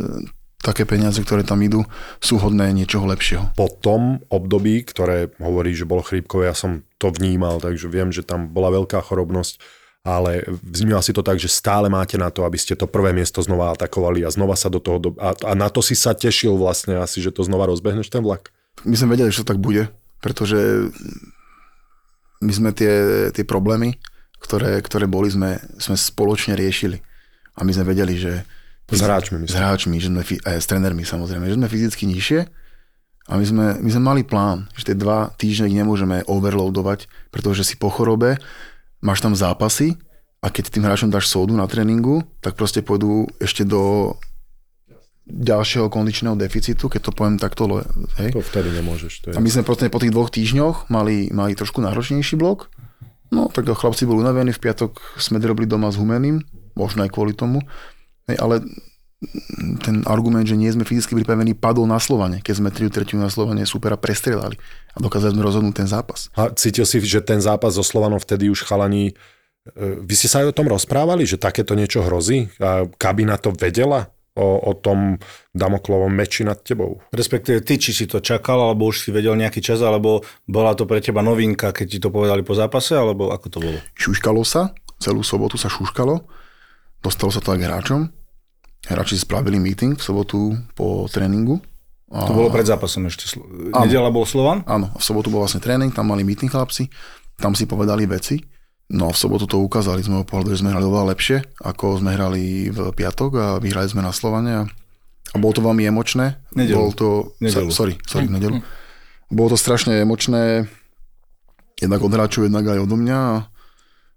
také 0.59 0.83
peniaze, 0.85 1.23
ktoré 1.23 1.47
tam 1.47 1.63
idú, 1.63 1.87
sú 2.19 2.37
hodné 2.43 2.75
niečoho 2.75 3.07
lepšieho. 3.07 3.55
Po 3.55 3.71
tom 3.71 4.21
období, 4.29 4.83
ktoré 4.83 5.31
hovorí, 5.39 5.73
že 5.73 5.87
bolo 5.87 6.03
chrípkové, 6.03 6.51
ja 6.51 6.57
som 6.59 6.83
to 6.99 7.15
vnímal, 7.15 7.63
takže 7.63 7.87
viem, 7.87 8.11
že 8.11 8.27
tam 8.27 8.51
bola 8.51 8.75
veľká 8.75 8.99
chorobnosť, 9.01 9.63
ale 10.07 10.47
vnímal 10.63 11.03
si 11.03 11.13
to 11.13 11.21
tak, 11.21 11.37
že 11.37 11.51
stále 11.51 11.91
máte 11.91 12.17
na 12.17 12.31
to, 12.31 12.47
aby 12.47 12.57
ste 12.57 12.79
to 12.79 12.89
prvé 12.89 13.11
miesto 13.13 13.43
znova 13.43 13.75
atakovali 13.75 14.25
a 14.25 14.33
znova 14.33 14.55
sa 14.55 14.73
do 14.73 14.79
toho... 14.79 14.99
Do... 14.99 15.09
A, 15.19 15.35
a 15.35 15.53
na 15.59 15.69
to 15.69 15.85
si 15.85 15.99
sa 15.99 16.15
tešil 16.15 16.57
vlastne 16.57 16.97
asi, 16.99 17.21
že 17.21 17.35
to 17.35 17.45
znova 17.45 17.69
rozbehneš 17.69 18.09
ten 18.09 18.25
vlak? 18.25 18.49
My 18.87 18.95
sme 18.95 19.19
vedeli, 19.19 19.35
že 19.35 19.43
to 19.43 19.51
tak 19.53 19.61
bude, 19.61 19.91
pretože 20.23 20.89
my 22.39 22.53
sme 22.55 22.71
tie, 22.71 23.29
tie 23.35 23.43
problémy, 23.43 23.99
ktoré, 24.39 24.79
ktoré 24.79 25.11
boli, 25.11 25.29
sme, 25.35 25.59
sme 25.83 25.99
spoločne 25.99 26.55
riešili. 26.55 27.03
a 27.59 27.67
my 27.67 27.75
sme 27.75 27.91
vedeli, 27.91 28.15
že 28.15 28.47
S 28.89 29.03
hráčmi, 29.03 29.43
s 29.45 29.53
hráčmi, 29.59 29.99
že 29.99 30.09
sme, 30.09 30.23
aj 30.23 30.63
s 30.63 30.67
trénermi 30.71 31.03
samozrejme, 31.03 31.51
že 31.51 31.59
sme 31.59 31.69
fyzicky 31.69 32.07
nižšie 32.07 32.41
a 33.29 33.37
my 33.37 33.45
sme, 33.45 33.67
my 33.85 33.91
sme 33.93 34.03
mali 34.03 34.23
plán, 34.25 34.71
že 34.73 34.89
tie 34.89 34.97
dva 34.97 35.29
týždne 35.37 35.69
nemôžeme 35.69 36.25
overloadovať, 36.25 37.05
pretože 37.29 37.69
si 37.69 37.77
po 37.77 37.93
chorobe, 37.93 38.41
máš 39.03 39.23
tam 39.23 39.35
zápasy 39.35 39.99
a 40.39 40.51
keď 40.51 40.71
tým 40.71 40.87
hráčom 40.87 41.11
dáš 41.11 41.31
sódu 41.31 41.55
na 41.59 41.67
tréningu, 41.67 42.23
tak 42.39 42.55
proste 42.55 42.83
pôjdu 42.83 43.27
ešte 43.43 43.67
do 43.67 44.15
ďalšieho 45.29 45.93
kondičného 45.93 46.41
deficitu, 46.41 46.89
keď 46.89 47.01
to 47.05 47.13
poviem 47.13 47.37
takto, 47.37 47.69
hej. 48.17 48.33
To 48.33 48.41
vtedy 48.41 48.73
nemôžeš. 48.73 49.13
To 49.23 49.27
je... 49.31 49.35
A 49.37 49.45
my 49.45 49.49
sme 49.53 49.61
proste 49.61 49.93
po 49.93 50.01
tých 50.01 50.15
dvoch 50.15 50.33
týždňoch 50.33 50.89
mali, 50.89 51.29
mali 51.29 51.53
trošku 51.53 51.85
náročnejší 51.85 52.41
blok. 52.41 52.73
No, 53.29 53.53
tak 53.53 53.69
chlapci 53.69 54.09
boli 54.09 54.25
unavení, 54.25 54.57
v 54.57 54.63
piatok 54.65 55.21
sme 55.21 55.37
robili 55.37 55.69
doma 55.69 55.93
s 55.93 56.01
Humeným, 56.01 56.41
možno 56.73 57.05
aj 57.05 57.13
kvôli 57.13 57.37
tomu. 57.37 57.61
Hej, 58.25 58.41
ale 58.41 58.65
ten 59.83 60.07
argument, 60.07 60.47
že 60.47 60.55
nie 60.55 60.71
sme 60.71 60.87
fyzicky 60.87 61.19
pripravení, 61.19 61.59
padol 61.59 61.91
na 61.91 61.99
Slovane, 61.99 62.39
keď 62.39 62.55
sme 62.55 62.71
3 62.71 62.87
tretiu 62.87 63.19
na 63.19 63.27
Slovane 63.27 63.67
supera 63.67 63.99
prestrelali 63.99 64.55
a 64.95 64.99
dokázali 65.03 65.35
sme 65.35 65.43
rozhodnúť 65.43 65.75
ten 65.75 65.89
zápas. 65.91 66.31
A 66.39 66.55
cítil 66.55 66.87
si, 66.87 67.03
že 67.03 67.19
ten 67.19 67.43
zápas 67.43 67.75
so 67.75 67.83
Slovanom 67.83 68.23
vtedy 68.23 68.47
už 68.47 68.63
chalani... 68.63 69.19
e, 69.75 70.07
Vy 70.07 70.15
ste 70.15 70.31
sa 70.31 70.47
aj 70.47 70.55
o 70.55 70.57
tom 70.57 70.71
rozprávali, 70.71 71.27
že 71.27 71.35
takéto 71.35 71.75
niečo 71.75 72.07
hrozí? 72.07 72.47
A 72.63 72.87
kabina 72.95 73.35
to 73.43 73.51
vedela? 73.51 74.15
O, 74.39 74.71
o 74.71 74.73
tom 74.79 75.19
Damoklovom 75.51 76.15
meči 76.15 76.47
nad 76.47 76.63
tebou? 76.63 77.03
Respektíve 77.11 77.59
ty, 77.67 77.75
či 77.75 77.91
si 77.91 78.07
to 78.07 78.23
čakal, 78.23 78.71
alebo 78.71 78.87
už 78.87 79.03
si 79.03 79.11
vedel 79.11 79.35
nejaký 79.35 79.59
čas, 79.59 79.83
alebo 79.83 80.23
bola 80.47 80.79
to 80.79 80.87
pre 80.87 81.03
teba 81.03 81.27
novinka, 81.27 81.75
keď 81.75 81.87
ti 81.91 81.99
to 81.99 82.15
povedali 82.15 82.47
po 82.47 82.55
zápase, 82.55 82.95
alebo 82.95 83.35
ako 83.35 83.47
to 83.51 83.59
bolo? 83.59 83.79
Šuškalo 83.99 84.47
sa, 84.47 84.71
celú 85.03 85.27
sobotu 85.27 85.59
sa 85.59 85.67
šuškalo, 85.67 86.23
dostalo 87.03 87.35
sa 87.35 87.43
to 87.43 87.51
aj 87.51 87.67
hráčom. 87.67 88.15
Hráči 88.89 89.21
si 89.21 89.23
spravili 89.23 89.61
meeting 89.61 89.95
v 89.95 90.03
sobotu 90.03 90.57
po 90.73 91.05
tréningu. 91.13 91.61
A... 92.09 92.25
To 92.25 92.33
bolo 92.33 92.49
pred 92.49 92.65
zápasom 92.65 93.05
ešte. 93.05 93.29
Slo- 93.29 93.45
Nedela 93.85 94.09
bol 94.09 94.25
Slovan? 94.25 94.65
Áno, 94.65 94.89
v 94.97 95.03
sobotu 95.05 95.29
bol 95.29 95.45
vlastne 95.45 95.61
tréning, 95.61 95.93
tam 95.93 96.09
mali 96.09 96.25
meeting 96.25 96.49
chlapci, 96.49 96.89
tam 97.37 97.53
si 97.53 97.69
povedali 97.69 98.09
veci. 98.09 98.41
No 98.89 99.09
a 99.09 99.13
v 99.13 99.21
sobotu 99.21 99.45
to 99.45 99.61
ukázali, 99.61 100.01
z 100.01 100.09
môjho 100.09 100.25
pohľadu, 100.25 100.57
že 100.57 100.65
sme 100.65 100.73
hrali 100.73 100.89
oveľa 100.89 101.13
lepšie, 101.13 101.61
ako 101.61 102.01
sme 102.01 102.17
hrali 102.17 102.73
v 102.73 102.89
piatok 102.97 103.31
a 103.37 103.47
vyhrali 103.61 103.85
sme 103.93 104.01
na 104.01 104.17
Slovane 104.17 104.51
a, 104.57 104.63
a 104.65 105.37
bolo 105.37 105.53
to 105.53 105.61
veľmi 105.61 105.85
emočné. 105.85 106.41
Nedeľu. 106.57 106.77
Bolo 106.81 106.93
to, 106.97 107.09
Nedeľu. 107.45 107.69
Sa, 107.69 107.85
sorry, 107.85 107.95
sorry, 108.09 108.25
v 108.25 108.41
nedelu. 108.41 108.57
Bolo 109.29 109.53
to 109.53 109.61
strašne 109.61 109.93
emočné, 110.01 110.65
jednak 111.77 112.01
od 112.01 112.09
hráčov, 112.09 112.49
jednak 112.49 112.65
aj 112.65 112.81
odo 112.81 112.97
mňa 112.97 113.19
a 113.21 113.35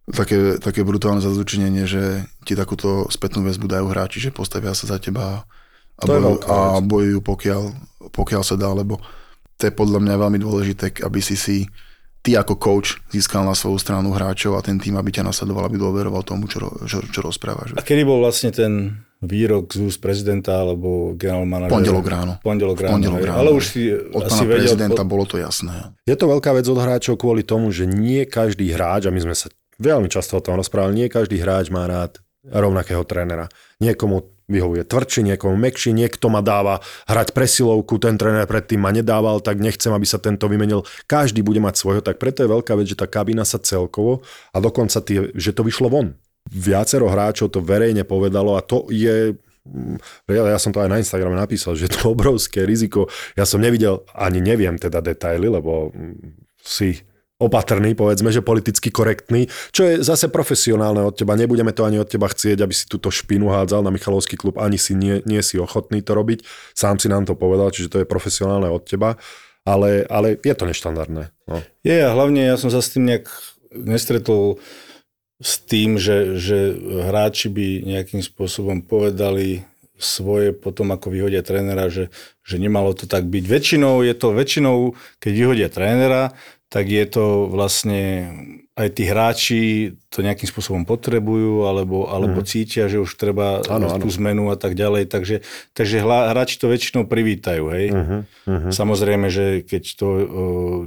také, 0.09 0.57
také 0.57 0.81
brutálne 0.81 1.21
zazučinenie, 1.21 1.85
že 1.85 2.25
ti 2.47 2.57
takúto 2.57 3.05
spätnú 3.13 3.45
väzbu 3.45 3.69
dajú 3.69 3.85
hráči, 3.93 4.17
že 4.17 4.33
postavia 4.33 4.73
sa 4.73 4.89
za 4.89 4.97
teba 4.97 5.45
a, 5.97 6.03
To 6.03 6.17
bojujú, 6.17 6.37
a 6.49 6.57
bojujú 6.81 7.19
pokiaľ, 7.21 7.63
pokiaľ 8.09 8.41
sa 8.41 8.55
dá, 8.57 8.73
lebo 8.73 8.97
to 9.61 9.69
je 9.69 9.73
podľa 9.73 10.01
mňa 10.01 10.15
veľmi 10.17 10.39
dôležité, 10.41 11.05
aby 11.05 11.21
si 11.21 11.37
si 11.37 11.69
ty 12.21 12.37
ako 12.37 12.57
coach 12.57 13.01
získal 13.09 13.45
na 13.45 13.57
svoju 13.57 13.81
stranu 13.81 14.13
hráčov 14.13 14.57
a 14.57 14.65
ten 14.65 14.77
tým, 14.77 14.97
aby 14.97 15.09
ťa 15.09 15.25
nasledoval, 15.25 15.65
aby 15.65 15.77
dôveroval 15.81 16.21
tomu, 16.21 16.45
čo, 16.45 16.61
čo, 16.85 17.01
čo 17.01 17.19
rozprávaš. 17.21 17.73
A 17.77 17.81
kedy 17.81 18.01
bol 18.05 18.21
vlastne 18.21 18.53
ten 18.53 19.01
výrok 19.21 19.69
z 19.73 19.85
úst 19.85 20.01
prezidenta 20.01 20.61
alebo 20.61 21.13
generál 21.17 21.45
manažera? 21.45 21.77
Pondelok 21.77 22.05
ráno. 22.09 22.33
Pondelok 22.41 22.77
ráno. 22.81 22.93
Pondelok 22.97 23.21
ráno. 23.25 23.37
Ale 23.41 23.49
už 23.53 23.63
si 23.65 23.81
Od 23.93 24.21
asi 24.25 24.33
pána 24.37 24.49
vedel... 24.49 24.57
prezidenta 24.65 25.01
bolo 25.05 25.25
to 25.29 25.37
jasné. 25.37 25.93
Je 26.09 26.17
to 26.17 26.25
veľká 26.29 26.53
vec 26.57 26.65
od 26.65 26.77
hráčov 26.81 27.21
kvôli 27.21 27.45
tomu, 27.45 27.69
že 27.73 27.85
nie 27.85 28.25
každý 28.25 28.69
hráč, 28.73 29.09
a 29.09 29.13
my 29.13 29.21
sme 29.21 29.33
sa 29.37 29.49
veľmi 29.81 30.07
často 30.07 30.37
o 30.37 30.45
tom 30.45 30.55
rozprávali, 30.61 30.93
nie 30.93 31.07
každý 31.09 31.41
hráč 31.41 31.73
má 31.73 31.89
rád 31.89 32.21
rovnakého 32.45 33.01
trénera. 33.05 33.49
Niekomu 33.81 34.29
vyhovuje 34.51 34.83
tvrdší, 34.83 35.33
niekomu 35.33 35.55
mekší, 35.55 35.95
niekto 35.95 36.27
ma 36.27 36.43
dáva 36.43 36.83
hrať 37.07 37.31
presilovku, 37.31 37.97
ten 37.97 38.19
tréner 38.19 38.43
predtým 38.45 38.83
ma 38.83 38.91
nedával, 38.91 39.39
tak 39.39 39.63
nechcem, 39.63 39.89
aby 39.95 40.03
sa 40.03 40.19
tento 40.19 40.45
vymenil. 40.51 40.83
Každý 41.07 41.41
bude 41.41 41.63
mať 41.63 41.79
svojho, 41.79 42.01
tak 42.03 42.19
preto 42.19 42.43
je 42.43 42.51
veľká 42.51 42.75
vec, 42.75 42.85
že 42.91 42.99
tá 42.99 43.07
kabína 43.07 43.47
sa 43.47 43.57
celkovo 43.57 44.21
a 44.51 44.57
dokonca 44.59 44.99
tie, 45.01 45.31
že 45.33 45.55
to 45.55 45.63
vyšlo 45.63 45.87
von. 45.87 46.13
Viacero 46.51 47.07
hráčov 47.07 47.53
to 47.53 47.63
verejne 47.63 48.03
povedalo 48.03 48.59
a 48.59 48.61
to 48.61 48.89
je 48.91 49.37
Mm, 49.61 50.01
ja 50.25 50.57
som 50.57 50.73
to 50.73 50.81
aj 50.81 50.89
na 50.89 50.97
Instagrame 50.97 51.37
napísal, 51.37 51.77
že 51.77 51.85
je 51.85 51.93
to 51.93 52.09
obrovské 52.17 52.65
riziko. 52.65 53.05
Ja 53.37 53.45
som 53.45 53.61
nevidel, 53.61 54.01
ani 54.17 54.41
neviem 54.41 54.77
teda 54.81 55.05
detaily, 55.05 55.45
lebo 55.45 55.93
mm, 55.93 56.49
si 56.61 56.97
opatrný, 57.41 57.97
povedzme, 57.97 58.29
že 58.29 58.45
politicky 58.45 58.93
korektný, 58.93 59.49
čo 59.73 59.89
je 59.89 59.93
zase 60.05 60.29
profesionálne 60.29 61.01
od 61.01 61.17
teba. 61.17 61.33
Nebudeme 61.33 61.73
to 61.73 61.83
ani 61.83 61.97
od 61.97 62.05
teba 62.05 62.29
chcieť, 62.29 62.61
aby 62.61 62.73
si 62.77 62.85
túto 62.85 63.09
špinu 63.09 63.49
hádzal 63.49 63.81
na 63.81 63.89
Michalovský 63.89 64.37
klub, 64.37 64.61
ani 64.61 64.77
si 64.77 64.93
nie, 64.93 65.25
nie 65.25 65.41
si 65.41 65.57
ochotný 65.57 66.05
to 66.05 66.13
robiť. 66.13 66.45
Sám 66.77 67.01
si 67.01 67.09
nám 67.09 67.25
to 67.25 67.33
povedal, 67.33 67.73
čiže 67.73 67.89
to 67.89 67.97
je 68.05 68.07
profesionálne 68.07 68.69
od 68.69 68.85
teba, 68.85 69.17
ale, 69.65 70.05
ale 70.05 70.37
je 70.37 70.53
to 70.53 70.69
neštandardné. 70.69 71.33
No. 71.49 71.57
Je 71.81 71.97
a 71.97 72.13
hlavne 72.13 72.45
ja 72.45 72.55
som 72.61 72.69
sa 72.69 72.79
s 72.79 72.93
tým 72.93 73.09
nejak 73.09 73.25
nestretol 73.73 74.61
s 75.41 75.57
tým, 75.57 75.97
že, 75.97 76.37
že 76.37 76.77
hráči 77.09 77.49
by 77.49 77.81
nejakým 77.81 78.21
spôsobom 78.21 78.85
povedali 78.85 79.65
svoje 80.01 80.53
potom, 80.53 80.89
ako 80.93 81.13
vyhodia 81.13 81.45
trénera, 81.45 81.89
že, 81.89 82.09
že 82.41 82.57
nemalo 82.57 82.93
to 82.97 83.05
tak 83.05 83.29
byť. 83.29 83.43
Väčšinou 83.45 84.01
je 84.01 84.13
to, 84.17 84.33
väčšinou, 84.33 84.97
keď 85.21 85.31
vyhodia 85.33 85.69
trénera, 85.69 86.33
tak 86.71 86.87
je 86.87 87.03
to 87.03 87.51
vlastne 87.51 88.31
aj 88.79 88.87
tí 88.95 89.03
hráči 89.03 89.61
to 90.11 90.19
nejakým 90.19 90.43
spôsobom 90.43 90.83
potrebujú 90.83 91.63
alebo, 91.63 92.11
alebo 92.11 92.43
mm. 92.43 92.47
cítia, 92.51 92.91
že 92.91 92.99
už 92.99 93.15
treba 93.15 93.63
Áno, 93.63 93.87
tú 93.95 94.11
áno. 94.11 94.15
zmenu 94.19 94.51
a 94.51 94.59
tak 94.59 94.75
ďalej. 94.75 95.07
Takže, 95.07 95.39
takže 95.71 96.03
hla- 96.03 96.35
hráči 96.35 96.59
to 96.59 96.67
väčšinou 96.67 97.07
privítajú. 97.07 97.63
Hej? 97.71 97.85
Uh-huh, 97.95 98.11
uh-huh. 98.27 98.71
Samozrejme, 98.75 99.31
že 99.31 99.63
keď 99.63 99.83
to 99.95 100.07
o, 100.11 100.19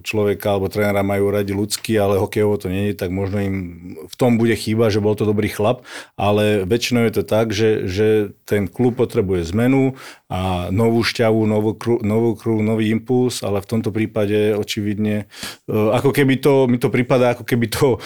človeka 0.04 0.52
alebo 0.52 0.68
trénera 0.68 1.00
majú 1.00 1.32
radi 1.32 1.56
ľudský, 1.56 1.96
ale 1.96 2.20
hokejovo 2.20 2.60
to 2.60 2.68
nie 2.68 2.92
je, 2.92 3.00
tak 3.00 3.08
možno 3.08 3.40
im 3.40 3.56
v 4.04 4.14
tom 4.20 4.36
bude 4.36 4.52
chýba, 4.60 4.92
že 4.92 5.00
bol 5.00 5.16
to 5.16 5.24
dobrý 5.24 5.48
chlap, 5.48 5.88
ale 6.20 6.68
väčšinou 6.68 7.08
je 7.08 7.14
to 7.16 7.24
tak, 7.24 7.56
že, 7.56 7.88
že 7.88 8.36
ten 8.44 8.68
klub 8.68 9.00
potrebuje 9.00 9.48
zmenu 9.56 9.96
a 10.28 10.68
novú 10.68 11.00
šťavu, 11.00 11.48
novú 11.48 11.72
krú, 11.72 11.96
novú 12.04 12.36
krú, 12.36 12.60
nový 12.60 12.92
impuls, 12.92 13.40
ale 13.40 13.64
v 13.64 13.70
tomto 13.72 13.88
prípade 13.88 14.52
očividne, 14.52 15.30
e, 15.64 15.72
ako 15.72 16.12
keby 16.12 16.42
to, 16.44 16.68
mi 16.68 16.76
to 16.76 16.92
prípada, 16.92 17.32
ako 17.32 17.46
keby 17.46 17.72
to 17.72 17.96
e, 17.96 17.98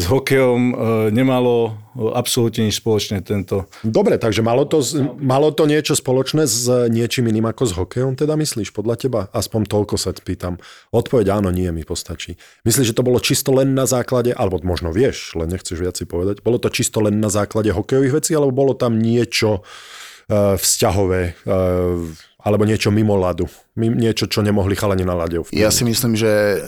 s 0.00 0.08
hokejom 0.32 0.62
e, 0.72 0.74
nemalo 1.12 1.76
absolútne 2.16 2.64
nič 2.64 2.80
spoločné 2.80 3.20
tento 3.20 3.68
Dobre, 3.84 4.16
takže 4.16 4.40
malo 4.40 4.64
to, 4.64 4.80
malo 5.20 5.52
to 5.52 5.68
niečo 5.68 5.92
spoločné 5.92 6.48
s 6.48 6.64
niečím 6.88 7.28
iným 7.28 7.52
ako 7.52 7.62
s 7.68 7.72
hokejom, 7.76 8.16
teda 8.16 8.32
myslíš, 8.40 8.72
podľa 8.72 8.96
teba? 8.96 9.20
Aspoň 9.36 9.68
toľko 9.68 10.00
sa 10.00 10.16
pýtam. 10.16 10.56
Odpoveď 10.88 11.36
áno, 11.36 11.52
nie 11.52 11.68
mi 11.68 11.84
postačí. 11.84 12.40
Myslíš, 12.64 12.96
že 12.96 12.96
to 12.96 13.04
bolo 13.04 13.20
čisto 13.20 13.52
len 13.52 13.76
na 13.76 13.84
základe, 13.84 14.32
alebo 14.32 14.56
možno 14.64 14.88
vieš, 14.88 15.36
len 15.36 15.52
nechceš 15.52 15.76
viac 15.76 16.00
si 16.00 16.08
povedať, 16.08 16.40
bolo 16.40 16.56
to 16.56 16.72
čisto 16.72 17.04
len 17.04 17.20
na 17.20 17.28
základe 17.28 17.68
hokejových 17.68 18.24
vecí, 18.24 18.32
alebo 18.32 18.56
bolo 18.56 18.72
tam 18.72 18.96
niečo 18.96 19.60
uh, 19.60 20.56
vzťahové, 20.56 21.44
uh, 21.44 22.08
alebo 22.40 22.62
niečo 22.64 22.88
mimo 22.88 23.20
ľadu? 23.20 23.46
Niečo, 23.76 24.26
čo 24.32 24.40
nemohli 24.40 24.72
chalani 24.72 25.04
na 25.04 25.12
ľade? 25.14 25.44
Ja 25.52 25.68
si 25.68 25.84
myslím, 25.84 26.16
že, 26.16 26.58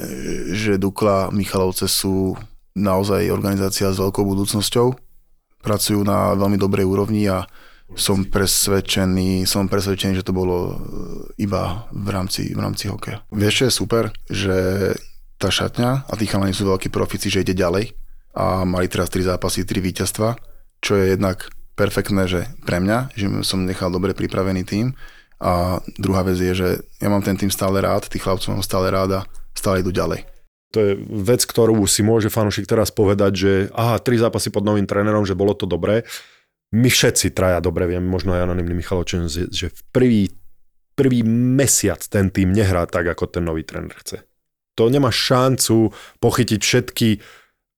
že 0.53 0.77
Dukla 0.77 1.33
Michalovce 1.33 1.89
sú 1.89 2.37
naozaj 2.75 3.31
organizácia 3.31 3.91
s 3.91 4.03
veľkou 4.03 4.27
budúcnosťou. 4.27 4.95
Pracujú 5.65 6.05
na 6.05 6.35
veľmi 6.37 6.59
dobrej 6.61 6.85
úrovni 6.85 7.25
a 7.31 7.47
som 7.95 8.27
presvedčený, 8.27 9.47
som 9.47 9.71
presvedčený, 9.71 10.19
že 10.19 10.27
to 10.27 10.35
bolo 10.35 10.57
e, 10.57 10.75
iba 11.45 11.87
v 11.95 12.09
rámci, 12.11 12.51
v 12.53 12.61
rámci 12.61 12.91
hokeja. 12.91 13.23
Vieš, 13.31 13.55
čo 13.55 13.65
je 13.65 13.73
super? 13.73 14.05
Že 14.27 14.57
tá 15.39 15.49
šatňa 15.53 16.11
a 16.11 16.13
tí 16.19 16.27
chalani 16.27 16.57
sú 16.57 16.67
veľkí 16.67 16.91
profici, 16.91 17.31
že 17.31 17.47
ide 17.47 17.55
ďalej 17.55 17.95
a 18.35 18.67
mali 18.67 18.91
teraz 18.91 19.13
tri 19.13 19.23
zápasy, 19.23 19.63
tri 19.63 19.79
víťazstva, 19.79 20.35
čo 20.83 20.99
je 20.99 21.15
jednak 21.15 21.47
perfektné, 21.79 22.27
že 22.27 22.41
pre 22.67 22.83
mňa, 22.83 23.15
že 23.15 23.27
som 23.47 23.63
nechal 23.63 23.95
dobre 23.95 24.15
pripravený 24.15 24.63
tým 24.67 24.87
a 25.39 25.79
druhá 25.99 26.27
vec 26.27 26.39
je, 26.39 26.53
že 26.55 26.69
ja 26.99 27.09
mám 27.11 27.23
ten 27.23 27.39
tým 27.39 27.51
stále 27.51 27.79
rád, 27.83 28.11
tých 28.11 28.23
chlapcov 28.23 28.59
mám 28.59 28.65
stále 28.67 28.91
rád 28.91 29.23
a 29.23 29.27
stále 29.55 29.83
idú 29.83 29.95
ďalej. 29.95 30.34
To 30.75 30.79
je 30.83 30.93
vec, 30.99 31.47
ktorú 31.47 31.79
si 31.87 32.03
môže 32.03 32.27
fanúšik 32.27 32.67
teraz 32.67 32.91
povedať, 32.91 33.33
že 33.33 33.53
aha, 33.71 34.03
tri 34.03 34.19
zápasy 34.19 34.51
pod 34.51 34.67
novým 34.67 34.85
trénerom, 34.85 35.23
že 35.23 35.39
bolo 35.39 35.55
to 35.55 35.71
dobré. 35.71 36.03
My 36.75 36.91
všetci 36.91 37.31
traja 37.31 37.63
dobre 37.63 37.87
vieme, 37.87 38.11
možno 38.11 38.35
aj 38.35 38.51
anonimný 38.51 38.75
Michalovčen, 38.83 39.31
že 39.31 39.71
v 39.71 39.81
prvý, 39.95 40.23
prvý 40.99 41.23
mesiac 41.55 42.03
ten 42.03 42.35
tým 42.35 42.51
nehrá 42.51 42.91
tak, 42.91 43.07
ako 43.07 43.31
ten 43.31 43.47
nový 43.47 43.63
tréner 43.63 43.95
chce. 43.95 44.27
To 44.75 44.91
nemá 44.91 45.15
šancu 45.15 45.95
pochytiť 46.19 46.59
všetky 46.59 47.09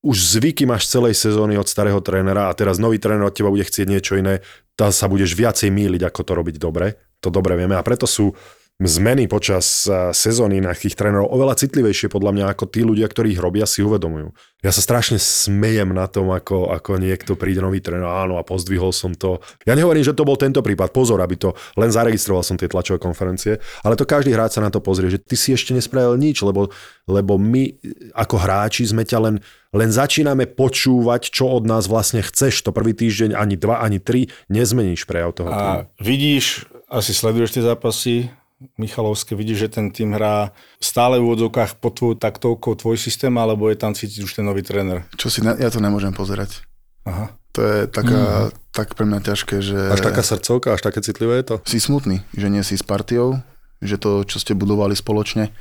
už 0.06 0.38
zvyky 0.38 0.64
máš 0.70 0.86
celej 0.86 1.18
sezóny 1.18 1.58
od 1.58 1.66
starého 1.66 1.98
trénera 1.98 2.46
a 2.46 2.56
teraz 2.56 2.78
nový 2.78 3.02
tréner 3.02 3.26
od 3.26 3.34
teba 3.34 3.50
bude 3.50 3.66
chcieť 3.66 3.86
niečo 3.90 4.14
iné, 4.14 4.38
tá 4.78 4.94
sa 4.94 5.10
budeš 5.10 5.34
viacej 5.34 5.68
míliť, 5.74 6.06
ako 6.06 6.20
to 6.22 6.32
robiť 6.36 6.56
dobre. 6.62 6.94
To 7.24 7.28
dobre 7.32 7.58
vieme 7.58 7.74
a 7.74 7.82
preto 7.82 8.06
sú 8.06 8.36
zmeny 8.76 9.24
počas 9.24 9.88
eh, 9.88 10.12
sezóny 10.12 10.60
na 10.60 10.76
tých 10.76 10.92
trénerov 10.92 11.32
oveľa 11.32 11.56
citlivejšie 11.56 12.12
podľa 12.12 12.32
mňa 12.36 12.44
ako 12.52 12.64
tí 12.68 12.84
ľudia, 12.84 13.08
ktorí 13.08 13.32
ich 13.32 13.40
robia, 13.40 13.64
si 13.64 13.80
uvedomujú. 13.80 14.36
Ja 14.60 14.74
sa 14.74 14.84
strašne 14.84 15.16
smejem 15.16 15.96
na 15.96 16.04
tom, 16.10 16.28
ako, 16.28 16.74
ako 16.74 17.00
niekto 17.00 17.38
príde 17.38 17.64
nový 17.64 17.80
tréner, 17.80 18.04
áno 18.04 18.36
a 18.36 18.44
pozdvihol 18.44 18.92
som 18.92 19.16
to. 19.16 19.40
Ja 19.64 19.72
nehovorím, 19.72 20.04
že 20.04 20.12
to 20.12 20.28
bol 20.28 20.36
tento 20.36 20.60
prípad, 20.60 20.92
pozor, 20.92 21.22
aby 21.24 21.38
to 21.40 21.56
len 21.78 21.88
zaregistroval 21.88 22.44
som 22.44 22.60
tie 22.60 22.68
tlačové 22.68 23.00
konferencie, 23.00 23.62
ale 23.80 23.96
to 23.96 24.04
každý 24.04 24.34
hráč 24.36 24.58
sa 24.58 24.64
na 24.64 24.68
to 24.68 24.84
pozrie, 24.84 25.08
že 25.08 25.22
ty 25.22 25.38
si 25.38 25.56
ešte 25.56 25.72
nespravil 25.72 26.18
nič, 26.20 26.44
lebo, 26.44 26.68
lebo 27.08 27.40
my 27.40 27.78
ako 28.12 28.36
hráči 28.36 28.84
sme 28.84 29.06
ťa 29.06 29.18
len, 29.22 29.36
len 29.72 29.88
začíname 29.88 30.44
počúvať, 30.50 31.32
čo 31.32 31.48
od 31.48 31.64
nás 31.64 31.88
vlastne 31.88 32.20
chceš. 32.20 32.60
To 32.66 32.76
prvý 32.76 32.92
týždeň 32.92 33.38
ani 33.38 33.56
dva, 33.56 33.80
ani 33.80 34.02
tri 34.02 34.28
nezmeníš 34.52 35.06
prejav 35.08 35.32
toho. 35.32 35.48
týmu. 35.48 35.78
A 35.86 35.88
vidíš, 36.02 36.66
asi 36.90 37.14
sleduješ 37.14 37.54
tie 37.54 37.62
zápasy, 37.62 38.34
Michalovské, 38.80 39.36
vidíš, 39.36 39.68
že 39.68 39.80
ten 39.80 39.92
tým 39.92 40.16
hrá 40.16 40.48
stále 40.80 41.20
v 41.20 41.28
úvodzovkách 41.28 41.76
pod 41.76 41.92
tvojou 41.92 42.16
taktovkou 42.16 42.72
tvoj 42.72 42.96
systém, 42.96 43.32
alebo 43.36 43.68
je 43.68 43.76
tam 43.76 43.92
cítiť 43.92 44.24
už 44.24 44.32
ten 44.32 44.48
nový 44.48 44.64
tréner? 44.64 45.04
Čo 45.20 45.28
si, 45.28 45.44
ne, 45.44 45.52
ja 45.60 45.68
to 45.68 45.76
nemôžem 45.76 46.16
pozerať. 46.16 46.64
Aha. 47.04 47.36
To 47.52 47.60
je 47.60 47.78
taká, 47.84 48.48
mm. 48.48 48.72
tak 48.72 48.96
pre 48.96 49.04
mňa 49.04 49.20
ťažké, 49.28 49.60
že 49.60 49.76
Až 49.92 50.00
taká 50.00 50.24
srdcovka, 50.24 50.72
až 50.72 50.80
také 50.80 51.04
citlivé 51.04 51.44
je 51.44 51.52
to? 51.52 51.56
si 51.68 51.80
smutný, 51.80 52.24
že 52.32 52.48
nie 52.48 52.64
si 52.64 52.80
s 52.80 52.84
partiou, 52.84 53.44
že 53.84 54.00
to, 54.00 54.24
čo 54.24 54.40
ste 54.40 54.56
budovali 54.56 54.96
spoločne, 54.96 55.52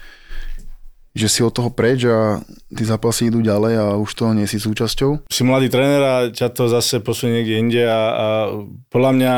že 1.15 1.27
si 1.27 1.43
od 1.43 1.51
toho 1.51 1.71
preč 1.71 2.03
a 2.07 2.43
tí 2.71 2.83
zápasy 2.83 3.27
idú 3.27 3.43
ďalej 3.43 3.73
a 3.75 3.85
už 3.99 4.11
toho 4.11 4.31
nie 4.31 4.47
si 4.47 4.55
súčasťou. 4.55 5.27
Si 5.31 5.43
mladý 5.43 5.67
tréner 5.67 6.03
a 6.03 6.15
ťa 6.31 6.47
to 6.51 6.71
zase 6.71 7.03
posunie 7.03 7.43
niekde 7.43 7.55
inde 7.59 7.83
a, 7.87 8.01
a 8.11 8.27
podľa 8.87 9.11
mňa 9.15 9.33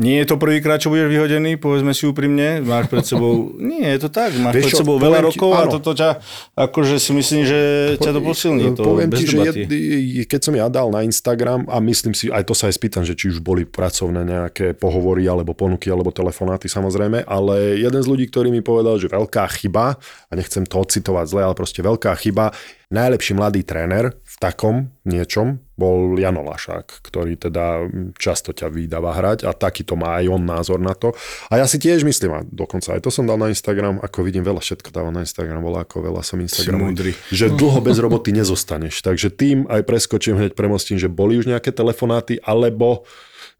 nie 0.00 0.24
je 0.24 0.26
to 0.26 0.40
prvýkrát, 0.40 0.80
čo 0.80 0.88
budeš 0.88 1.12
vyhodený, 1.12 1.60
povedzme 1.60 1.92
si 1.92 2.08
úprimne. 2.08 2.64
Máš 2.64 2.88
pred 2.88 3.04
sebou, 3.04 3.52
nie 3.60 3.84
je 3.84 3.98
to 4.00 4.08
tak, 4.08 4.32
máš 4.40 4.56
Vieš 4.56 4.64
pred 4.64 4.80
sebou 4.80 4.96
veľa 4.96 5.20
ti- 5.20 5.26
rokov 5.28 5.50
a 5.52 5.68
áno. 5.68 5.72
toto 5.76 5.92
ťa, 5.92 6.10
akože 6.56 6.96
si 6.96 7.12
myslím, 7.12 7.42
že 7.44 7.60
ťa 8.00 8.10
to 8.16 8.20
posilní. 8.24 8.72
To 8.72 8.88
Poviem 8.88 9.12
ti, 9.12 9.28
že 9.28 9.36
je, 9.44 10.24
keď 10.24 10.40
som 10.40 10.54
ja 10.56 10.72
dal 10.72 10.88
na 10.88 11.04
Instagram 11.04 11.68
a 11.68 11.76
myslím 11.84 12.16
si, 12.16 12.32
aj 12.32 12.48
to 12.48 12.56
sa 12.56 12.72
aj 12.72 12.80
spýtam, 12.80 13.04
že 13.04 13.12
či 13.12 13.28
už 13.28 13.44
boli 13.44 13.68
pracovné 13.68 14.24
nejaké 14.24 14.72
pohovory 14.72 15.28
alebo 15.28 15.52
ponuky 15.52 15.92
alebo 15.92 16.08
telefonáty 16.08 16.72
samozrejme, 16.72 17.28
ale 17.28 17.76
jeden 17.76 18.00
z 18.00 18.08
ľudí, 18.08 18.32
ktorý 18.32 18.48
mi 18.48 18.64
povedal, 18.64 18.96
že 18.96 19.12
veľká 19.12 19.44
chyba, 19.60 20.00
a 20.00 20.32
nechcem 20.32 20.64
to 20.64 20.80
ocitovať 20.80 21.26
zle, 21.28 21.44
ale 21.44 21.52
proste 21.52 21.84
veľká 21.84 22.16
chyba, 22.16 22.48
najlepší 22.92 23.32
mladý 23.32 23.64
tréner 23.64 24.12
v 24.12 24.36
takom 24.36 24.92
niečom 25.08 25.58
bol 25.80 26.14
Jano 26.20 26.44
Lašák, 26.46 27.02
ktorý 27.02 27.40
teda 27.40 27.88
často 28.20 28.52
ťa 28.52 28.70
vydáva 28.70 29.16
hrať 29.16 29.48
a 29.48 29.56
takýto 29.56 29.96
má 29.98 30.20
aj 30.20 30.30
on 30.30 30.42
názor 30.44 30.78
na 30.78 30.92
to. 30.94 31.16
A 31.50 31.58
ja 31.58 31.66
si 31.66 31.80
tiež 31.80 32.04
myslím, 32.06 32.30
a 32.36 32.40
dokonca 32.44 32.94
aj 32.94 33.02
to 33.02 33.10
som 33.10 33.26
dal 33.26 33.40
na 33.40 33.50
Instagram, 33.50 33.98
ako 33.98 34.22
vidím 34.22 34.44
veľa 34.44 34.62
všetko 34.62 34.92
dávam 34.92 35.10
na 35.10 35.24
Instagram, 35.24 35.64
veľa 35.64 35.88
ako 35.88 36.06
veľa 36.06 36.22
som 36.22 36.38
Instagram 36.38 36.94
že 37.32 37.50
dlho 37.50 37.80
bez 37.82 37.96
roboty 37.98 38.30
nezostaneš. 38.36 39.02
Takže 39.02 39.32
tým 39.32 39.66
aj 39.66 39.82
preskočím 39.88 40.38
hneď 40.38 40.52
premostím, 40.52 41.00
že 41.00 41.10
boli 41.10 41.40
už 41.40 41.50
nejaké 41.50 41.72
telefonáty, 41.74 42.38
alebo 42.44 43.08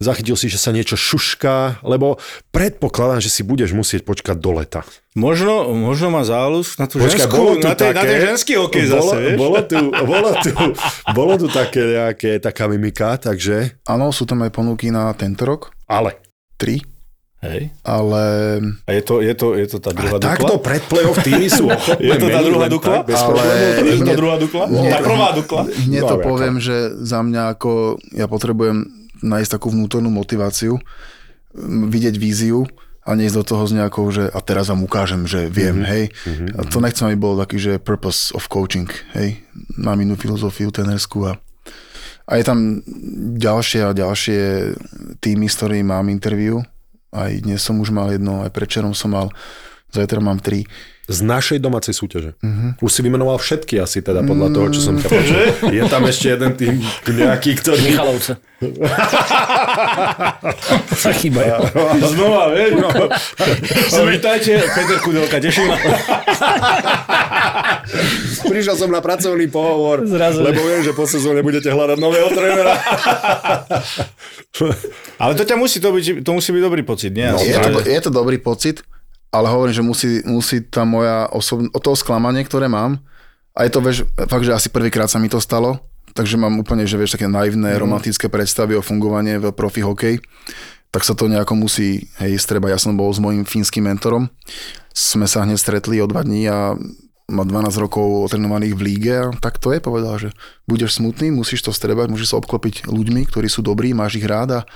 zachytil 0.03 0.35
si, 0.35 0.47
že 0.47 0.57
sa 0.57 0.69
niečo 0.69 0.95
šušká, 0.95 1.81
lebo 1.81 2.19
predpokladám, 2.49 3.19
že 3.19 3.31
si 3.31 3.41
budeš 3.41 3.71
musieť 3.71 4.03
počkať 4.03 4.37
do 4.37 4.53
leta. 4.53 4.83
Možno, 5.13 5.71
možno 5.71 6.09
má 6.09 6.23
záľus 6.23 6.75
na 6.77 6.85
tú 6.85 6.99
Počkaj, 6.99 7.15
ženskú, 7.23 7.35
bolo 7.35 7.53
tu 7.55 7.63
na, 7.63 7.73
na 7.73 7.77
také- 7.77 8.03
ten 8.03 8.21
ženský 8.27 8.53
hokej 8.57 8.85
bolo, 8.87 8.97
zase, 9.05 9.17
vieš? 9.19 9.37
Bolo 9.37 9.59
tu, 9.63 9.81
bolo 10.11 10.31
tu, 10.39 10.53
bolo 11.11 11.33
tu 11.37 11.47
také 11.47 11.81
nejaké, 11.85 12.31
taká 12.39 12.65
mimika, 12.67 13.15
takže, 13.17 13.77
Áno, 13.85 14.09
sú 14.09 14.25
tam 14.25 14.41
aj 14.41 14.51
ponuky 14.51 14.89
na 14.89 15.13
tento 15.13 15.45
rok, 15.45 15.71
ale, 15.85 16.17
tri, 16.57 16.81
Hej. 17.43 17.75
ale 17.83 18.23
A 18.87 18.91
je 18.95 19.03
to, 19.03 19.19
je 19.19 19.35
to, 19.35 19.53
je 19.53 19.67
to 19.67 19.83
tá 19.83 19.91
druhá 19.91 20.15
takto 20.17 20.57
dukla? 20.57 20.63
pred 20.63 20.83
play-off 20.87 21.19
týmy 21.21 21.51
sú 21.51 21.67
ochotné 21.67 22.07
Je 22.09 22.17
to 22.17 22.27
tá 22.31 22.41
druhá 22.41 22.67
dukla? 22.71 22.95
tak, 23.03 23.19
Ale-. 23.19 23.83
Je 23.83 23.99
to 24.01 24.15
druhá 24.15 24.37
dukla? 24.39 24.65
Nie. 24.71 24.91
Tá 24.95 24.99
prvá 25.03 25.29
dukla? 25.35 25.61
hneď 25.67 26.03
to 26.07 26.17
poviem, 26.23 26.55
že 26.57 26.77
za 27.03 27.19
mňa 27.19 27.43
ako 27.53 27.71
ja 28.15 28.31
potrebujem 28.31 29.02
nájsť 29.23 29.51
takú 29.59 29.70
vnútornú 29.70 30.11
motiváciu, 30.11 30.83
vidieť 31.89 32.18
víziu 32.18 32.66
a 33.03 33.18
neísť 33.18 33.37
do 33.39 33.45
toho 33.47 33.64
s 33.66 33.73
nejakou, 33.75 34.07
že 34.14 34.31
a 34.31 34.39
teraz 34.43 34.70
vám 34.70 34.87
ukážem, 34.87 35.27
že 35.27 35.51
viem, 35.51 35.83
mm-hmm. 35.83 35.91
hej. 35.91 36.05
Mm-hmm. 36.12 36.49
A 36.55 36.61
to 36.66 36.79
nechcem, 36.79 37.07
aby 37.11 37.18
bol 37.18 37.35
taký, 37.35 37.59
že 37.59 37.83
purpose 37.83 38.31
of 38.35 38.47
coaching, 38.47 38.91
hej. 39.18 39.43
Mám 39.79 40.03
inú 40.03 40.14
filozofiu 40.14 40.70
tenerskú 40.70 41.31
a 41.31 41.39
a 42.23 42.39
je 42.39 42.45
tam 42.47 42.81
ďalšie 43.37 43.81
a 43.83 43.97
ďalšie 43.97 44.41
týmy, 45.18 45.51
s 45.51 45.59
ktorými 45.59 45.91
mám 45.91 46.07
interview. 46.07 46.62
Aj 47.11 47.29
dnes 47.29 47.59
som 47.59 47.83
už 47.83 47.91
mal 47.91 48.14
jedno, 48.14 48.47
aj 48.47 48.55
predčerom 48.55 48.95
som 48.95 49.12
mal, 49.12 49.29
zajtra 49.93 50.24
mám 50.24 50.40
tri. 50.40 50.64
Z 51.11 51.18
našej 51.26 51.59
domácej 51.59 51.99
súťaže. 51.99 52.38
Uh-huh. 52.38 52.78
Už 52.78 52.90
si 52.95 53.03
vymenoval 53.03 53.34
všetky 53.34 53.74
asi 53.82 54.07
teda 54.07 54.22
podľa 54.22 54.55
toho, 54.55 54.66
čo 54.70 54.80
som 54.80 54.95
ťa 54.95 55.09
počul. 55.11 55.34
Je 55.74 55.82
tam 55.90 56.07
ešte 56.07 56.30
jeden 56.30 56.55
tým 56.55 56.78
nejaký, 57.11 57.59
ktorý... 57.59 57.90
Michalovce. 57.90 58.38
sa 61.03 61.11
chýbajú. 61.11 61.59
Znova, 62.07 62.55
vieš? 62.55 62.78
No. 62.78 62.88
Vítajte, 64.07 64.62
Peter 64.62 64.99
Kudelka, 65.03 65.43
teším. 65.43 65.74
Prišiel 68.47 68.78
som 68.78 68.95
na 68.95 69.03
pracovný 69.03 69.51
pohovor, 69.51 70.07
Zrazu. 70.07 70.38
lebo 70.38 70.62
viem, 70.62 70.86
že 70.86 70.95
po 70.95 71.11
sezóne 71.11 71.43
budete 71.43 71.66
hľadať 71.66 71.99
nového 71.99 72.30
trénera. 72.30 72.78
Ale 75.18 75.34
to 75.34 75.43
ťa 75.43 75.59
musí, 75.59 75.82
to, 75.82 75.90
byť, 75.90 76.22
to 76.22 76.30
musí 76.30 76.55
byť 76.55 76.62
dobrý 76.62 76.82
pocit, 76.86 77.11
nie? 77.11 77.26
No, 77.26 77.43
Je 77.43 77.59
to, 77.59 77.82
je 77.82 78.01
to 78.01 78.11
dobrý 78.14 78.38
pocit, 78.38 78.86
ale 79.33 79.49
hovorím, 79.49 79.74
že 79.74 79.83
musí, 79.83 80.11
musí 80.28 80.61
tá 80.61 80.85
moja 80.85 81.26
osobn... 81.33 81.72
o 81.72 81.80
to 81.80 81.97
sklamanie, 81.97 82.45
ktoré 82.45 82.68
mám, 82.68 83.01
a 83.53 83.68
je 83.68 83.70
to, 83.72 83.80
vieš, 83.85 83.99
fakt, 84.28 84.45
že 84.45 84.53
asi 84.53 84.68
prvýkrát 84.72 85.09
sa 85.09 85.20
mi 85.20 85.28
to 85.28 85.41
stalo, 85.41 85.80
takže 86.12 86.37
mám 86.37 86.57
úplne, 86.61 86.85
že 86.85 86.97
vieš, 87.01 87.16
také 87.16 87.28
naivné, 87.28 87.76
romantické 87.80 88.28
predstavy 88.28 88.76
o 88.76 88.85
fungovanie 88.85 89.41
v 89.41 89.53
profi 89.53 89.80
hokej, 89.85 90.20
tak 90.93 91.05
sa 91.09 91.16
to 91.16 91.28
nejako 91.28 91.57
musí, 91.57 92.09
hej, 92.20 92.37
streba. 92.37 92.68
Ja 92.68 92.76
som 92.76 92.97
bol 92.97 93.09
s 93.09 93.20
mojím 93.20 93.49
fínskym 93.49 93.89
mentorom, 93.89 94.28
sme 94.93 95.24
sa 95.24 95.45
hneď 95.45 95.57
stretli 95.57 96.01
o 96.05 96.09
dva 96.09 96.20
dní 96.20 96.49
a 96.53 96.76
má 97.33 97.49
12 97.49 97.72
rokov 97.80 98.28
otrenovaných 98.28 98.76
v 98.76 98.85
líge 98.85 99.14
a 99.16 99.33
tak 99.41 99.57
to 99.57 99.72
je, 99.72 99.80
povedal, 99.80 100.20
že 100.20 100.37
budeš 100.68 101.01
smutný, 101.01 101.33
musíš 101.33 101.64
to 101.64 101.72
strebať, 101.72 102.12
musíš 102.12 102.37
sa 102.37 102.41
obklopiť 102.41 102.93
ľuďmi, 102.93 103.24
ktorí 103.33 103.49
sú 103.49 103.64
dobrí, 103.64 103.97
máš 103.97 104.20
ich 104.20 104.28
rád 104.28 104.61
a 104.61 104.68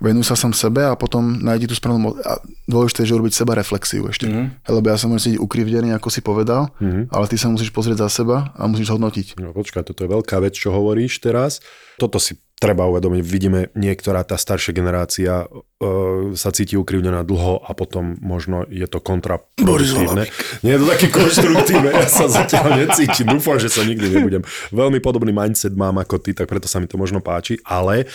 venuj 0.00 0.24
sa 0.24 0.38
sám 0.38 0.56
sebe 0.56 0.86
a 0.86 0.96
potom 0.96 1.42
nájdi 1.42 1.68
tú 1.68 1.74
správnu... 1.76 2.16
A 2.24 2.40
dôležité 2.64 3.04
je, 3.04 3.12
že 3.12 3.16
urobiť 3.18 3.34
seba 3.36 3.52
reflexiu 3.52 4.08
ešte. 4.08 4.30
Mm-hmm. 4.30 4.70
Lebo 4.72 4.86
ja 4.88 4.96
sa 4.96 5.06
môžem 5.10 5.34
cítiť 5.34 5.40
ukrivdený, 5.42 5.92
ako 5.92 6.08
si 6.08 6.20
povedal, 6.24 6.72
mm-hmm. 6.80 7.12
ale 7.12 7.24
ty 7.28 7.36
sa 7.36 7.52
musíš 7.52 7.74
pozrieť 7.74 8.08
za 8.08 8.22
seba 8.22 8.54
a 8.56 8.64
musíš 8.70 8.94
hodnotiť. 8.94 9.36
No 9.42 9.52
počkaj, 9.52 9.84
toto 9.84 10.06
je 10.06 10.08
veľká 10.08 10.40
vec, 10.40 10.56
čo 10.56 10.72
hovoríš 10.72 11.20
teraz. 11.20 11.60
Toto 12.00 12.16
si 12.16 12.40
treba 12.62 12.86
uvedomiť. 12.86 13.20
Vidíme, 13.26 13.60
niektorá 13.74 14.22
tá 14.22 14.38
staršia 14.38 14.70
generácia 14.70 15.50
uh, 15.50 16.30
sa 16.38 16.54
cíti 16.54 16.78
ukrivnená 16.78 17.26
dlho 17.26 17.58
a 17.58 17.74
potom 17.74 18.14
možno 18.22 18.62
je 18.70 18.86
to 18.86 19.02
kontraproduktívne. 19.02 20.30
Nie 20.62 20.78
je 20.78 20.80
to 20.80 20.86
také 20.86 21.06
konštruktívne, 21.10 21.90
ja 21.90 22.06
sa 22.06 22.30
zatiaľ 22.30 22.86
necítim. 22.86 23.26
Dúfam, 23.26 23.58
že 23.58 23.66
sa 23.66 23.82
nikdy 23.82 24.14
nebudem. 24.14 24.46
Veľmi 24.70 25.02
podobný 25.02 25.34
mindset 25.34 25.74
mám 25.74 25.98
ako 25.98 26.22
ty, 26.22 26.38
tak 26.38 26.46
preto 26.46 26.70
sa 26.70 26.78
mi 26.78 26.86
to 26.86 26.94
možno 26.94 27.18
páči, 27.18 27.58
ale 27.66 28.06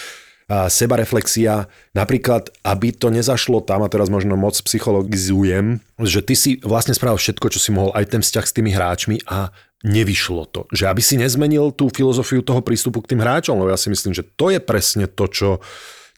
sebareflexia, 0.47 1.67
napríklad, 1.91 2.55
aby 2.63 2.95
to 2.95 3.11
nezašlo 3.11 3.59
tam, 3.67 3.83
a 3.83 3.91
teraz 3.91 4.07
možno 4.07 4.39
moc 4.39 4.55
psychologizujem, 4.55 5.83
že 5.99 6.23
ty 6.23 6.33
si 6.39 6.51
vlastne 6.63 6.95
spravil 6.95 7.19
všetko, 7.19 7.51
čo 7.51 7.59
si 7.59 7.75
mohol, 7.75 7.91
aj 7.91 8.15
ten 8.15 8.21
vzťah 8.23 8.45
s 8.47 8.55
tými 8.55 8.71
hráčmi 8.71 9.27
a 9.27 9.51
nevyšlo 9.83 10.47
to. 10.47 10.63
Že 10.71 10.87
aby 10.87 11.01
si 11.03 11.15
nezmenil 11.19 11.75
tú 11.75 11.91
filozofiu 11.91 12.39
toho 12.41 12.63
prístupu 12.63 13.03
k 13.03 13.13
tým 13.13 13.21
hráčom, 13.21 13.59
lebo 13.59 13.75
ja 13.75 13.79
si 13.79 13.91
myslím, 13.91 14.15
že 14.15 14.23
to 14.23 14.47
je 14.47 14.63
presne 14.63 15.05
to, 15.11 15.27
čo 15.27 15.49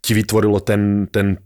ti 0.05 0.13
vytvorilo 0.13 0.61
ten, 0.61 1.09
ten 1.09 1.41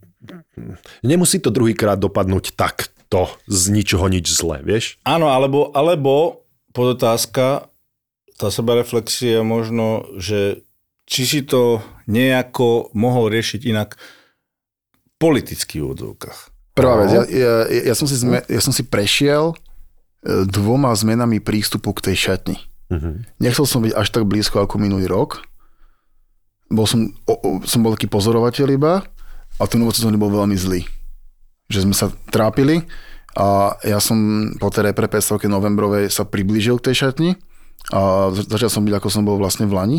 nemusí 1.00 1.40
to 1.40 1.48
druhýkrát 1.48 1.96
dopadnúť 1.96 2.52
takto, 2.52 3.32
z 3.46 3.62
ničoho 3.70 4.10
nič 4.10 4.26
zle, 4.28 4.58
vieš? 4.60 4.98
Áno, 5.06 5.30
alebo, 5.30 5.70
alebo 5.72 6.44
podotázka, 6.74 7.70
tá 8.34 8.48
sebareflexia 8.50 9.46
možno, 9.46 10.04
že 10.18 10.66
či 11.04 11.22
si 11.28 11.40
to 11.44 11.84
nejako 12.08 12.92
mohol 12.96 13.28
riešiť 13.28 13.60
inak 13.68 13.96
politicky 15.20 15.80
v 15.80 15.92
odzovkách. 15.96 16.38
Prvá 16.74 17.06
vec, 17.06 17.14
ja, 17.14 17.22
ja, 17.30 17.54
ja, 17.70 17.94
som 17.94 18.10
si 18.10 18.18
zme, 18.18 18.42
ja 18.50 18.60
som 18.60 18.74
si 18.74 18.82
prešiel 18.82 19.54
e, 19.54 19.56
dvoma 20.50 20.90
zmenami 20.90 21.38
prístupu 21.38 21.94
k 21.94 22.10
tej 22.10 22.16
šatni. 22.18 22.58
Uh-huh. 22.90 23.22
Nechcel 23.38 23.64
som 23.64 23.80
byť 23.80 23.94
až 23.94 24.10
tak 24.10 24.26
blízko 24.26 24.58
ako 24.66 24.82
minulý 24.82 25.06
rok. 25.06 25.46
Bol 26.66 26.90
som, 26.90 27.14
o, 27.30 27.34
o, 27.38 27.48
som 27.62 27.86
bol 27.86 27.94
taký 27.94 28.10
pozorovateľ 28.10 28.68
iba 28.74 29.06
a 29.54 29.62
ten 29.70 29.78
úvod 29.78 29.94
bol 30.18 30.34
veľmi 30.34 30.58
zlý. 30.58 30.82
Že 31.70 31.88
sme 31.88 31.94
sa 31.94 32.10
trápili 32.34 32.82
a 33.38 33.78
ja 33.86 34.02
som 34.02 34.50
po 34.58 34.66
tej 34.74 34.90
repre 34.90 35.06
novembrovej 35.46 36.10
sa 36.10 36.26
priblížil 36.26 36.82
k 36.82 36.90
tej 36.90 37.06
šatni 37.06 37.30
a 37.94 38.34
za- 38.34 38.50
začal 38.50 38.70
som 38.70 38.82
byť, 38.82 38.94
ako 38.98 39.08
som 39.14 39.22
bol 39.22 39.38
vlastne 39.38 39.70
v 39.70 39.78
Lani 39.78 39.98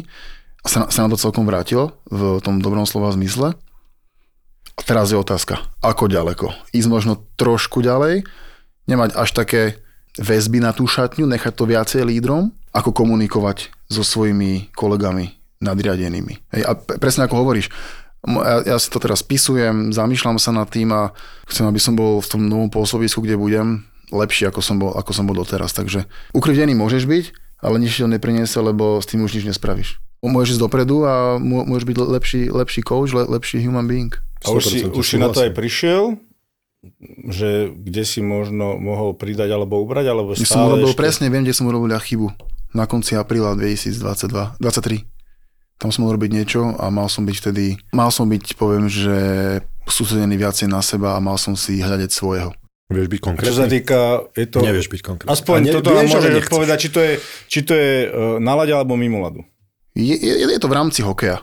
a 0.65 0.67
sa, 0.67 0.89
sa 0.89 1.05
na 1.05 1.13
to 1.13 1.21
celkom 1.21 1.45
vrátil 1.45 1.93
v 2.09 2.41
tom 2.41 2.57
dobrom 2.57 2.89
slova 2.89 3.13
zmysle. 3.13 3.53
A 4.75 4.81
teraz 4.81 5.13
je 5.13 5.17
otázka, 5.21 5.61
ako 5.79 6.09
ďaleko? 6.09 6.51
Ísť 6.73 6.89
možno 6.89 7.21
trošku 7.37 7.85
ďalej, 7.85 8.25
nemať 8.89 9.15
až 9.15 9.29
také 9.31 9.61
väzby 10.17 10.59
na 10.59 10.73
tú 10.73 10.89
šatňu, 10.89 11.29
nechať 11.29 11.53
to 11.53 11.69
viacej 11.69 12.01
lídrom, 12.03 12.51
ako 12.75 12.91
komunikovať 12.91 13.71
so 13.87 14.03
svojimi 14.03 14.73
kolegami 14.75 15.37
nadriadenými. 15.63 16.51
Hej, 16.51 16.63
a 16.67 16.75
presne 16.75 17.23
ako 17.29 17.45
hovoríš, 17.45 17.71
ja, 18.25 18.75
ja 18.75 18.77
si 18.81 18.89
to 18.89 18.99
teraz 18.99 19.21
spisujem, 19.21 19.93
zamýšľam 19.93 20.41
sa 20.41 20.51
nad 20.51 20.67
tým 20.67 20.91
a 20.91 21.13
chcem, 21.47 21.63
aby 21.69 21.79
som 21.79 21.93
bol 21.93 22.19
v 22.19 22.27
tom 22.27 22.41
novom 22.49 22.67
pôsobisku, 22.73 23.21
kde 23.21 23.39
budem, 23.39 23.85
lepší, 24.11 24.49
ako 24.49 24.59
som 24.59 24.81
bol, 24.81 24.91
ako 24.97 25.11
som 25.13 25.29
bol 25.29 25.37
doteraz. 25.37 25.71
Takže 25.71 26.09
ukrivdený 26.35 26.73
môžeš 26.75 27.05
byť, 27.05 27.25
ale 27.63 27.79
nič 27.79 28.01
to 28.01 28.09
nepriniesie, 28.09 28.59
lebo 28.59 28.99
s 28.99 29.07
tým 29.07 29.23
už 29.23 29.39
nič 29.39 29.45
nespravíš. 29.47 30.03
Môžeš 30.23 30.57
ísť 30.57 30.63
dopredu 30.63 31.05
a 31.05 31.37
mô- 31.37 31.65
môžeš 31.67 31.85
byť 31.85 31.97
lepší, 32.01 32.41
lepší 32.49 32.81
coach, 32.81 33.13
le, 33.13 33.27
lepší 33.29 33.61
human 33.61 33.85
being. 33.85 34.11
A 34.45 34.53
už 34.53 34.63
si, 34.65 34.77
100% 34.85 34.93
už 34.95 35.05
si 35.05 35.17
na 35.21 35.29
to 35.29 35.41
aj 35.41 35.51
prišiel, 35.53 36.17
že 37.29 37.73
kde 37.73 38.03
si 38.05 38.21
možno 38.21 38.77
mohol 38.77 39.17
pridať 39.17 39.49
alebo 39.53 39.81
ubrať, 39.81 40.05
alebo 40.05 40.37
stále 40.37 40.45
som 40.45 40.61
urobil, 40.69 40.93
ešte... 40.93 41.01
presne 41.01 41.27
viem, 41.33 41.41
kde 41.45 41.57
som 41.57 41.65
urobil 41.65 41.89
ja 41.93 42.01
chybu. 42.01 42.29
Na 42.75 42.85
konci 42.85 43.15
apríla 43.15 43.55
2022, 43.57 44.59
23. 44.59 45.05
Tam 45.75 45.91
som 45.91 46.07
mal 46.07 46.15
robiť 46.15 46.31
niečo 46.31 46.61
a 46.77 46.87
mal 46.87 47.11
som 47.11 47.27
byť 47.27 47.35
vtedy, 47.35 47.75
mal 47.91 48.07
som 48.07 48.27
byť, 48.31 48.55
poviem, 48.55 48.87
že 48.87 49.15
sústredený 49.85 50.39
viacej 50.39 50.71
na 50.71 50.79
seba 50.79 51.17
a 51.17 51.19
mal 51.19 51.35
som 51.35 51.53
si 51.53 51.83
hľadať 51.83 52.09
svojho. 52.11 52.55
Vieš 52.85 53.07
byť 53.09 53.19
Čo 53.19 53.25
sa 53.25 53.29
konkrétny? 53.33 53.69
týka, 53.81 53.99
je 54.37 54.45
to... 54.45 54.57
Nevieš 54.61 54.87
byť 54.93 55.01
konkrétny. 55.01 55.33
Aspoň 55.33 55.57
A 55.57 55.63
ne- 55.65 55.73
toto 55.73 55.89
vieš, 55.89 56.09
môžeš 56.13 56.33
odpovedať, 56.45 56.77
či 56.77 56.89
to 56.93 56.99
je, 57.01 57.13
či 57.49 57.59
to 57.65 57.73
je 57.73 57.91
uh, 58.05 58.37
na 58.37 58.53
lade 58.53 58.69
alebo 58.69 58.93
mimo 58.93 59.25
ľadu. 59.25 59.41
Je, 59.95 60.15
je, 60.15 60.33
je 60.45 60.59
to 60.59 60.67
v 60.67 60.75
rámci 60.75 60.99
hokeja. 61.01 61.39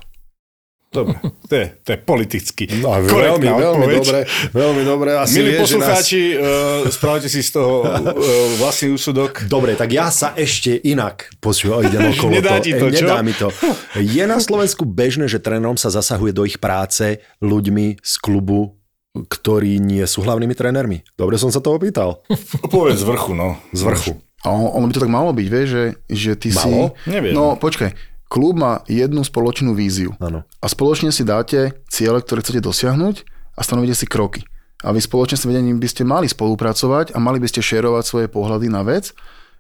Dobre, 0.93 1.17
to 1.49 1.55
je, 1.57 1.67
to 1.81 1.89
je 1.97 1.99
politicky. 2.05 2.69
No, 2.85 2.93
veľmi, 3.01 3.49
veľmi 3.49 3.87
dobre, 3.97 4.19
veľmi 4.53 4.83
dobre. 4.85 5.11
Asi 5.17 5.41
Milí 5.41 5.57
vieš, 5.57 5.73
že 5.73 5.81
nás... 5.81 5.89
poslucháči, 5.89 6.23
uh, 6.37 6.45
spravte 6.93 7.29
si 7.33 7.41
z 7.41 7.49
toho 7.49 7.81
uh, 7.81 8.13
vlastný 8.61 8.93
úsudok. 8.93 9.49
Dobre, 9.49 9.73
tak 9.73 9.89
ja 9.89 10.13
sa 10.13 10.37
ešte 10.37 10.77
inak 10.85 11.33
počuj, 11.41 11.81
idem 11.81 12.07
okolo 12.13 12.37
Nedá 12.37 12.61
to. 12.61 12.69
ti 12.69 12.77
to, 12.77 12.93
E, 12.93 12.93
čo? 12.93 13.09
Nedá 13.09 13.25
mi 13.25 13.33
to. 13.33 13.49
Je 13.97 14.25
na 14.29 14.37
Slovensku 14.37 14.85
bežné, 14.85 15.33
že 15.33 15.41
trénerom 15.41 15.81
sa 15.81 15.89
zasahuje 15.89 16.37
do 16.37 16.45
ich 16.45 16.61
práce 16.61 17.25
ľuďmi 17.41 18.05
z 18.05 18.13
klubu, 18.21 18.77
ktorí 19.17 19.81
nie 19.81 20.05
sú 20.05 20.21
hlavnými 20.21 20.53
trénermi? 20.53 21.09
Dobre 21.17 21.41
som 21.41 21.49
sa 21.49 21.65
to 21.65 21.73
opýtal. 21.73 22.21
Povedz 22.69 23.01
z 23.01 23.09
vrchu, 23.09 23.33
no. 23.33 23.57
Z 23.73 23.81
vrchu. 23.81 24.13
A 24.45 24.53
on, 24.53 24.69
ono 24.77 24.91
by 24.91 24.93
to 24.93 25.05
tak 25.09 25.13
malo 25.15 25.33
byť, 25.33 25.47
vieš, 25.49 25.69
že, 25.73 25.85
že 26.13 26.33
ty 26.37 26.49
Malo? 26.53 26.93
si... 27.01 27.09
Neviem. 27.09 27.33
No 27.33 27.57
počkaj, 27.57 28.12
klub 28.33 28.57
má 28.57 28.81
jednu 28.89 29.21
spoločnú 29.21 29.77
víziu 29.77 30.17
Áno. 30.17 30.49
a 30.49 30.67
spoločne 30.67 31.13
si 31.13 31.21
dáte 31.21 31.77
ciele, 31.93 32.25
ktoré 32.25 32.41
chcete 32.41 32.65
dosiahnuť 32.65 33.29
a 33.53 33.61
stanovíte 33.61 33.93
si 33.93 34.09
kroky. 34.09 34.41
A 34.81 34.97
vy 34.97 35.05
spoločne 35.05 35.37
s 35.37 35.45
vedením 35.45 35.77
by 35.77 35.89
ste 35.93 36.09
mali 36.09 36.33
spolupracovať 36.33 37.13
a 37.13 37.21
mali 37.21 37.37
by 37.37 37.53
ste 37.53 37.61
šerovať 37.61 38.05
svoje 38.09 38.27
pohľady 38.33 38.73
na 38.73 38.81
vec. 38.81 39.13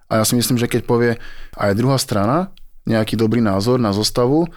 A 0.09 0.19
ja 0.19 0.25
si 0.25 0.33
myslím, 0.41 0.57
že 0.57 0.73
keď 0.73 0.89
povie 0.89 1.21
aj 1.61 1.77
druhá 1.77 2.01
strana 2.01 2.57
nejaký 2.89 3.15
dobrý 3.15 3.45
názor 3.45 3.77
na 3.77 3.93
zostavu, 3.93 4.49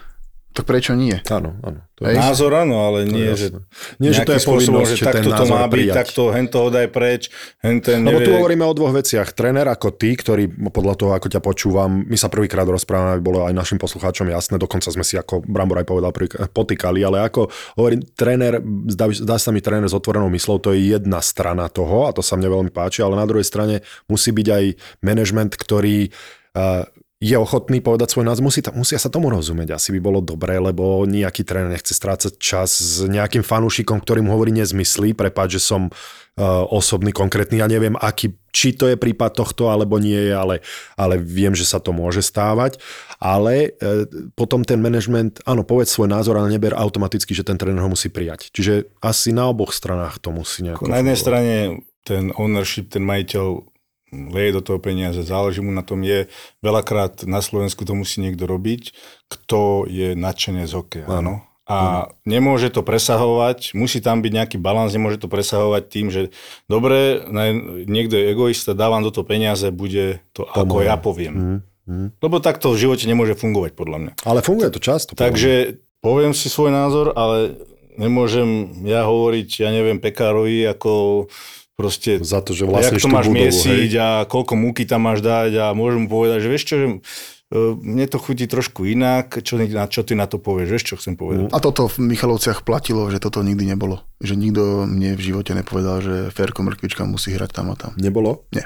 tak 0.56 0.64
prečo 0.64 0.96
nie? 0.96 1.20
Áno, 1.28 1.60
áno. 1.60 1.84
To 1.96 2.04
Hej. 2.04 2.16
je, 2.16 2.20
Názor 2.20 2.52
áno, 2.52 2.76
ale 2.88 3.04
nie, 3.08 3.24
je 3.32 3.36
že. 3.36 3.48
Nie, 3.96 4.12
že 4.12 4.24
to 4.24 4.36
je 4.36 4.40
spôsobom, 4.40 4.84
povinnosť, 4.84 5.00
že 5.00 5.04
takto 5.04 5.28
to 5.32 5.44
má 5.48 5.64
byť, 5.64 5.72
prijať. 5.72 5.96
takto 5.96 6.22
hen 6.28 6.46
to 6.48 6.58
hodaj 6.60 6.86
preč, 6.92 7.22
hen 7.64 7.80
ten 7.80 8.04
Lebo 8.04 8.20
tu 8.20 8.28
nevie- 8.28 8.36
hovoríme 8.36 8.64
o 8.64 8.72
dvoch 8.72 8.92
veciach. 8.92 9.32
Tréner 9.32 9.64
ako 9.64 9.96
ty, 9.96 10.12
ktorý 10.12 10.48
podľa 10.72 10.94
toho, 10.96 11.12
ako 11.16 11.28
ťa 11.28 11.40
počúvam, 11.40 12.04
my 12.04 12.16
sa 12.16 12.28
prvýkrát 12.28 12.68
rozprávame, 12.68 13.16
aby 13.16 13.22
bolo 13.24 13.48
aj 13.48 13.52
našim 13.56 13.80
poslucháčom 13.80 14.28
jasné, 14.28 14.56
dokonca 14.56 14.88
sme 14.92 15.04
si, 15.04 15.16
ako 15.16 15.44
Brambor 15.44 15.80
aj 15.80 15.88
povedal, 15.88 16.12
potýkali, 16.52 17.00
ale 17.00 17.24
ako 17.24 17.48
hovorím, 17.76 18.04
tréner, 18.12 18.60
zdá, 18.92 19.08
zdá 19.12 19.36
sa 19.40 19.48
mi 19.52 19.64
tréner 19.64 19.88
s 19.88 19.96
otvorenou 19.96 20.28
myslou, 20.32 20.60
to 20.60 20.76
je 20.76 20.92
jedna 20.96 21.24
strana 21.24 21.68
toho 21.72 22.08
a 22.08 22.12
to 22.12 22.20
sa 22.20 22.36
mne 22.36 22.48
veľmi 22.48 22.72
páči, 22.72 23.00
ale 23.00 23.16
na 23.16 23.24
druhej 23.24 23.44
strane 23.44 23.80
musí 24.04 24.32
byť 24.32 24.48
aj 24.52 24.64
management, 25.00 25.56
ktorý 25.56 26.12
uh, 26.56 26.84
je 27.16 27.32
ochotný 27.32 27.80
povedať 27.80 28.12
svoj 28.12 28.28
názor, 28.28 28.44
musí, 28.44 28.60
musia 28.76 29.00
sa 29.00 29.08
tomu 29.08 29.32
rozumieť. 29.32 29.72
Asi 29.80 29.88
by 29.88 30.00
bolo 30.04 30.20
dobré, 30.20 30.60
lebo 30.60 31.08
nejaký 31.08 31.48
tréner 31.48 31.72
nechce 31.72 31.96
strácať 31.96 32.36
čas 32.36 32.76
s 32.76 33.08
nejakým 33.08 33.40
fanúšikom, 33.40 34.04
ktorý 34.04 34.20
mu 34.20 34.36
hovorí 34.36 34.52
nezmysly. 34.52 35.16
Prepáč, 35.16 35.56
že 35.56 35.64
som 35.64 35.88
uh, 35.88 36.68
osobný, 36.68 37.16
konkrétny. 37.16 37.64
Ja 37.64 37.72
neviem, 37.72 37.96
aký, 37.96 38.36
či 38.52 38.76
to 38.76 38.92
je 38.92 39.00
prípad 39.00 39.32
tohto, 39.32 39.72
alebo 39.72 39.96
nie 39.96 40.28
je, 40.28 40.34
ale, 40.36 40.60
ale 40.92 41.16
viem, 41.16 41.56
že 41.56 41.64
sa 41.64 41.80
to 41.80 41.96
môže 41.96 42.20
stávať. 42.20 42.76
Ale 43.16 43.72
uh, 43.80 44.04
potom 44.36 44.60
ten 44.60 44.76
management, 44.76 45.40
áno, 45.48 45.64
povedz 45.64 45.96
svoj 45.96 46.12
názor, 46.12 46.36
ale 46.36 46.52
neber 46.52 46.76
automaticky, 46.76 47.32
že 47.32 47.48
ten 47.48 47.56
tréner 47.56 47.80
ho 47.80 47.88
musí 47.88 48.12
prijať. 48.12 48.52
Čiže 48.52 48.92
asi 49.00 49.32
na 49.32 49.48
oboch 49.48 49.72
stranách 49.72 50.20
to 50.20 50.36
musí 50.36 50.68
nejako... 50.68 50.92
Na 50.92 51.00
jednej 51.00 51.16
strane 51.16 51.54
ten 52.04 52.28
ownership, 52.36 52.92
ten 52.92 53.08
majiteľ 53.08 53.72
leje 54.32 54.56
do 54.56 54.62
toho 54.64 54.78
peniaze, 54.80 55.20
záleží 55.20 55.60
mu 55.60 55.70
na 55.70 55.84
tom 55.84 56.00
je, 56.00 56.26
veľakrát 56.64 57.28
na 57.28 57.44
Slovensku 57.44 57.84
to 57.84 57.92
musí 57.92 58.24
niekto 58.24 58.48
robiť, 58.48 58.96
kto 59.28 59.84
je 59.90 60.16
nadšený 60.16 60.64
z 60.64 60.72
hokeja. 60.72 61.08
Áno. 61.10 61.44
A 61.66 62.06
nemôže 62.22 62.70
to 62.70 62.86
presahovať, 62.86 63.74
musí 63.74 63.98
tam 63.98 64.22
byť 64.22 64.32
nejaký 64.38 64.56
balans, 64.62 64.94
nemôže 64.94 65.18
to 65.18 65.26
presahovať 65.26 65.82
tým, 65.90 66.14
že 66.14 66.30
dobre, 66.70 67.26
niekto 67.90 68.14
je 68.14 68.30
egoista, 68.30 68.70
dávam 68.70 69.02
do 69.02 69.10
toho 69.10 69.26
peniaze, 69.26 69.66
bude 69.74 70.22
to 70.30 70.46
ako 70.46 70.86
ja 70.86 70.94
poviem. 70.94 71.66
Lebo 72.22 72.38
takto 72.38 72.70
v 72.70 72.86
živote 72.86 73.10
nemôže 73.10 73.34
fungovať, 73.34 73.74
podľa 73.74 73.98
mňa. 73.98 74.12
Ale 74.22 74.46
funguje 74.46 74.70
to 74.70 74.78
často. 74.78 75.18
Takže 75.18 75.82
poviem 75.98 76.38
si 76.38 76.46
svoj 76.46 76.70
názor, 76.70 77.10
ale 77.18 77.58
nemôžem 77.98 78.70
ja 78.86 79.02
hovoriť, 79.02 79.66
ja 79.66 79.74
neviem, 79.74 79.98
pekárovi, 79.98 80.70
ako 80.70 81.26
proste 81.76 82.24
Za 82.24 82.40
to, 82.40 82.56
že 82.56 82.64
jak 82.64 82.72
vlastníš 82.72 83.04
to 83.04 83.12
máš 83.12 83.28
budovu, 83.28 83.44
miesiť 83.44 83.90
hej. 83.92 84.00
a 84.00 84.08
koľko 84.24 84.56
múky 84.56 84.88
tam 84.88 85.04
máš 85.06 85.20
dať 85.20 85.52
a 85.60 85.64
môžem 85.76 86.04
mu 86.04 86.08
povedať, 86.08 86.38
že 86.40 86.48
vieš 86.48 86.64
čo, 86.64 86.74
že 86.80 86.86
e, 86.88 86.98
mne 87.76 88.06
to 88.08 88.16
chutí 88.16 88.48
trošku 88.48 88.88
inak, 88.88 89.44
čo, 89.44 89.60
na 89.60 89.84
čo 89.86 90.00
ty 90.02 90.16
na 90.16 90.24
to 90.24 90.40
povieš, 90.40 90.68
vieš 90.72 90.84
čo 90.88 90.94
chcem 90.96 91.14
povedať. 91.14 91.52
A 91.52 91.58
toto 91.60 91.86
v 91.86 92.16
Michalovciach 92.16 92.64
platilo, 92.64 93.12
že 93.12 93.20
toto 93.20 93.44
nikdy 93.44 93.68
nebolo. 93.68 94.00
Že 94.24 94.34
nikto 94.40 94.62
mne 94.88 95.14
v 95.14 95.22
živote 95.22 95.52
nepovedal, 95.52 95.96
že 96.00 96.14
Ferko 96.32 96.64
Mrkvička 96.64 97.04
musí 97.04 97.36
hrať 97.36 97.52
tam 97.52 97.70
a 97.70 97.76
tam. 97.76 97.92
Nebolo? 98.00 98.48
Nie. 98.56 98.64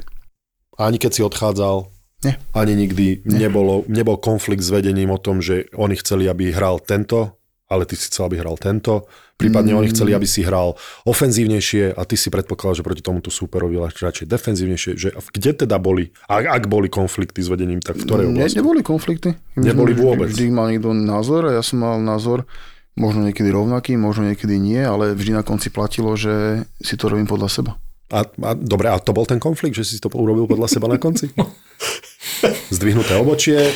Ani 0.78 0.96
keď 0.96 1.10
si 1.12 1.20
odchádzal? 1.26 1.90
Nie. 2.20 2.36
Ani 2.52 2.76
nikdy 2.76 3.24
nebolo, 3.24 3.82
nebol 3.88 4.20
konflikt 4.20 4.60
s 4.60 4.70
vedením 4.70 5.08
o 5.08 5.18
tom, 5.18 5.40
že 5.40 5.72
oni 5.72 5.96
chceli, 5.96 6.28
aby 6.28 6.52
hral 6.52 6.78
tento, 6.84 7.40
ale 7.64 7.88
ty 7.88 7.96
si 7.96 8.12
chcel, 8.12 8.28
aby 8.28 8.44
hral 8.44 8.60
tento. 8.60 9.08
Prípadne 9.40 9.72
oni 9.72 9.88
chceli, 9.88 10.12
aby 10.12 10.24
si 10.24 10.40
hral 10.40 10.76
ofenzívnejšie 11.02 11.92
a 11.92 12.02
ty 12.04 12.14
si 12.14 12.28
predpokladal, 12.28 12.76
že 12.76 12.84
proti 12.84 13.00
tomuto 13.00 13.28
súperovi 13.28 13.80
radšej 13.80 14.26
defenzívnejšie. 14.26 14.90
Že 14.94 15.08
kde 15.32 15.50
teda 15.58 15.76
boli, 15.76 16.12
ak, 16.26 16.44
ak 16.44 16.62
boli 16.66 16.86
konflikty 16.86 17.40
s 17.40 17.48
vedením, 17.48 17.78
tak 17.78 17.96
v 17.96 18.04
ktorej 18.04 18.26
Ne, 18.26 18.32
oblasti? 18.38 18.56
neboli 18.56 18.80
konflikty. 18.82 19.28
My 19.56 19.64
Neboli 19.66 19.92
sme- 19.92 20.02
vôbec. 20.02 20.28
Vždy 20.28 20.46
mal 20.48 20.68
niekto 20.68 20.92
názor 20.92 21.48
a 21.48 21.56
ja 21.56 21.62
som 21.62 21.80
mal 21.80 21.96
názor 21.96 22.44
možno 22.92 23.24
niekedy 23.24 23.48
rovnaký, 23.48 23.96
možno 23.96 24.28
niekedy 24.28 24.56
nie, 24.56 24.78
ale 24.78 25.12
vždy 25.12 25.32
na 25.32 25.40
konci 25.40 25.68
platilo, 25.68 26.12
že 26.14 26.62
si 26.76 26.94
to 26.94 27.08
robím 27.08 27.24
podľa 27.24 27.48
seba. 27.48 27.72
A, 28.10 28.26
a, 28.26 28.50
dobre, 28.52 28.90
a 28.90 28.98
to 28.98 29.10
bol 29.10 29.22
ten 29.22 29.38
konflikt, 29.38 29.72
že 29.72 29.86
si 29.86 29.96
to 29.96 30.10
urobil 30.10 30.44
podľa 30.44 30.68
seba 30.68 30.84
na 30.84 30.98
konci? 30.98 31.30
Zdvihnuté 32.70 33.14
obočie 33.14 33.70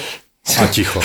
a 0.44 0.68
ticho. 0.68 1.00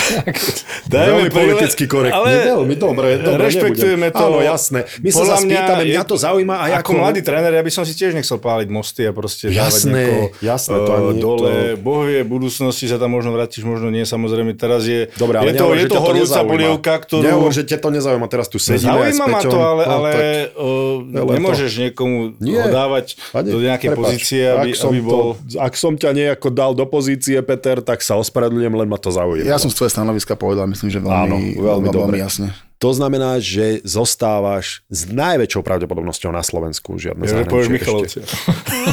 Veľmi 0.86 1.32
politicky 1.32 1.88
korektne. 1.88 2.12
Ale 2.12 2.44
veľmi 2.44 2.76
dobre, 2.76 3.16
dobre 3.16 3.48
rešpektujeme 3.48 4.12
nebudem. 4.12 4.20
to. 4.20 4.26
Áno, 4.28 4.38
jasné. 4.44 4.84
My 5.00 5.08
sa 5.08 5.24
zase 5.24 5.48
pýtame, 5.48 5.82
mňa 5.88 6.02
to 6.04 6.16
zaujíma 6.20 6.54
aj 6.60 6.70
ako... 6.76 6.90
ako- 6.92 7.00
mladý 7.00 7.20
tréner, 7.24 7.52
ja 7.56 7.64
by 7.64 7.72
som 7.72 7.88
si 7.88 7.96
tiež 7.96 8.12
nechcel 8.12 8.36
páliť 8.36 8.68
mosty 8.68 9.08
a 9.08 9.16
proste 9.16 9.48
Jasné, 9.48 10.36
dávať 10.36 10.44
jasné, 10.44 10.76
to 10.76 10.92
eh, 10.92 10.98
ani- 11.00 11.22
dole. 11.24 11.48
to- 11.48 11.80
Boh 11.80 12.04
vie, 12.04 12.20
v 12.20 12.28
budúcnosti 12.28 12.84
sa 12.84 13.00
tam 13.00 13.16
možno 13.16 13.32
vrátiš, 13.32 13.64
možno 13.64 13.88
nie, 13.88 14.04
samozrejme 14.04 14.52
teraz 14.60 14.84
je, 14.84 15.08
Dobre, 15.16 15.40
ale 15.40 15.50
je 15.50 15.56
to, 15.56 15.64
nehovor, 15.64 15.76
je 15.80 15.88
to 15.88 15.94
to 15.96 16.00
horúca 16.04 16.40
polievka, 16.44 16.92
ktorú... 17.00 17.22
Nehovor, 17.24 17.50
že 17.56 17.62
ťa 17.64 17.78
to 17.80 17.88
nezaujíma, 17.96 18.26
teraz 18.28 18.46
tu 18.52 18.60
sedíme 18.60 18.92
Zaujíma 18.92 19.24
ma 19.24 19.40
to, 19.40 19.56
ale, 19.56 19.82
No, 19.88 19.92
ale 19.96 20.10
tak 20.12 20.24
uh, 20.52 20.96
len 21.16 21.24
to. 21.24 21.32
nemôžeš 21.40 21.70
niekomu 21.88 22.16
Nie. 22.44 22.60
ho 22.60 22.68
dávať 22.68 23.16
do 23.40 23.56
nejakej 23.56 23.88
pozície, 23.96 24.44
aby, 24.52 24.76
bol... 25.00 25.40
To, 25.48 25.64
ak 25.64 25.72
som 25.80 25.96
ťa 25.96 26.12
nejako 26.12 26.52
dal 26.52 26.76
do 26.76 26.84
pozície, 26.84 27.40
Peter, 27.40 27.80
tak 27.80 28.04
sa 28.04 28.20
ospravedlňujem, 28.20 28.76
len 28.76 28.84
ma 28.84 29.00
to 29.00 29.08
zaujíma. 29.08 29.29
Ja 29.38 29.56
som 29.60 29.70
z 29.70 29.76
tvojej 29.78 29.94
stanoviska 29.94 30.34
povedal, 30.34 30.66
myslím, 30.66 30.90
že 30.90 30.98
veľmi, 30.98 31.14
Áno, 31.14 31.36
veľmi 31.62 31.88
dobre. 31.90 32.18
jasne. 32.18 32.50
To 32.80 32.96
znamená, 32.96 33.36
že 33.38 33.84
zostávaš 33.84 34.80
s 34.88 35.04
najväčšou 35.06 35.60
pravdepodobnosťou 35.60 36.32
na 36.32 36.40
Slovensku. 36.40 36.96
Žiadne 36.96 37.22
Ja, 37.28 37.44
že 37.44 37.44
povieš. 37.44 38.24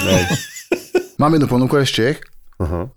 Nej. 0.04 0.24
Mám 1.22 1.34
jednu 1.34 1.48
ponuku 1.48 1.74
aj 1.80 1.88
z 1.88 1.94
Čech, 1.96 2.18
Aha, 2.62 2.92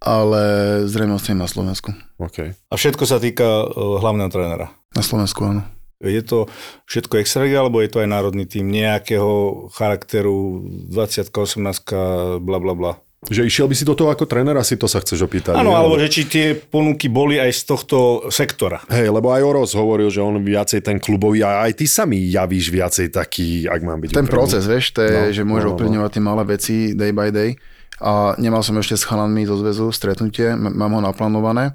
ale 0.00 0.42
zrejme 0.86 1.18
ostanem 1.18 1.44
na 1.44 1.50
Slovensku. 1.50 1.92
okay. 2.16 2.54
A 2.70 2.78
všetko 2.78 3.04
sa 3.04 3.18
týka 3.20 3.44
uh, 3.66 4.00
hlavného 4.00 4.30
trénera. 4.32 4.72
Na 4.94 5.02
Slovensku, 5.04 5.44
áno. 5.44 5.66
Je 6.00 6.20
to 6.20 6.44
všetko 6.84 7.24
extraliga, 7.24 7.64
alebo 7.64 7.80
je 7.80 7.88
to 7.88 8.04
aj 8.04 8.08
národný 8.08 8.44
tým 8.44 8.68
nejakého 8.68 9.66
charakteru 9.72 10.60
20 10.92 11.32
18 11.32 12.38
bla 12.44 12.58
bla 12.60 12.74
bla? 12.76 12.92
Že 13.26 13.42
išiel 13.42 13.66
by 13.66 13.74
si 13.74 13.82
do 13.82 13.98
toho 13.98 14.14
ako 14.14 14.22
tréner, 14.24 14.54
asi 14.54 14.78
to 14.78 14.86
sa 14.86 15.02
chceš 15.02 15.26
opýtať. 15.26 15.58
Áno, 15.58 15.74
alebo 15.74 15.98
že 15.98 16.06
či 16.06 16.22
tie 16.30 16.54
ponuky 16.54 17.10
boli 17.10 17.42
aj 17.42 17.50
z 17.58 17.62
tohto 17.66 17.98
sektora. 18.30 18.78
Hej, 18.86 19.10
lebo 19.10 19.34
aj 19.34 19.42
Oros 19.42 19.74
hovoril, 19.74 20.06
že 20.14 20.22
on 20.22 20.38
viacej 20.38 20.78
ten 20.86 21.02
klubový 21.02 21.42
a 21.42 21.66
aj 21.66 21.82
ty 21.82 21.90
sa 21.90 22.06
mi 22.06 22.22
javíš 22.22 22.70
viacej 22.70 23.10
taký, 23.10 23.66
ak 23.66 23.80
mám 23.82 23.98
byť 23.98 24.14
Ten 24.14 24.26
úprimný. 24.26 24.30
proces, 24.30 24.62
vieš, 24.70 24.94
to 24.94 25.02
je, 25.02 25.10
No, 25.10 25.20
no, 25.26 25.34
že 25.34 25.42
môže 25.42 25.66
no, 25.66 25.66
no, 25.66 25.70
no. 25.70 25.74
ovplyvňovať 25.74 26.10
tie 26.14 26.22
malé 26.22 26.42
veci 26.46 26.74
day 26.94 27.10
by 27.10 27.34
day. 27.34 27.58
A 27.98 28.36
nemal 28.36 28.60
som 28.62 28.76
ešte 28.76 28.94
s 28.94 29.08
chalanmi 29.08 29.42
zo 29.48 29.56
zväzu 29.56 29.88
stretnutie, 29.90 30.52
mám 30.54 30.92
ho 30.94 31.00
naplánované 31.00 31.72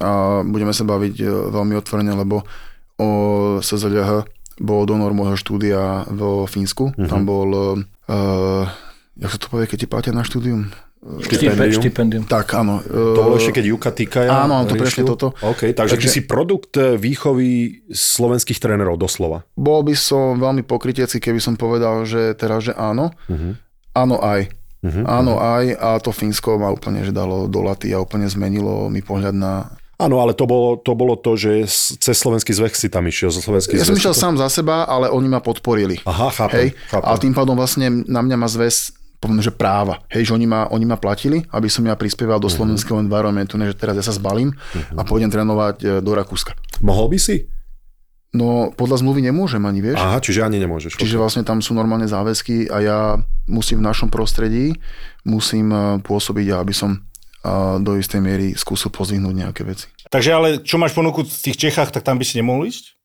a 0.00 0.40
budeme 0.40 0.72
sa 0.72 0.82
baviť 0.82 1.14
e, 1.20 1.26
veľmi 1.52 1.74
otvorene, 1.76 2.16
lebo 2.16 2.42
o 2.96 3.08
SZLH 3.60 4.26
bol 4.58 4.82
donor 4.82 5.14
môjho 5.14 5.38
štúdia 5.38 6.02
vo 6.10 6.42
Fínsku. 6.50 6.90
Mhm. 6.98 7.06
Tam 7.06 7.22
bol, 7.22 7.48
uh, 8.10 8.66
jak 9.14 9.30
sa 9.30 9.38
to 9.38 9.46
povie, 9.46 9.70
keď 9.70 9.78
ti 9.78 9.86
platia 9.86 10.10
na 10.10 10.26
štúdium? 10.26 10.66
Štipendium. 10.98 11.78
Štipendium. 11.78 12.22
Tak, 12.24 12.52
áno. 12.52 12.82
To 12.82 13.20
bolo 13.22 13.36
ešte, 13.36 13.58
keď 13.58 13.64
Juka 13.66 13.90
Tikaja 13.90 14.44
Áno, 14.44 14.58
áno, 14.58 14.66
to 14.66 14.74
presne 14.74 15.06
toto. 15.06 15.30
OK, 15.38 15.70
takže, 15.70 15.94
takže 15.94 15.96
ty 15.96 16.06
si 16.10 16.20
produkt 16.22 16.74
e, 16.74 16.94
výchovy 16.94 17.48
slovenských 17.88 18.58
trénerov, 18.58 18.96
doslova. 18.96 19.46
Bol 19.54 19.82
by 19.82 19.94
som 19.94 20.36
veľmi 20.36 20.62
pokrytecký, 20.62 21.22
keby 21.22 21.38
som 21.38 21.54
povedal, 21.54 22.02
že 22.02 22.34
teraz, 22.34 22.66
že 22.66 22.74
áno. 22.74 23.14
Mhm. 23.26 23.50
Áno 23.94 24.16
aj. 24.18 24.50
Mhm, 24.78 25.02
Áno 25.04 25.34
aj 25.36 25.74
a 25.74 25.98
to 25.98 26.14
Fínsko 26.14 26.54
ma 26.54 26.70
úplne 26.70 27.02
že 27.02 27.10
dalo 27.10 27.50
do 27.50 27.60
laty 27.60 27.90
a 27.90 27.98
úplne 27.98 28.26
zmenilo 28.26 28.86
mi 28.86 29.02
pohľad 29.02 29.34
na... 29.34 29.74
Áno, 29.98 30.22
ale 30.22 30.30
to 30.30 30.46
bolo, 30.46 30.78
to 30.78 30.94
bolo 30.94 31.18
to, 31.18 31.34
že 31.34 31.66
cez 31.98 32.14
slovenský 32.14 32.54
zväz 32.54 32.70
si 32.76 32.86
tam 32.86 33.02
išiel, 33.02 33.26
zo 33.28 33.42
slovenský 33.42 33.74
Ja 33.74 33.82
som 33.82 33.92
zväz. 33.92 33.98
išiel 33.98 34.14
sám 34.14 34.34
za 34.34 34.46
seba, 34.46 34.86
ale 34.86 35.10
oni 35.10 35.26
ma 35.26 35.42
podporili. 35.42 35.98
Aha, 36.04 36.30
chápem, 36.30 36.70
Hej, 36.70 36.78
chápem. 36.86 37.06
a 37.06 37.18
tým 37.18 37.34
pádom 37.34 37.54
vlastne 37.54 37.90
na 38.06 38.22
mňa 38.22 38.36
má 38.36 38.46
zväz 38.46 38.94
poviem, 39.18 39.40
že 39.40 39.50
práva. 39.50 40.02
Hej, 40.08 40.30
že 40.30 40.32
oni 40.32 40.46
ma, 40.46 40.66
oni 40.68 40.84
ma 40.84 40.94
platili, 40.94 41.42
aby 41.50 41.66
som 41.66 41.82
ja 41.82 41.94
prispieval 41.94 42.38
Mhm. 42.38 42.44
do 42.44 42.48
slovenského 42.48 42.98
environmentu, 42.98 43.58
ne, 43.58 43.66
že 43.66 43.74
teraz 43.74 43.94
ja 43.94 44.04
sa 44.04 44.12
zbalím 44.12 44.54
a 44.94 45.02
pôjdem 45.02 45.26
trénovať 45.26 45.76
e, 45.78 45.86
do 45.98 46.12
Rakúska. 46.12 46.54
Mohol 46.80 47.14
by 47.14 47.18
si? 47.18 47.36
No 48.28 48.68
podľa 48.70 49.00
zmluvy 49.00 49.24
nemôžem 49.24 49.58
ani, 49.60 49.80
vieš. 49.80 49.96
Aha, 49.96 50.20
čiže 50.20 50.44
ani 50.44 50.60
nemôžeš. 50.60 51.00
Čiže 51.00 51.16
vlastne 51.16 51.42
tam 51.42 51.64
sú 51.64 51.72
normálne 51.72 52.04
záväzky 52.04 52.68
a 52.68 52.76
ja 52.78 52.98
musím 53.48 53.80
v 53.80 53.88
našom 53.88 54.12
prostredí, 54.12 54.76
musím 55.24 55.72
e, 55.72 55.78
pôsobiť, 55.98 56.52
aby 56.52 56.74
som 56.76 56.92
e, 56.92 56.98
do 57.80 57.96
istej 57.96 58.20
miery 58.20 58.52
skúsil 58.52 58.92
pozvihnúť 58.92 59.34
nejaké 59.34 59.64
veci. 59.64 59.88
Takže 60.08 60.30
ale 60.30 60.48
čo 60.60 60.76
máš 60.76 60.92
ponuku 60.92 61.24
v 61.24 61.40
tých 61.42 61.56
Čechách, 61.58 61.88
tak 61.88 62.04
tam 62.04 62.16
by 62.16 62.24
si 62.24 62.36
nemohol 62.36 62.68
ísť? 62.68 62.97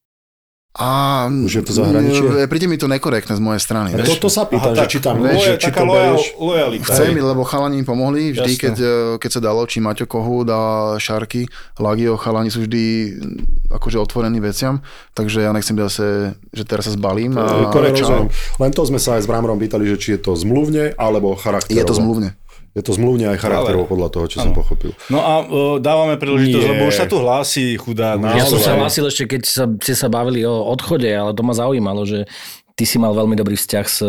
A 0.74 1.30
Už 1.30 1.54
je 1.54 1.64
to 1.70 1.70
zahraničie? 1.70 2.50
Príde 2.50 2.66
mi 2.66 2.82
to 2.82 2.90
nekorektné 2.90 3.38
z 3.38 3.42
mojej 3.46 3.62
strany. 3.62 3.94
To, 3.94 4.02
vieš. 4.02 4.18
to 4.18 4.26
sa 4.26 4.50
pýtam, 4.50 4.74
Aha, 4.74 4.82
že 4.82 4.86
či 4.90 4.98
tam 5.06 5.22
vieš, 5.22 5.54
že 5.54 5.56
či 5.62 5.70
to 5.70 5.86
lojal, 5.86 6.18
lojalita. 6.42 6.90
Chcem, 6.90 7.14
lebo 7.14 7.46
chalani 7.46 7.78
im 7.78 7.86
pomohli 7.86 8.34
vždy, 8.34 8.54
keď, 8.58 8.76
e, 8.82 8.94
keď 9.22 9.30
sa 9.38 9.42
dalo, 9.46 9.70
či 9.70 9.78
Maťo 9.86 10.10
Kohút 10.10 10.50
a 10.50 10.62
Šarky, 10.98 11.46
Lagio, 11.78 12.18
chalani 12.18 12.50
sú 12.50 12.66
vždy 12.66 12.84
akože 13.70 14.02
otvorení 14.02 14.42
veciam, 14.42 14.82
takže 15.14 15.46
ja 15.46 15.54
nechcem 15.54 15.78
zase, 15.78 16.34
že 16.50 16.64
teraz 16.66 16.90
sa 16.90 16.98
zbalím. 16.98 17.38
A, 17.38 17.70
Korekt, 17.70 18.02
čau. 18.02 18.10
rozumiem. 18.10 18.34
Len 18.34 18.72
to 18.74 18.82
sme 18.90 18.98
sa 18.98 19.22
aj 19.22 19.22
s 19.22 19.28
Brámrom 19.30 19.62
pýtali, 19.62 19.86
že 19.86 20.02
či 20.02 20.18
je 20.18 20.26
to 20.26 20.34
zmluvne 20.34 20.98
alebo 20.98 21.38
charakterovo. 21.38 21.78
Je 21.78 21.86
to 21.86 21.94
zmluvne. 21.94 22.34
Je 22.74 22.82
to 22.82 22.90
zmluvne 22.90 23.30
aj 23.30 23.38
charakterovo 23.38 23.86
podľa 23.86 24.10
toho, 24.10 24.26
čo 24.26 24.38
som 24.42 24.50
pochopil. 24.50 24.98
No 25.14 25.22
a 25.22 25.46
o, 25.46 25.78
dávame 25.78 26.18
príležitosť, 26.18 26.58
Nie. 26.58 26.72
lebo 26.74 26.90
už 26.90 26.96
sa 26.98 27.06
tu 27.06 27.22
hlási 27.22 27.78
chudá. 27.78 28.18
Ja 28.18 28.50
som 28.50 28.58
sa 28.58 28.74
hlásil 28.74 29.06
ešte, 29.06 29.30
keď 29.30 29.42
sa, 29.46 29.70
ste 29.70 29.94
sa 29.94 30.10
bavili 30.10 30.42
o 30.42 30.66
odchode, 30.66 31.06
ale 31.06 31.38
to 31.38 31.46
ma 31.46 31.54
zaujímalo, 31.54 32.02
že 32.02 32.26
ty 32.74 32.90
si 32.90 32.98
mal 32.98 33.14
veľmi 33.14 33.38
dobrý 33.38 33.54
vzťah 33.54 33.86
s, 33.86 34.02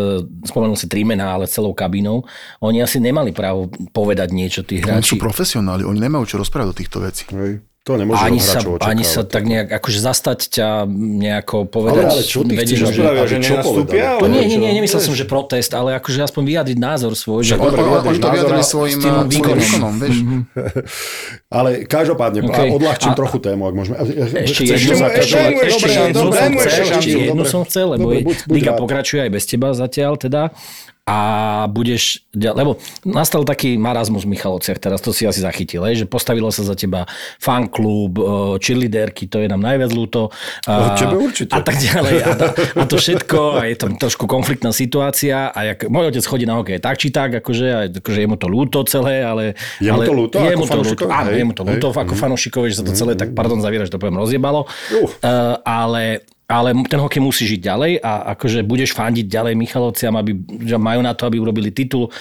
spomenul 0.49 0.81
si 0.81 0.89
tri 0.89 1.05
mená, 1.05 1.37
ale 1.37 1.45
celou 1.45 1.77
kabinou. 1.77 2.25
Oni 2.65 2.81
asi 2.81 2.97
nemali 2.97 3.37
právo 3.37 3.69
povedať 3.93 4.33
niečo 4.33 4.65
tí 4.65 4.81
Oni 4.81 5.05
sú 5.05 5.17
hráči. 5.17 5.21
profesionáli, 5.21 5.85
oni 5.85 6.01
nemajú 6.01 6.25
čo 6.25 6.41
rozprávať 6.41 6.69
o 6.73 6.77
týchto. 6.81 6.97
Hej. 7.05 7.61
To 7.85 8.01
nemôže 8.01 8.25
Ani 8.25 8.41
sa, 8.41 8.65
ani 8.65 9.05
sa 9.05 9.29
tak 9.29 9.45
nejak, 9.45 9.69
akože 9.69 10.01
zastať 10.01 10.39
ťa 10.57 10.69
nejako 10.89 11.69
povedať. 11.69 12.05
Ale, 12.09 12.17
ale 12.17 12.23
čo 12.25 12.41
ty 12.41 12.57
vedieť, 12.57 12.81
chceš, 12.81 12.97
že- 12.97 12.97
spravia, 12.97 13.21
aby 13.21 13.29
že 13.29 13.37
čo 13.45 13.55
ale- 13.61 14.21
To 14.25 14.27
nie, 14.33 14.43
nie, 14.49 14.57
nie, 14.57 14.73
nemyslel 14.73 15.01
som, 15.05 15.13
že 15.13 15.29
protest, 15.29 15.69
ale 15.77 15.93
akože 16.01 16.25
aspoň 16.25 16.43
vyjadriť 16.49 16.79
názor 16.81 17.13
svoj. 17.13 17.45
Že... 17.45 17.61
On, 17.61 17.69
Dobre, 17.69 17.85
on, 17.85 18.01
oni 18.09 18.19
to 18.25 18.29
a- 18.33 18.65
svojim, 18.65 18.99
svojim 19.05 19.29
výkonom. 19.29 19.61
výkonom, 19.61 19.95
vieš. 20.01 20.17
Ale 21.61 21.85
každopádne, 21.85 22.41
OK. 22.49 22.57
okay. 22.57 22.69
odľahčím 22.73 23.13
A- 23.13 23.19
trochu 23.21 23.37
tému, 23.45 23.63
ak 23.69 23.75
môžeme. 23.77 23.95
Ešte 24.33 24.63
jednu, 24.65 24.89
to 24.97 25.21
ešte 25.21 25.37
jednu, 25.37 26.29
Chcel, 26.65 26.81
ešte 26.89 27.45
som 27.45 27.61
chcel, 27.69 27.87
lebo 28.01 28.17
liga 28.49 28.73
pokračuje 28.81 29.29
aj 29.29 29.31
bez 29.31 29.45
teba 29.45 29.77
zatiaľ 29.77 30.17
teda 30.17 30.57
a 31.05 31.21
budeš, 31.69 32.25
lebo 32.33 32.81
nastal 33.05 33.45
taký 33.45 33.77
marazmus 33.77 34.25
v 34.25 34.33
Michalovciach, 34.33 34.81
teraz 34.81 35.05
to 35.05 35.13
si 35.13 35.29
asi 35.29 35.45
zachytil, 35.45 35.85
že 35.93 36.09
postavilo 36.09 36.49
sa 36.49 36.65
za 36.65 36.73
teba 36.73 37.05
fanklub, 37.37 38.17
cheerleaderky, 38.57 39.29
to 39.29 39.37
je 39.45 39.53
nám 39.53 39.61
najviac 39.61 39.93
ľúto. 39.93 40.33
A, 40.65 40.97
tebe 40.97 41.21
určite. 41.21 41.53
A 41.53 41.61
tak 41.61 41.77
ďalej. 41.77 42.15
A, 42.25 42.31
to- 42.41 42.53
a 42.57 42.85
to 42.89 42.97
všetko, 42.97 43.39
a 43.61 43.69
je 43.69 43.77
tam 43.77 43.93
trošku 44.01 44.25
konfliktná 44.25 44.73
situácia 44.73 45.53
a 45.53 45.77
jak, 45.77 45.93
môj 45.93 46.09
otec 46.09 46.25
chodí 46.25 46.49
na 46.49 46.57
hokej 46.57 46.81
tak 46.81 46.97
či 46.97 47.13
tak, 47.13 47.37
akože, 47.37 47.69
a 47.69 47.81
akože 47.93 48.19
je 48.25 48.29
mu 48.29 48.41
to 48.41 48.49
ľúto 48.49 48.81
celé, 48.89 49.21
ale... 49.21 49.53
Je 49.85 49.93
mu 49.93 50.01
to 50.09 50.15
ľúto 50.17 50.41
Je 50.41 50.57
mu 50.57 50.65
to 50.65 50.81
ľúto, 50.81 51.05
áno, 51.13 51.29
je 51.37 51.45
mu 51.45 51.53
to 51.53 51.69
ľúto 51.69 51.93
ako 51.93 52.17
fanúšikovi, 52.17 52.73
že 52.73 52.81
sa 52.81 52.85
to 52.89 52.97
celé 52.97 53.13
tak, 53.13 53.37
pardon, 53.37 53.61
zaviera, 53.61 53.85
že 53.85 53.93
to 53.93 54.01
poviem, 54.01 54.17
rozjebalo. 54.25 54.65
Uh. 54.89 55.05
Uh, 55.21 55.61
ale 55.69 56.25
ale 56.45 56.77
ten 56.87 57.01
hokej 57.01 57.23
musí 57.25 57.49
žiť 57.49 57.61
ďalej 57.61 57.93
a 58.05 58.37
akože 58.37 58.67
budeš 58.69 58.93
fandiť 58.93 59.27
ďalej 59.27 59.55
Michalovciam, 59.57 60.15
aby, 60.17 60.37
že 60.65 60.77
majú 60.77 61.01
na 61.01 61.17
to, 61.17 61.25
aby 61.29 61.41
urobili 61.41 61.73
titul 61.73 62.13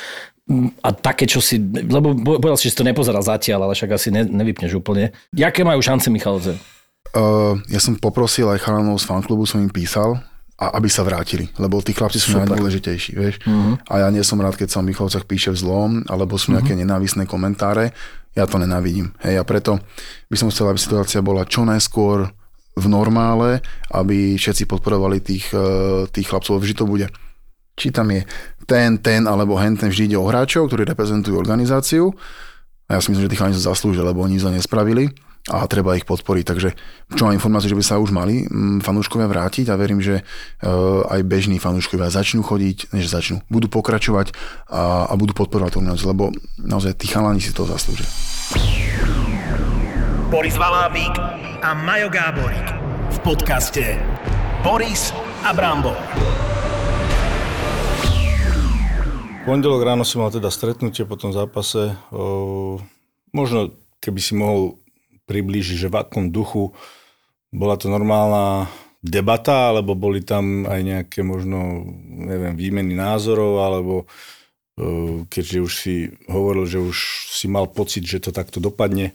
Mm, 0.43 0.76
a 0.84 0.91
také, 0.91 1.24
čo 1.24 1.39
si, 1.39 1.55
lebo 1.71 2.11
bo- 2.11 2.36
povedal 2.36 2.59
si, 2.59 2.67
že 2.67 2.76
si 2.76 2.80
to 2.84 2.88
nepozeral 2.88 3.24
zatiaľ, 3.24 3.71
ale 3.71 3.80
však 3.80 3.95
asi 3.95 4.11
ne, 4.11 4.28
nevypneš 4.28 4.76
úplne. 4.76 5.15
Jaké 5.32 5.63
majú 5.63 5.80
šance 5.80 6.11
Michalovce? 6.11 6.59
Uh, 7.15 7.55
ja 7.71 7.80
som 7.80 7.95
poprosil 7.95 8.51
aj 8.51 8.59
chalanov 8.59 8.99
z 8.99 9.07
fanklubu, 9.07 9.47
som 9.47 9.63
im 9.63 9.71
písal, 9.71 10.19
a 10.59 10.76
aby 10.76 10.91
sa 10.91 11.07
vrátili, 11.07 11.47
lebo 11.55 11.80
tí 11.80 11.95
chlapci 11.95 12.19
sú 12.19 12.36
najdôležitejší, 12.43 13.11
vieš. 13.15 13.36
Uh-huh. 13.47 13.80
A 13.88 14.05
ja 14.05 14.07
nie 14.11 14.21
som 14.21 14.38
rád, 14.38 14.59
keď 14.59 14.69
sa 14.69 14.80
o 14.84 14.86
Michalovcach 14.86 15.26
píše 15.26 15.55
zlom, 15.55 16.03
alebo 16.11 16.36
sú 16.36 16.51
nejaké 16.51 16.76
uh-huh. 16.76 16.84
nenávisné 16.84 17.24
komentáre. 17.24 17.95
Ja 18.36 18.43
to 18.45 18.59
nenávidím. 18.61 19.15
Hej, 19.24 19.41
a 19.41 19.43
preto 19.47 19.80
by 20.30 20.36
som 20.38 20.51
chcel, 20.51 20.69
aby 20.69 20.80
situácia 20.80 21.26
bola 21.26 21.47
čo 21.47 21.63
najskôr 21.65 22.30
v 22.74 22.86
normále, 22.89 23.61
aby 23.93 24.36
všetci 24.38 24.65
podporovali 24.65 25.21
tých, 25.21 25.53
eh, 25.53 26.09
tých 26.09 26.28
chlapcov, 26.30 26.57
vždy 26.57 26.74
to 26.74 26.86
bude. 26.89 27.07
Či 27.74 27.89
tam 27.89 28.13
je 28.13 28.21
ten, 28.69 29.01
ten, 29.01 29.26
alebo 29.26 29.57
hen, 29.57 29.78
ten 29.78 29.89
vždy 29.89 30.13
ide 30.13 30.17
o 30.17 30.30
hráčov, 30.30 30.69
ktorí 30.69 30.86
reprezentujú 30.86 31.34
organizáciu. 31.38 32.13
A 32.89 32.97
ja 32.97 32.99
si 33.01 33.09
myslím, 33.09 33.26
že 33.26 33.32
tí 33.34 33.38
chalani 33.39 33.57
sa 33.57 33.74
zaslúžia, 33.74 34.05
lebo 34.05 34.21
oni 34.21 34.38
to 34.38 34.53
nespravili 34.53 35.09
a 35.51 35.67
treba 35.67 35.99
ich 35.99 36.07
podporiť. 36.07 36.45
Takže 36.47 36.69
čo 37.19 37.26
mám 37.28 37.36
informáciu, 37.36 37.76
že 37.76 37.80
by 37.80 37.84
sa 37.84 37.99
už 37.99 38.15
mali 38.15 38.47
mm, 38.47 38.80
fanúškovia 38.80 39.28
vrátiť 39.28 39.67
a 39.67 39.76
verím, 39.76 39.99
že 39.99 40.24
uh, 40.24 41.03
aj 41.11 41.19
bežní 41.28 41.59
fanúškovia 41.59 42.07
začnú 42.07 42.47
chodiť, 42.47 42.95
než 42.95 43.11
začnú, 43.11 43.43
budú 43.51 43.67
pokračovať 43.67 44.32
a, 44.71 45.11
a 45.11 45.13
budú 45.19 45.36
podporovať 45.36 45.76
tú 45.76 45.82
lebo 46.07 46.32
naozaj 46.63 46.95
tí 46.95 47.11
chalani 47.11 47.43
si 47.43 47.51
to 47.51 47.67
zaslúžia. 47.67 48.07
Boris 50.34 50.58
Valábík 50.58 51.14
a 51.62 51.78
Majo 51.78 52.10
Gáborík 52.10 52.66
v 53.14 53.18
podcaste 53.22 54.02
Boris 54.66 55.14
a 55.46 55.54
Brambor. 55.54 55.94
Pondelok 59.46 59.86
ráno 59.86 60.02
si 60.02 60.18
mal 60.18 60.34
teda 60.34 60.50
stretnutie 60.50 61.06
po 61.06 61.22
tom 61.22 61.38
zápase. 61.38 61.94
O, 62.10 62.82
možno 63.30 63.78
keby 64.02 64.18
si 64.18 64.34
mohol 64.34 64.82
priblížiť, 65.30 65.86
že 65.86 65.94
v 65.94 66.02
akom 66.02 66.34
duchu 66.34 66.74
bola 67.54 67.78
to 67.78 67.94
normálna 67.94 68.74
debata, 69.06 69.70
alebo 69.70 69.94
boli 69.94 70.26
tam 70.26 70.66
aj 70.66 70.82
nejaké 70.82 71.22
možno, 71.22 71.86
neviem, 72.10 72.58
výmeny 72.58 72.98
názorov, 72.98 73.62
alebo 73.62 74.10
keďže 75.30 75.58
už 75.62 75.74
si 75.78 76.10
hovoril, 76.26 76.66
že 76.66 76.82
už 76.82 76.98
si 77.30 77.46
mal 77.46 77.70
pocit, 77.70 78.02
že 78.02 78.18
to 78.18 78.34
takto 78.34 78.58
dopadne, 78.58 79.14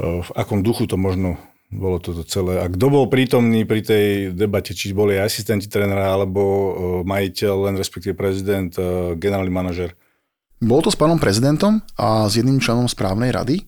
v 0.00 0.30
akom 0.36 0.64
duchu 0.64 0.88
to 0.88 0.96
možno 0.96 1.36
bolo 1.72 1.96
toto 1.96 2.20
celé. 2.28 2.60
A 2.60 2.68
kto 2.68 2.92
bol 2.92 3.08
prítomný 3.08 3.64
pri 3.64 3.80
tej 3.80 4.06
debate, 4.36 4.76
či 4.76 4.92
boli 4.92 5.16
asistenti 5.16 5.72
trénera, 5.72 6.12
alebo 6.12 6.42
majiteľ, 7.04 7.72
len 7.72 7.80
respektíve 7.80 8.12
prezident, 8.12 8.68
generálny 9.16 9.48
manažer? 9.48 9.96
Bol 10.60 10.84
to 10.84 10.92
s 10.92 11.00
pánom 11.00 11.16
prezidentom 11.16 11.80
a 11.96 12.28
s 12.28 12.36
jedným 12.36 12.60
členom 12.60 12.86
správnej 12.86 13.32
rady. 13.32 13.64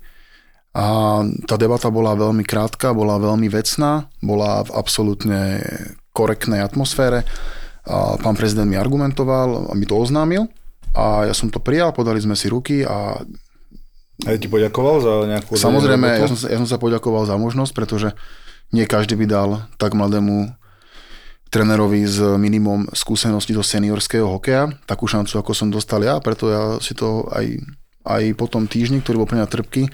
A 0.74 1.22
tá 1.46 1.54
debata 1.54 1.88
bola 1.88 2.18
veľmi 2.18 2.44
krátka, 2.44 2.92
bola 2.92 3.16
veľmi 3.16 3.46
vecná, 3.46 4.10
bola 4.20 4.66
v 4.66 4.70
absolútne 4.74 5.62
korektnej 6.12 6.60
atmosfére. 6.60 7.24
A 7.88 8.18
pán 8.20 8.36
prezident 8.36 8.68
mi 8.68 8.76
argumentoval 8.76 9.70
a 9.70 9.72
mi 9.72 9.86
to 9.86 9.96
oznámil. 9.96 10.50
A 10.94 11.30
ja 11.30 11.34
som 11.34 11.50
to 11.50 11.58
prijal, 11.62 11.94
podali 11.94 12.18
sme 12.22 12.38
si 12.38 12.50
ruky 12.52 12.82
a 12.86 13.22
A 14.22 14.34
ja 14.34 14.38
ti 14.38 14.46
poďakoval 14.46 15.02
za 15.02 15.12
nejakú... 15.26 15.58
Samozrejme, 15.58 16.06
ja 16.06 16.30
som, 16.30 16.38
sa, 16.38 16.46
ja 16.46 16.58
som 16.62 16.70
sa 16.70 16.78
poďakoval 16.78 17.26
za 17.26 17.34
možnosť, 17.34 17.72
pretože 17.74 18.08
nie 18.70 18.86
každý 18.86 19.18
by 19.18 19.26
dal 19.26 19.48
tak 19.74 19.98
mladému 19.98 20.54
trénerovi 21.50 22.06
s 22.06 22.22
minimum 22.38 22.86
skúseností 22.94 23.54
do 23.54 23.62
seniorského 23.62 24.26
hokeja 24.26 24.74
takú 24.86 25.06
šancu, 25.06 25.38
ako 25.38 25.50
som 25.54 25.70
dostal 25.70 26.02
ja, 26.02 26.18
preto 26.18 26.50
ja 26.50 26.78
si 26.82 26.94
to 26.94 27.26
aj 27.30 27.58
aj 28.04 28.36
po 28.36 28.46
tom 28.46 28.68
týždni, 28.68 29.00
ktorý 29.00 29.24
bol 29.24 29.28
pre 29.28 29.40
mňa 29.40 29.48
trpký, 29.48 29.88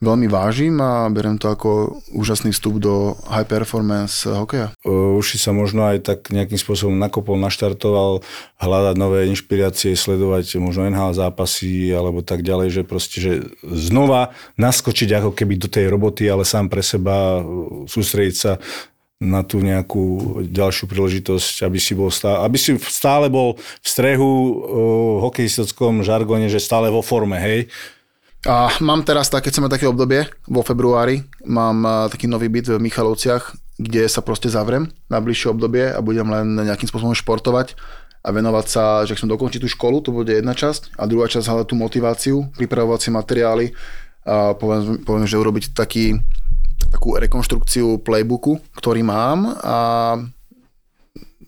veľmi 0.00 0.26
vážim 0.32 0.80
a 0.80 1.12
berem 1.12 1.36
to 1.36 1.52
ako 1.52 2.00
úžasný 2.16 2.56
vstup 2.56 2.80
do 2.80 3.14
high 3.28 3.44
performance 3.44 4.24
hokeja. 4.24 4.72
Už 4.88 5.36
si 5.36 5.38
sa 5.38 5.52
možno 5.52 5.84
aj 5.84 6.08
tak 6.08 6.18
nejakým 6.32 6.56
spôsobom 6.56 6.96
nakopol, 6.96 7.36
naštartoval, 7.36 8.24
hľadať 8.56 8.94
nové 8.96 9.28
inšpirácie, 9.28 9.92
sledovať 9.92 10.56
možno 10.56 10.88
NHL 10.88 11.12
zápasy 11.12 11.92
alebo 11.92 12.24
tak 12.24 12.40
ďalej, 12.40 12.80
že 12.80 12.82
proste, 12.88 13.16
že 13.20 13.32
znova 13.60 14.32
naskočiť 14.56 15.20
ako 15.20 15.30
keby 15.36 15.60
do 15.60 15.68
tej 15.68 15.92
roboty, 15.92 16.24
ale 16.26 16.48
sám 16.48 16.72
pre 16.72 16.80
seba 16.80 17.44
sústrediť 17.84 18.36
sa 18.36 18.56
na 19.20 19.44
tú 19.44 19.60
nejakú 19.60 20.40
ďalšiu 20.48 20.88
príležitosť, 20.88 21.68
aby 21.68 21.76
si, 21.76 21.92
bol 21.92 22.08
stále, 22.08 22.40
aby 22.40 22.56
si 22.56 22.72
stále 22.80 23.28
bol 23.28 23.60
v 23.60 23.86
strehu 23.86 24.32
v 24.64 25.18
hokejistickom 25.28 26.00
žargone, 26.00 26.48
že 26.48 26.56
stále 26.56 26.88
vo 26.88 27.04
forme, 27.04 27.36
hej? 27.36 27.68
A 28.48 28.72
mám 28.80 29.04
teraz, 29.04 29.28
tak, 29.28 29.44
keď 29.44 29.52
chceme 29.52 29.68
také 29.68 29.84
obdobie, 29.84 30.24
vo 30.48 30.64
februári, 30.64 31.28
mám 31.44 32.08
taký 32.08 32.24
nový 32.24 32.48
byt 32.48 32.72
v 32.72 32.80
Michalovciach, 32.80 33.52
kde 33.76 34.08
sa 34.08 34.24
proste 34.24 34.48
zavrem 34.48 34.88
na 35.12 35.20
bližšie 35.20 35.52
obdobie 35.52 35.92
a 35.92 36.00
budem 36.00 36.24
len 36.24 36.56
nejakým 36.56 36.88
spôsobom 36.88 37.12
športovať 37.12 37.76
a 38.24 38.28
venovať 38.32 38.66
sa, 38.68 38.84
že 39.08 39.16
chcem 39.16 39.28
dokončiť 39.28 39.60
tú 39.64 39.68
školu, 39.68 40.04
to 40.04 40.12
bude 40.12 40.28
jedna 40.28 40.52
časť, 40.52 40.96
a 40.96 41.08
druhá 41.08 41.28
časť 41.28 41.48
hľadať 41.48 41.66
tú 41.68 41.76
motiváciu, 41.76 42.36
pripravovať 42.56 43.00
si 43.00 43.10
materiály 43.12 43.66
a 44.28 44.52
poviem, 44.56 45.00
poviem 45.04 45.24
že 45.24 45.40
urobiť 45.40 45.72
taký, 45.72 46.20
takú 46.92 47.16
rekonštrukciu 47.16 48.04
playbooku, 48.04 48.60
ktorý 48.76 49.00
mám 49.04 49.56
a 49.64 49.76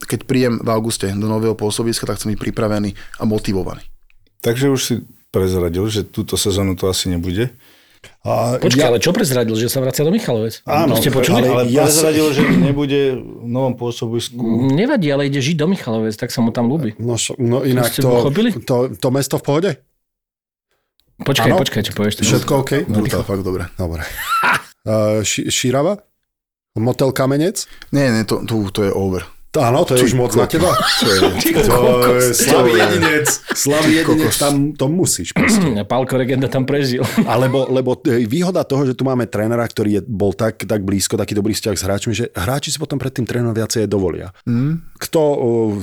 keď 0.09 0.25
príjem 0.25 0.55
v 0.61 0.69
auguste 0.73 1.09
do 1.13 1.29
nového 1.29 1.53
pôsobiska, 1.53 2.09
tak 2.09 2.17
chcem 2.17 2.33
byť 2.33 2.41
pripravený 2.41 2.97
a 3.21 3.25
motivovaný. 3.29 3.85
Takže 4.41 4.73
už 4.73 4.81
si 4.81 4.95
prezradil, 5.33 5.89
že 5.89 6.05
túto 6.05 6.37
sezónu 6.37 6.77
to 6.77 6.87
asi 6.87 7.09
nebude. 7.09 7.51
A 8.23 8.59
Počkaj, 8.59 8.83
ja... 8.83 8.91
ale 8.91 8.99
čo 8.99 9.15
prezradil, 9.15 9.55
že 9.55 9.71
sa 9.71 9.79
vracia 9.79 10.03
do 10.03 10.11
Michalovec? 10.11 10.63
Áno, 10.67 10.99
ste 10.99 11.11
počuli? 11.11 11.43
ale 11.43 11.71
ja 11.71 11.87
prezradil, 11.87 12.35
že 12.35 12.43
nebude 12.55 13.19
v 13.19 13.47
novom 13.47 13.75
pôsobisku. 13.79 14.39
Nevadí, 14.75 15.11
ale 15.11 15.31
ide 15.31 15.39
žiť 15.39 15.57
do 15.59 15.67
Michalovec, 15.71 16.15
tak 16.19 16.35
sa 16.35 16.43
mu 16.43 16.55
tam 16.55 16.71
ľúbi. 16.71 16.99
No, 16.99 17.15
no 17.39 17.63
inak 17.63 17.95
to, 17.95 18.31
to, 18.63 18.77
to 18.95 19.09
mesto 19.11 19.39
v 19.39 19.45
pohode? 19.47 19.71
Počkaj, 21.23 21.51
ano? 21.55 21.59
počkaj, 21.63 21.83
čo 21.87 21.93
povieš. 21.95 22.23
Všetko 22.23 22.53
OK? 22.67 22.73
No, 22.91 23.07
to 23.07 23.23
fakt 23.23 23.47
dobre. 23.47 23.71
Dobre. 23.79 24.03
Uh, 24.83 25.23
ši, 25.31 25.47
šírava? 25.51 26.03
Motel 26.75 27.15
Kamenec? 27.15 27.69
Nie, 27.95 28.11
nie, 28.11 28.27
to, 28.27 28.43
to, 28.43 28.67
to 28.75 28.81
je 28.89 28.93
over. 28.95 29.23
Áno, 29.53 29.85
to 29.85 30.01
je 30.01 30.09
už 30.09 30.17
moc 30.17 30.33
na 30.33 30.49
teba. 30.49 30.73
To 31.53 32.17
je 32.17 32.33
slavý 32.33 32.73
jedinec. 32.73 33.29
Slavý 33.53 34.01
jedinec, 34.01 34.33
tam 34.41 34.73
to 34.73 34.89
musíš. 34.89 35.37
Pálko 35.85 36.17
Regenda 36.17 36.49
tam 36.49 36.65
prežil. 36.65 37.05
Alebo, 37.33 37.69
lebo 37.69 37.93
e, 38.09 38.25
výhoda 38.25 38.65
toho, 38.65 38.89
že 38.89 38.97
tu 38.97 39.05
máme 39.05 39.29
trénera, 39.29 39.69
ktorý 39.69 40.01
je, 40.01 40.03
bol 40.09 40.33
tak, 40.33 40.65
tak 40.65 40.81
blízko, 40.81 41.21
taký 41.21 41.37
dobrý 41.37 41.53
vzťah 41.53 41.77
s 41.77 41.85
hráčmi, 41.85 42.13
že 42.17 42.27
hráči 42.33 42.73
si 42.73 42.79
potom 42.81 42.97
pred 42.97 43.13
tým 43.13 43.29
trénerom 43.29 43.53
viacej 43.53 43.85
dovolia. 43.85 44.33
Mm. 44.49 44.81
Kto 44.97 45.23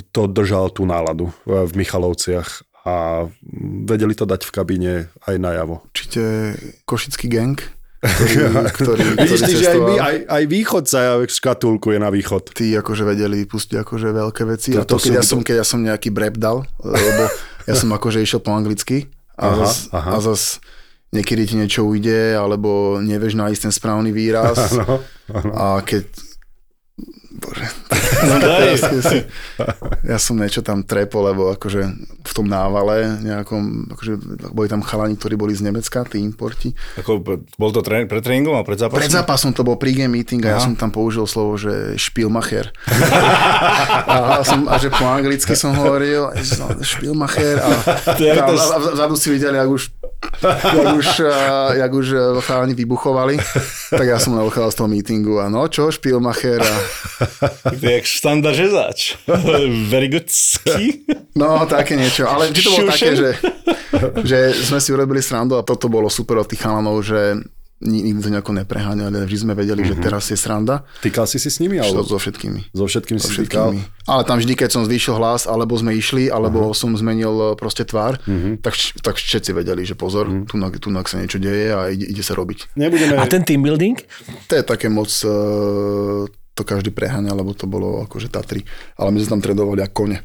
to 0.09 0.26
držal 0.26 0.74
tú 0.74 0.89
náladu 0.89 1.30
v 1.45 1.72
Michalovciach 1.78 2.65
a 2.89 3.28
vedeli 3.86 4.17
to 4.17 4.26
dať 4.26 4.49
v 4.49 4.51
kabíne 4.55 4.93
aj 5.30 5.36
najavo? 5.38 5.86
Určite 5.93 6.22
Košický 6.89 7.30
gang 7.30 7.61
ktorý, 8.00 8.43
ktorý, 8.80 9.04
Vidíš 9.20 9.41
ty, 9.43 9.54
že 9.60 9.68
aj, 9.76 9.80
my, 9.84 9.95
aj, 10.00 10.16
aj 10.32 10.43
východ 10.47 10.84
sa 10.88 11.20
škatulkuje 11.20 12.00
na 12.00 12.08
východ. 12.08 12.56
Tí 12.56 12.72
akože 12.80 13.04
vedeli 13.04 13.43
pustiť 13.43 13.84
akože 13.84 14.08
veľké 14.16 14.43
veci. 14.47 14.72
To, 14.76 14.84
a 14.84 14.88
to, 14.88 14.95
keď, 14.95 15.20
ja 15.20 15.24
som, 15.24 15.39
keď 15.43 15.56
ja 15.60 15.66
som 15.68 15.80
nejaký 15.84 16.10
brep 16.10 16.39
dal, 16.39 16.64
lebo 16.80 17.24
ja 17.68 17.76
som 17.76 17.91
akože 17.91 18.24
išiel 18.24 18.39
po 18.39 18.56
anglicky 18.56 19.12
a, 19.36 19.52
aha, 19.52 19.56
zas, 19.68 19.76
aha. 19.91 20.10
a 20.16 20.18
zas 20.24 20.41
niekedy 21.12 21.43
ti 21.43 21.56
niečo 21.60 21.84
ujde, 21.84 22.39
alebo 22.39 23.02
nevieš 23.04 23.36
nájsť 23.36 23.62
ten 23.68 23.74
správny 23.74 24.16
výraz. 24.16 24.58
Ano, 25.30 25.45
ano. 25.45 25.54
A 25.54 25.66
keď 25.86 26.10
Bože. 27.30 27.69
No 28.25 28.41
daj. 28.41 28.73
ja 30.01 30.17
som 30.17 30.34
niečo 30.41 30.65
tam 30.65 30.82
trepol, 30.82 31.30
lebo 31.30 31.53
akože 31.53 31.82
v 32.25 32.32
tom 32.34 32.49
návale 32.49 33.21
nejakom, 33.21 33.93
akože 33.93 34.13
boli 34.49 34.65
tam 34.65 34.82
chalani, 34.82 35.13
ktorí 35.13 35.38
boli 35.38 35.53
z 35.53 35.69
Nemecka, 35.69 36.09
tí 36.09 36.17
importi. 36.25 36.73
Ako, 36.97 37.21
bol 37.53 37.69
to 37.69 37.86
trén, 37.86 38.09
pred 38.09 38.25
tréningom 38.25 38.57
a 38.57 38.65
pred 38.65 38.82
zápasom? 38.82 38.97
Pred 38.97 39.13
zápasom 39.13 39.51
to 39.53 39.61
bol 39.61 39.77
pre-game 39.77 40.17
meeting 40.17 40.41
a 40.41 40.49
Aha. 40.49 40.53
ja 40.57 40.59
som 40.65 40.73
tam 40.73 40.89
použil 40.89 41.30
slovo, 41.30 41.53
že 41.53 41.93
špilmacher. 42.01 42.73
a, 44.09 44.41
som, 44.41 44.65
a 44.65 44.82
že 44.82 44.89
po 44.89 45.05
anglicky 45.05 45.53
som 45.53 45.77
hovoril, 45.77 46.34
špilmacher 46.82 47.61
a, 47.61 47.69
a, 48.09 48.11
a, 48.17 48.53
a 48.57 48.77
vzadu 48.97 49.13
si 49.13 49.30
videli, 49.30 49.61
ak 49.61 49.69
už 49.69 49.93
jak 50.73 50.93
už, 50.95 51.21
jak 51.73 51.93
už 51.93 52.07
chalani 52.39 52.73
vybuchovali, 52.73 53.39
tak 53.89 54.07
ja 54.07 54.19
som 54.19 54.36
neochádzal 54.36 54.71
z 54.71 54.75
toho 54.75 54.89
meetingu 54.91 55.36
a 55.39 55.47
no 55.47 55.67
čo, 55.67 55.91
špilmacher 55.91 56.59
a 56.59 56.75
Jak 57.80 58.05
štanda 58.05 58.51
žezač. 58.55 59.20
Very 59.91 60.07
good 60.07 60.28
ski. 60.32 61.03
No, 61.36 61.63
také 61.67 61.95
niečo. 61.99 62.28
Ale 62.28 62.51
či 62.51 62.63
to 62.63 62.72
bolo 62.76 62.88
také, 62.91 63.15
že, 63.15 63.30
že 64.24 64.39
sme 64.65 64.80
si 64.80 64.89
urobili 64.91 65.24
srandu 65.24 65.59
a 65.59 65.63
toto 65.63 65.91
bolo 65.91 66.07
super 66.07 66.39
od 66.39 66.47
tých 66.47 66.63
chalanov, 66.63 67.03
že 67.03 67.39
nikdy 67.80 68.20
to 68.20 68.30
nejako 68.30 68.51
nepreháňali, 68.59 69.24
vždy 69.24 69.39
sme 69.39 69.53
vedeli, 69.55 69.88
mm-hmm. 69.88 69.95
že 69.95 69.99
mhm. 69.99 70.03
teraz 70.03 70.24
je 70.28 70.38
sranda. 70.38 70.84
Týkal 70.99 71.24
si 71.32 71.39
si 71.39 71.47
s 71.47 71.63
nimi? 71.63 71.80
Alebo? 71.80 72.03
So, 72.03 72.15
so 72.15 72.20
všetkými. 72.20 72.76
So 72.76 72.86
všetkými 72.86 73.20
so 73.24 73.32
si 73.32 73.39
všetkými. 73.39 73.80
Ale 74.03 74.22
tam 74.28 74.38
vždy, 74.43 74.53
keď 74.59 74.70
som 74.76 74.84
zvýšil 74.84 75.15
hlas, 75.15 75.47
alebo 75.47 75.80
sme 75.80 75.95
išli, 75.95 76.28
alebo 76.28 76.70
uh-huh. 76.70 76.78
som 76.78 76.91
zmenil 76.97 77.32
e, 77.32 77.47
proste 77.55 77.88
tvár, 77.88 78.20
mm-hmm. 78.26 78.59
tak, 78.59 78.76
tak 78.99 79.15
všetci 79.15 79.55
vedeli, 79.55 79.88
že 79.88 79.95
pozor, 79.95 80.28
mm-hmm. 80.28 80.49
tu, 80.49 80.59
tu 80.82 80.89
sa 81.07 81.17
niečo 81.22 81.39
deje 81.39 81.72
a 81.72 81.88
ide, 81.88 82.09
ide 82.09 82.24
sa 82.26 82.36
robiť. 82.36 82.76
Nebudeme... 82.76 83.15
A 83.15 83.24
ten 83.30 83.47
team 83.47 83.63
building? 83.63 83.95
To 84.51 84.53
je 84.59 84.63
také 84.65 84.91
moc 84.91 85.07
uh, 85.24 86.28
to 86.60 86.68
každý 86.68 86.91
preháňal, 86.91 87.39
lebo 87.39 87.55
to 87.55 87.64
bolo 87.64 88.03
akože 88.03 88.28
Tatry. 88.28 88.68
Ale 88.99 89.16
my 89.16 89.24
sme 89.24 89.39
tam 89.39 89.43
tredovali 89.47 89.80
ako 89.80 89.95
kone. 89.95 90.20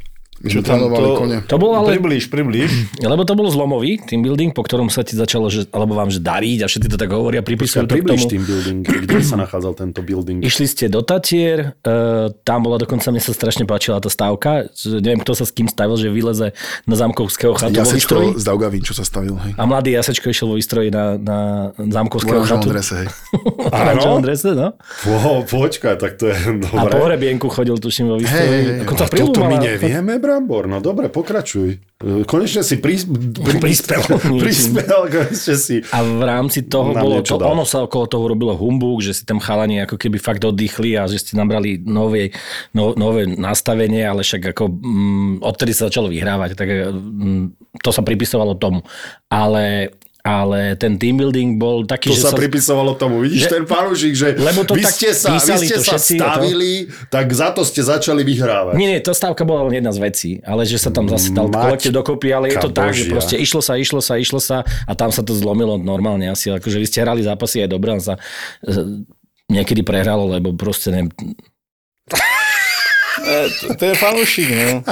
My 0.45 0.49
sme 0.53 0.61
trénovali 0.61 1.07
to, 1.09 1.17
kone. 1.17 1.37
To 1.49 1.57
bol 1.57 1.73
ale... 1.73 1.97
Približ, 1.97 2.29
približ. 2.29 2.69
Lebo 3.01 3.25
to 3.25 3.33
bol 3.33 3.49
zlomový 3.49 3.97
team 4.05 4.21
building, 4.21 4.53
po 4.53 4.61
ktorom 4.61 4.93
sa 4.93 5.01
ti 5.01 5.17
začalo, 5.17 5.49
že, 5.49 5.65
alebo 5.73 5.97
vám 5.97 6.13
že 6.13 6.21
dariť 6.21 6.59
a 6.61 6.67
všetci 6.69 6.89
to 6.93 6.97
tak 7.01 7.09
hovoria, 7.09 7.41
pripisujú 7.41 7.89
to 7.89 7.97
približ 7.97 8.29
team 8.29 8.45
building, 8.45 8.85
kde 8.85 9.25
sa 9.25 9.41
nachádzal 9.41 9.73
tento 9.73 10.05
building. 10.05 10.45
Išli 10.49 10.69
ste 10.69 10.93
do 10.93 11.01
Tatier, 11.01 11.73
uh, 11.81 12.29
tam 12.45 12.61
bola 12.69 12.77
dokonca, 12.77 13.09
mne 13.09 13.25
sa 13.25 13.33
strašne 13.33 13.65
páčila 13.65 14.05
tá 14.05 14.13
stávka, 14.13 14.69
že 14.77 15.01
neviem, 15.01 15.25
kto 15.25 15.33
sa 15.33 15.49
s 15.49 15.53
kým 15.57 15.65
stavil, 15.65 15.97
že 15.97 16.13
vyleze 16.13 16.53
na 16.85 16.95
zámkovského 16.95 17.57
chatu 17.57 17.81
vo 17.81 17.89
výstroji. 17.89 18.37
z 18.37 18.45
Daugavín, 18.45 18.85
čo 18.85 18.93
sa 18.93 19.09
stavil. 19.09 19.41
Hej. 19.41 19.57
A 19.57 19.63
mladý 19.65 19.97
Jasečko 19.97 20.29
išiel 20.29 20.53
vo 20.53 20.61
výstroji 20.61 20.93
na, 20.93 21.17
na 21.17 21.39
zámkovského 21.73 22.45
chatu. 22.45 22.69
Drese, 22.69 22.95
hej. 23.01 23.09
Áno? 23.73 24.21
Drese, 24.21 24.53
no. 24.53 24.77
Po, 24.77 25.41
počkaj, 25.49 25.97
tak 25.97 26.21
to 26.21 26.29
je 26.29 26.37
dobré. 26.61 26.77
A 26.77 26.85
po 26.85 27.01
hrebienku 27.01 27.49
chodil, 27.49 27.81
tuším, 27.81 28.13
vo 28.13 28.17
výstroji. 28.21 28.45
Hey, 28.45 28.61
hey, 28.61 28.85
hey. 28.85 29.05
A 29.05 29.07
toto 29.09 29.41
my 29.41 29.57
nevieme, 29.57 30.15
Brambor, 30.35 30.67
no 30.67 30.83
dobre 30.83 31.07
pokračuj. 31.07 31.79
Konečne 32.27 32.67
si 32.67 32.83
pris, 32.83 33.07
pri, 33.47 33.63
prispel. 33.63 34.03
prispel, 34.43 35.07
konečne 35.07 35.55
si. 35.55 35.79
A 35.95 36.03
v 36.03 36.23
rámci 36.27 36.67
toho 36.67 36.91
bolo, 36.91 37.23
to, 37.23 37.39
ono 37.39 37.63
sa 37.63 37.87
okolo 37.87 38.11
toho 38.11 38.27
robilo 38.27 38.59
humbug, 38.59 38.99
že 38.99 39.15
si 39.15 39.23
tam 39.23 39.39
chalani 39.39 39.87
ako 39.87 39.95
keby 39.95 40.19
fakt 40.19 40.43
oddychli 40.43 40.99
a 40.99 41.07
že 41.07 41.23
ste 41.23 41.39
nabrali 41.39 41.79
nové, 41.87 42.35
no, 42.75 42.99
nové 42.99 43.31
nastavenie, 43.31 44.03
ale 44.03 44.27
však 44.27 44.59
ako 44.59 44.75
mm, 44.75 45.33
odtedy 45.47 45.71
sa 45.71 45.87
začalo 45.87 46.11
vyhrávať, 46.11 46.59
tak 46.59 46.69
mm, 46.91 47.79
to 47.79 47.91
sa 47.95 48.03
pripisovalo 48.03 48.59
tomu. 48.59 48.83
Ale 49.31 49.95
ale 50.25 50.73
ten 50.81 50.97
team 50.97 51.21
building 51.21 51.61
bol 51.61 51.85
taký, 51.85 52.09
to 52.09 52.17
že 52.17 52.25
sa... 52.25 52.33
sa 52.33 52.41
pripisovalo 52.41 52.97
tomu. 52.97 53.21
Vidíš 53.21 53.45
že, 53.45 53.61
ten 53.61 53.65
fanúšik, 53.69 54.13
že 54.17 54.29
lebo 54.41 54.65
to 54.65 54.73
vy 54.73 54.81
ste 54.89 55.13
sa, 55.13 55.37
vy 55.37 55.69
ste 55.69 55.77
sa 55.85 56.01
stavili, 56.01 56.89
to... 56.89 57.13
tak 57.13 57.29
za 57.29 57.53
to 57.53 57.61
ste 57.61 57.85
začali 57.85 58.25
vyhrávať. 58.25 58.73
Nie, 58.81 58.97
nie, 58.97 59.05
to 59.05 59.13
stávka 59.13 59.45
bola 59.45 59.69
len 59.69 59.85
jedna 59.85 59.93
z 59.93 60.01
vecí, 60.01 60.31
ale 60.41 60.65
že 60.65 60.81
sa 60.81 60.89
tam 60.89 61.13
zase 61.13 61.29
dal 61.37 61.53
kolektív 61.53 61.93
dokopy, 61.93 62.33
ale 62.33 62.57
je 62.57 62.57
to 62.57 62.73
tak, 62.73 62.97
že 62.97 63.05
proste 63.13 63.37
išlo 63.37 63.61
sa, 63.61 63.77
išlo 63.77 64.01
sa, 64.01 64.17
išlo 64.17 64.41
sa 64.41 64.65
a 64.65 64.93
tam 64.97 65.13
sa 65.13 65.21
to 65.21 65.37
zlomilo 65.37 65.77
normálne 65.77 66.25
asi, 66.33 66.49
akože 66.49 66.81
vy 66.81 66.87
ste 66.89 67.05
hrali 67.05 67.21
zápasy 67.21 67.61
aj 67.61 67.69
dobré, 67.69 67.93
sa 68.01 68.17
niekedy 69.53 69.85
prehralo, 69.85 70.25
lebo 70.25 70.57
proste 70.57 70.89
neviem, 70.89 71.13
to, 73.61 73.65
to 73.79 73.83
je 73.85 73.95
fanúšik, 73.95 74.49
no. 74.51 74.83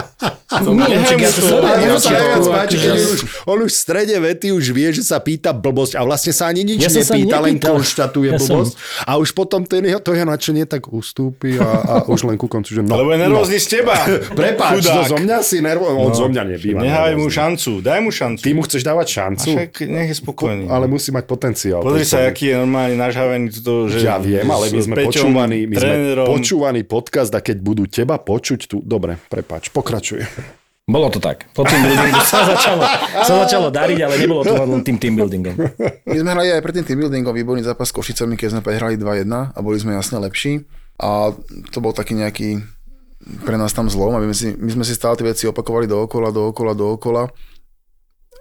On 3.48 3.56
už 3.62 3.72
v 3.72 3.76
strede 3.76 4.16
vety 4.20 4.52
už 4.52 4.64
vie, 4.76 4.88
že 4.92 5.02
sa 5.02 5.18
pýta 5.18 5.56
blbosť 5.56 5.96
a 5.96 6.04
vlastne 6.04 6.32
sa 6.34 6.52
ani 6.52 6.62
nič 6.62 6.80
ja 6.84 6.90
nepýta, 6.92 7.40
len 7.40 7.56
konštatuje 7.56 8.36
ja 8.36 8.38
blbosť. 8.38 8.74
Som... 8.76 9.08
A 9.08 9.16
už 9.16 9.32
potom 9.32 9.64
ten 9.64 9.84
jeho, 9.88 9.98
to 9.98 10.12
jeho 10.12 10.28
nadšenie 10.28 10.68
tak 10.68 10.92
ustúpi 10.92 11.56
a, 11.56 11.68
a 11.82 11.94
už 12.04 12.28
len 12.28 12.36
ku 12.36 12.46
koncu, 12.46 12.68
že 12.68 12.82
no. 12.84 13.00
Lebo 13.00 13.16
je 13.16 13.18
nervózny 13.24 13.58
no. 13.58 13.64
z 13.64 13.68
teba. 13.80 13.96
Prepáč, 14.38 14.84
to 14.84 15.02
zo 15.08 15.18
mňa 15.18 15.38
si 15.40 15.58
nervózny. 15.64 15.98
On 15.98 16.12
no. 16.12 16.16
zo 16.16 16.26
mňa 16.28 16.42
nebýva. 16.52 16.78
Nehaj 16.84 17.14
mu 17.16 17.28
šancu, 17.32 17.80
daj 17.80 18.00
mu 18.04 18.10
šancu. 18.12 18.42
Ty 18.44 18.50
mu 18.52 18.62
chceš 18.68 18.82
dávať 18.84 19.06
šancu? 19.08 19.50
A 19.50 19.54
však 19.56 19.72
nech 19.88 20.08
je 20.12 20.16
spokojný. 20.20 20.64
Ale 20.68 20.84
musí 20.84 21.08
mať 21.14 21.24
potenciál. 21.24 21.80
Pozri 21.80 22.04
sa, 22.04 22.28
aký 22.28 22.52
je 22.52 22.56
normálne 22.60 22.96
nažhavený. 23.00 23.44
To, 23.62 23.86
že 23.88 24.04
ja 24.04 24.18
viem, 24.18 24.44
ale 24.44 24.68
my 24.68 24.80
sme 24.82 24.94
počúvaní, 25.06 25.58
my 25.70 25.74
sme 25.78 25.96
počúvaný 26.26 26.80
podcast 26.84 27.30
a 27.32 27.40
keď 27.40 27.56
budú 27.62 27.84
teba 27.86 28.11
počuť 28.18 28.60
tu... 28.66 28.76
Dobre, 28.82 29.20
prepáč, 29.28 29.70
pokračuj. 29.70 30.24
Bolo 30.82 31.08
to 31.14 31.22
tak. 31.22 31.46
Po 31.54 31.62
team 31.62 31.78
buildingu 31.78 32.20
sa 32.26 32.42
začalo, 32.42 32.82
sa 33.22 33.34
začalo 33.46 33.70
dariť, 33.70 33.98
ale 34.02 34.14
nebolo 34.18 34.42
to 34.42 34.50
len 34.58 34.82
tým 34.82 34.98
team 34.98 35.14
buildingom. 35.14 35.54
My 36.10 36.16
sme 36.18 36.30
hrali 36.34 36.50
aj 36.50 36.62
pred 36.64 36.74
tým 36.82 36.86
team 36.90 36.98
buildingom 37.06 37.30
výborný 37.30 37.62
zápas 37.62 37.88
s 37.88 37.94
Košicami, 37.94 38.34
keď 38.34 38.58
sme 38.58 38.60
prehrali 38.66 38.98
2-1 38.98 39.30
a 39.30 39.58
boli 39.62 39.78
sme 39.78 39.94
jasne 39.94 40.18
lepší. 40.18 40.66
A 40.98 41.30
to 41.70 41.78
bol 41.78 41.94
taký 41.94 42.18
nejaký 42.18 42.66
pre 43.46 43.54
nás 43.54 43.70
tam 43.70 43.86
zlom 43.86 44.18
a 44.18 44.20
my, 44.20 44.34
si, 44.34 44.58
my 44.58 44.70
sme 44.74 44.82
si 44.82 44.98
stále 44.98 45.14
tie 45.14 45.22
veci 45.22 45.46
opakovali 45.46 45.86
dookola, 45.86 46.34
dookola, 46.34 46.74
dookola 46.74 47.30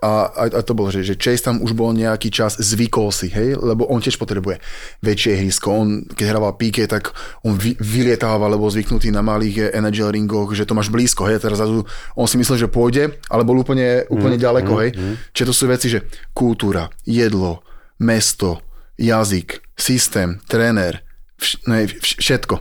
a, 0.02 0.34
a, 0.34 0.44
a 0.50 0.62
to 0.66 0.74
bolo, 0.74 0.90
že, 0.90 1.06
že 1.06 1.14
Chase 1.14 1.46
tam 1.46 1.62
už 1.62 1.78
bol 1.78 1.94
nejaký 1.94 2.34
čas, 2.34 2.58
zvykol 2.58 3.14
si, 3.14 3.30
hej, 3.30 3.54
lebo 3.54 3.86
on 3.86 4.02
tiež 4.02 4.18
potrebuje 4.18 4.58
väčšie 5.06 5.38
ihrisko. 5.38 5.70
On, 5.70 6.02
keď 6.02 6.26
hrával 6.26 6.58
PK, 6.58 6.90
tak 6.90 7.14
on 7.46 7.54
vy, 7.54 7.78
vylietával, 7.78 8.50
lebo 8.50 8.66
zvyknutý 8.66 9.14
na 9.14 9.22
malých 9.22 9.70
energy 9.78 10.02
ringoch, 10.02 10.58
že 10.58 10.66
to 10.66 10.74
máš 10.74 10.90
blízko, 10.90 11.30
hej, 11.30 11.38
teraz 11.38 11.62
zrazu 11.62 11.86
on 12.18 12.26
si 12.26 12.42
myslel, 12.42 12.66
že 12.66 12.74
pôjde, 12.74 13.14
ale 13.30 13.46
bol 13.46 13.62
úplne, 13.62 14.10
úplne 14.10 14.42
mm, 14.42 14.44
ďaleko, 14.44 14.72
mm, 14.74 14.80
hej. 14.82 14.90
Mm. 14.98 15.16
Čiže 15.38 15.48
to 15.48 15.54
sú 15.54 15.64
veci, 15.70 15.88
že 15.94 16.10
kultúra, 16.34 16.90
jedlo, 17.06 17.62
mesto, 18.02 18.66
jazyk, 18.98 19.62
systém, 19.78 20.42
tréner, 20.50 21.06
vš, 21.38 21.62
ne, 21.70 21.86
vš, 21.86 22.18
všetko. 22.18 22.56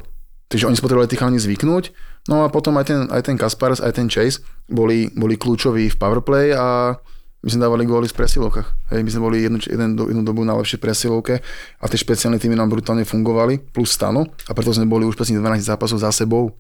Takže 0.53 0.69
oni 0.69 0.77
si 0.77 0.85
potrebovali 0.85 1.09
tých 1.09 1.25
chalani 1.25 1.41
zvyknúť, 1.41 1.85
no 2.29 2.45
a 2.45 2.53
potom 2.53 2.77
aj 2.77 2.85
ten, 2.85 3.01
aj 3.09 3.23
ten 3.25 3.41
Kaspars, 3.41 3.81
aj 3.81 3.97
ten 3.97 4.13
Chase 4.13 4.45
boli, 4.69 5.09
boli 5.17 5.41
kľúčoví 5.41 5.89
v 5.89 5.97
powerplay 5.97 6.53
a 6.53 7.01
my 7.41 7.49
sme 7.49 7.61
dávali 7.61 7.85
góly 7.85 8.05
v 8.05 8.15
presilovkách. 8.15 8.69
Hej, 8.91 9.01
my 9.01 9.11
sme 9.11 9.23
boli 9.23 9.37
jednu, 9.41 9.59
jeden, 9.59 9.91
jednu 9.95 10.23
dobu 10.23 10.43
na 10.43 10.53
lepšej 10.55 10.77
presilovke 10.77 11.41
a 11.77 11.85
tie 11.85 11.97
špeciálne 11.97 12.37
týmy 12.37 12.53
nám 12.53 12.69
brutálne 12.69 13.03
fungovali, 13.03 13.59
plus 13.67 13.91
stano 13.91 14.29
a 14.45 14.51
preto 14.51 14.71
sme 14.71 14.85
boli 14.85 15.05
už 15.05 15.17
12 15.17 15.41
zápasov 15.59 15.97
za 15.99 16.11
sebou 16.11 16.53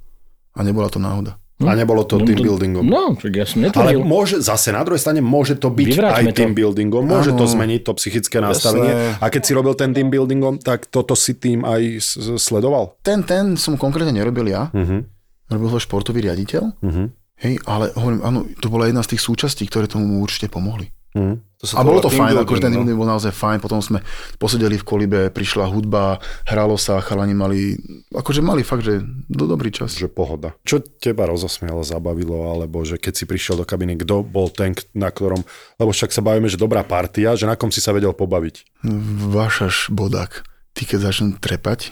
a 0.51 0.61
nebola 0.61 0.87
to 0.87 0.97
náhoda. 0.97 1.37
A 1.61 1.77
nebolo 1.77 2.01
to 2.03 2.17
No, 2.17 2.25
team 2.25 2.35
to- 2.35 2.43
buildingom. 2.43 2.81
No, 2.83 3.13
ja 3.21 3.45
som 3.45 3.61
Ale 3.61 3.69
netvrdil. 3.93 4.01
môže, 4.01 4.41
zase 4.41 4.73
na 4.73 4.81
druhej 4.81 4.97
strane 4.99 5.21
môže 5.21 5.53
to 5.55 5.69
byť 5.69 5.87
Vyvráťme 5.93 6.17
aj 6.25 6.35
team 6.35 6.53
to. 6.53 6.57
buildingom, 6.57 7.05
môže 7.05 7.31
to 7.31 7.45
Áno. 7.45 7.53
zmeniť 7.53 7.81
to 7.83 7.93
psychické 7.95 8.41
nastavenie. 8.41 8.89
A 9.15 9.29
keď 9.29 9.43
si 9.45 9.53
robil 9.53 9.77
ten 9.77 9.93
team 9.93 10.09
buildingom, 10.09 10.57
tak 10.57 10.89
toto 10.89 11.13
si 11.13 11.37
tým 11.37 11.61
aj 11.63 12.01
sledoval? 12.35 12.97
Ten, 13.03 13.21
ten 13.23 13.61
som 13.61 13.77
konkrétne 13.77 14.11
nerobil 14.11 14.49
ja, 14.49 14.73
Uh-huh. 14.73 15.05
robil 15.51 15.69
ho 15.69 15.77
športový 15.77 16.25
riaditeľ, 16.25 16.81
Uh-huh. 16.81 17.13
Hej, 17.41 17.61
ale 17.65 17.91
hovorím, 17.97 18.21
áno, 18.23 18.47
to 18.61 18.69
bola 18.69 18.87
jedna 18.87 19.03
z 19.03 19.17
tých 19.17 19.25
súčastí, 19.25 19.65
ktoré 19.67 19.89
tomu 19.89 20.21
určite 20.21 20.53
pomohli. 20.53 20.93
Uh-huh. 21.11 21.43
A 21.75 21.83
bolo 21.83 21.99
to 21.99 22.07
fajn, 22.07 22.39
akože 22.39 22.63
ten 22.63 22.73
team 22.73 22.87
bol 22.87 23.05
naozaj 23.05 23.35
fajn, 23.35 23.59
potom 23.59 23.83
sme 23.83 23.99
posedeli 24.39 24.79
v 24.79 24.87
kolibe, 24.87 25.21
prišla 25.35 25.67
hudba, 25.67 26.23
hralo 26.47 26.79
sa, 26.79 27.03
chalani 27.03 27.35
mali, 27.35 27.75
akože 28.15 28.41
mali 28.41 28.63
fakt, 28.63 28.87
že 28.87 29.03
do 29.27 29.51
dobrý 29.51 29.75
čas. 29.75 29.99
Že 29.99 30.07
pohoda. 30.07 30.55
Čo 30.63 30.79
teba 30.81 31.27
rozosmielo, 31.27 31.83
zabavilo, 31.83 32.55
alebo 32.55 32.87
že 32.87 32.97
keď 32.97 33.13
si 33.13 33.25
prišiel 33.27 33.59
do 33.59 33.67
kabiny, 33.67 33.99
kto 33.99 34.23
bol 34.23 34.55
ten, 34.55 34.73
na 34.95 35.11
ktorom, 35.11 35.43
lebo 35.83 35.91
však 35.91 36.15
sa 36.15 36.23
bavíme, 36.23 36.47
že 36.47 36.57
dobrá 36.57 36.87
partia, 36.87 37.35
že 37.35 37.45
na 37.45 37.59
kom 37.59 37.75
si 37.75 37.83
sa 37.83 37.91
vedel 37.91 38.15
pobaviť. 38.15 38.87
Vašaš 39.35 39.91
bodák. 39.91 40.47
Ty 40.71 40.87
keď 40.87 41.01
začnú 41.11 41.35
trepať, 41.43 41.91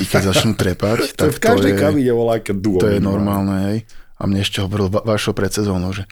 ty 0.00 0.02
keď 0.08 0.32
začnú 0.32 0.56
trepať, 0.56 1.12
To 1.20 1.28
je 1.28 1.36
tak 1.36 1.36
v 1.36 1.40
každej 1.44 1.72
to 1.76 1.80
kabine 1.84 2.12
volá 2.16 2.40
duo. 2.40 2.80
to 2.80 2.88
je 2.88 2.96
normálne, 2.98 3.54
hej. 3.68 3.78
A 4.22 4.30
mne 4.30 4.46
ešte 4.46 4.62
hovoril 4.62 4.86
va- 4.86 5.02
vašo 5.02 5.34
pred 5.34 5.50
sezónou, 5.50 5.90
že 5.90 6.06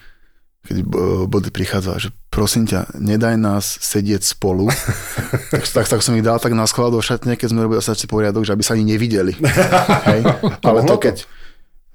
keď 0.61 0.85
body 1.25 1.49
prichádzala, 1.49 1.97
že 1.97 2.09
prosím 2.29 2.69
ťa, 2.69 2.93
nedaj 3.01 3.33
nás 3.39 3.65
sedieť 3.81 4.21
spolu. 4.21 4.69
tak, 5.53 5.65
tak, 5.65 5.85
tak, 5.89 6.01
som 6.05 6.13
ich 6.13 6.21
dal 6.21 6.37
tak 6.37 6.53
na 6.53 6.69
sklad 6.69 6.93
do 6.93 7.01
šatne, 7.01 7.33
keď 7.33 7.47
sme 7.49 7.65
robili 7.65 7.81
asi 7.81 8.05
poriadok, 8.05 8.45
že 8.45 8.53
aby 8.53 8.61
sa 8.61 8.77
ani 8.77 8.85
nevideli. 8.85 9.33
Hej? 10.11 10.21
Ale 10.61 10.85
to 10.85 11.01
keď... 11.01 11.25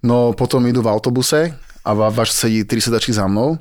No 0.02 0.34
potom 0.34 0.66
idú 0.66 0.82
v 0.82 0.90
autobuse 0.90 1.54
a 1.86 1.90
váš 1.94 2.34
sedí 2.34 2.66
tri 2.66 2.82
sedačky 2.82 3.14
za 3.14 3.30
mnou, 3.30 3.58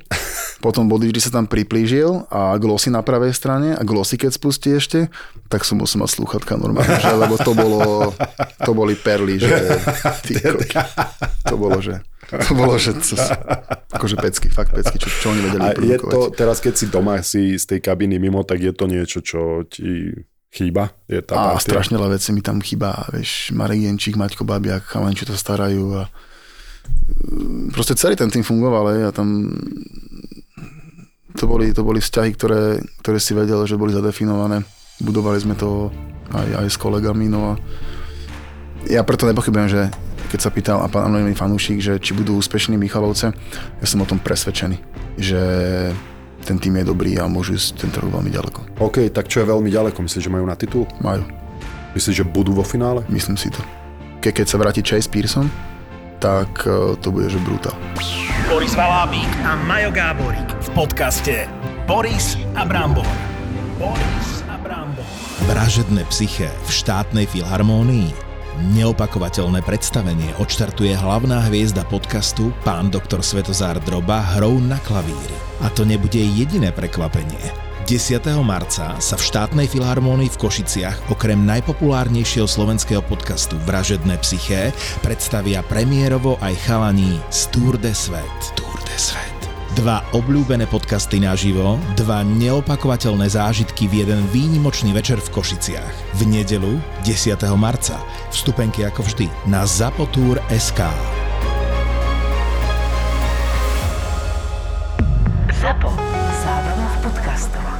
potom 0.60 0.88
body 0.88 1.12
vždy 1.12 1.20
sa 1.20 1.30
tam 1.30 1.44
priplížil 1.44 2.24
a 2.32 2.56
glosy 2.56 2.88
na 2.88 3.04
pravej 3.04 3.36
strane 3.36 3.76
a 3.76 3.82
glosy 3.84 4.16
keď 4.16 4.32
spustí 4.32 4.72
ešte, 4.72 5.12
tak 5.52 5.68
som 5.68 5.78
musel 5.80 6.00
mať 6.00 6.16
slúchatka 6.16 6.56
normálne, 6.56 6.96
že, 6.96 7.12
lebo 7.12 7.36
to 7.36 7.52
bolo, 7.52 8.10
to 8.66 8.70
boli 8.72 8.96
perly, 8.96 9.36
že 9.36 9.52
ty, 10.24 10.40
kokos. 10.40 10.88
to 11.44 11.54
bolo, 11.60 11.78
že 11.84 12.00
to 12.26 12.52
bolo, 12.58 12.74
že 12.74 12.96
to, 12.98 13.14
akože 13.94 14.16
pecky, 14.18 14.48
fakt 14.50 14.74
pecky, 14.74 14.98
čo, 14.98 15.08
čo 15.12 15.26
oni 15.30 15.40
vedeli 15.46 15.62
A 15.62 15.70
je 15.76 15.96
to, 16.02 16.20
teraz 16.34 16.58
keď 16.58 16.74
si 16.74 16.86
doma 16.90 17.22
si 17.22 17.54
z 17.54 17.64
tej 17.76 17.80
kabiny 17.84 18.18
mimo, 18.18 18.42
tak 18.42 18.58
je 18.58 18.72
to 18.74 18.90
niečo, 18.90 19.22
čo 19.22 19.62
ti 19.68 20.10
chýba? 20.50 20.90
Je 21.06 21.20
tá 21.22 21.36
A 21.36 21.42
partia? 21.54 21.70
strašne 21.70 22.00
veľa 22.00 22.16
vecí 22.16 22.32
mi 22.32 22.42
tam 22.42 22.58
chýba, 22.58 23.06
vieš, 23.12 23.52
Marek 23.52 23.84
Jenčík, 23.84 24.16
Maťko 24.16 24.42
Babiak, 24.42 24.88
chalani, 24.88 25.14
čo 25.14 25.28
to 25.28 25.36
starajú 25.36 26.00
a 26.00 26.10
mm, 27.28 27.76
proste 27.76 27.94
celý 27.94 28.16
ten 28.16 28.32
tým 28.32 28.42
fungoval, 28.42 28.90
hej, 28.96 29.02
a 29.06 29.10
tam 29.14 29.52
to 31.36 31.44
boli, 31.46 31.70
to 31.70 31.84
boli 31.84 32.00
vzťahy, 32.00 32.30
ktoré, 32.34 32.80
ktoré 33.04 33.18
si 33.20 33.36
vedel, 33.36 33.60
že 33.68 33.78
boli 33.78 33.92
zadefinované. 33.92 34.64
Budovali 34.98 35.36
sme 35.36 35.54
to 35.54 35.92
aj, 36.32 36.64
aj 36.64 36.66
s 36.72 36.80
kolegami, 36.80 37.28
no 37.28 37.52
a 37.52 37.60
ja 38.88 39.04
preto 39.04 39.28
nepochybujem, 39.28 39.68
že 39.68 39.82
keď 40.32 40.40
sa 40.40 40.50
pýtal 40.50 40.78
a 40.82 40.90
pán 40.90 41.06
anonimný 41.06 41.38
fanúšik, 41.38 41.78
že 41.78 42.02
či 42.02 42.16
budú 42.16 42.34
úspešní 42.40 42.74
Michalovce, 42.80 43.30
ja 43.78 43.86
som 43.86 44.02
o 44.02 44.08
tom 44.08 44.18
presvedčený, 44.18 44.78
že 45.20 45.42
ten 46.46 46.62
tým 46.62 46.78
je 46.82 46.84
dobrý 46.86 47.18
a 47.18 47.26
môžu 47.26 47.58
ísť 47.58 47.86
tento 47.86 47.98
rok 47.98 48.14
veľmi 48.14 48.30
ďaleko. 48.30 48.78
OK, 48.78 49.10
tak 49.10 49.26
čo 49.26 49.42
je 49.42 49.50
veľmi 49.50 49.66
ďaleko? 49.66 49.98
Myslíš, 49.98 50.26
že 50.26 50.32
majú 50.32 50.46
na 50.46 50.54
titul? 50.54 50.86
Majú. 51.02 51.26
Myslíš, 51.98 52.22
že 52.22 52.26
budú 52.26 52.54
vo 52.54 52.62
finále? 52.62 53.02
Myslím 53.10 53.34
si 53.34 53.50
to. 53.50 53.58
Ke, 54.22 54.30
keď 54.30 54.46
sa 54.46 54.56
vráti 54.58 54.82
Chase 54.86 55.10
Pearson, 55.10 55.50
tak 56.18 56.66
eh, 56.66 56.96
to 57.00 57.08
bude, 57.12 57.30
že 57.30 57.38
brutál. 57.42 57.76
Boris 58.46 58.74
Valábík 58.78 59.30
a 59.42 59.58
Majo 59.66 59.90
Gáborík 59.90 60.48
v 60.48 60.68
podcaste 60.72 61.34
Boris 61.84 62.38
a 62.54 62.62
Brambor. 62.62 63.06
Boris 63.78 64.46
a 64.46 64.56
Brambor. 64.58 65.06
Vražedné 65.50 66.06
psyché 66.08 66.50
v 66.66 66.70
štátnej 66.70 67.26
filharmónii. 67.26 68.14
Neopakovateľné 68.72 69.60
predstavenie 69.60 70.32
odštartuje 70.40 70.96
hlavná 70.96 71.44
hviezda 71.52 71.84
podcastu 71.84 72.56
pán 72.64 72.88
doktor 72.88 73.20
Svetozár 73.20 73.76
Droba 73.84 74.24
hrou 74.38 74.56
na 74.64 74.80
klavíri. 74.80 75.36
A 75.60 75.68
to 75.68 75.84
nebude 75.84 76.16
jediné 76.16 76.72
prekvapenie. 76.72 77.65
10. 77.86 78.18
marca 78.42 78.98
sa 78.98 79.14
v 79.14 79.22
štátnej 79.22 79.70
filharmónii 79.70 80.26
v 80.34 80.40
Košiciach 80.42 81.06
okrem 81.06 81.38
najpopulárnejšieho 81.46 82.50
slovenského 82.50 82.98
podcastu 82.98 83.54
Vražedné 83.62 84.18
psyché 84.26 84.74
predstavia 85.06 85.62
premiérovo 85.62 86.34
aj 86.42 86.66
chalaní 86.66 87.22
z 87.30 87.46
Tour 87.54 87.78
de 87.78 87.94
Svet. 87.94 88.34
Tour 88.58 88.74
de 88.82 88.96
Svet. 88.98 89.38
Dva 89.78 90.02
obľúbené 90.18 90.66
podcasty 90.66 91.22
naživo, 91.22 91.78
dva 91.94 92.26
neopakovateľné 92.26 93.30
zážitky 93.30 93.86
v 93.86 94.02
jeden 94.02 94.26
výnimočný 94.34 94.90
večer 94.90 95.22
v 95.22 95.30
Košiciach. 95.30 96.18
V 96.18 96.26
nedelu 96.26 96.82
10. 97.06 97.38
marca. 97.54 98.02
Vstupenky 98.34 98.82
ako 98.82 99.06
vždy 99.06 99.30
na 99.46 99.62
Zapotur.sk. 99.62 100.82
Zapo. 105.54 105.94
Zábrná 106.42 106.86
v 106.90 106.96
podcastov. 107.06 107.75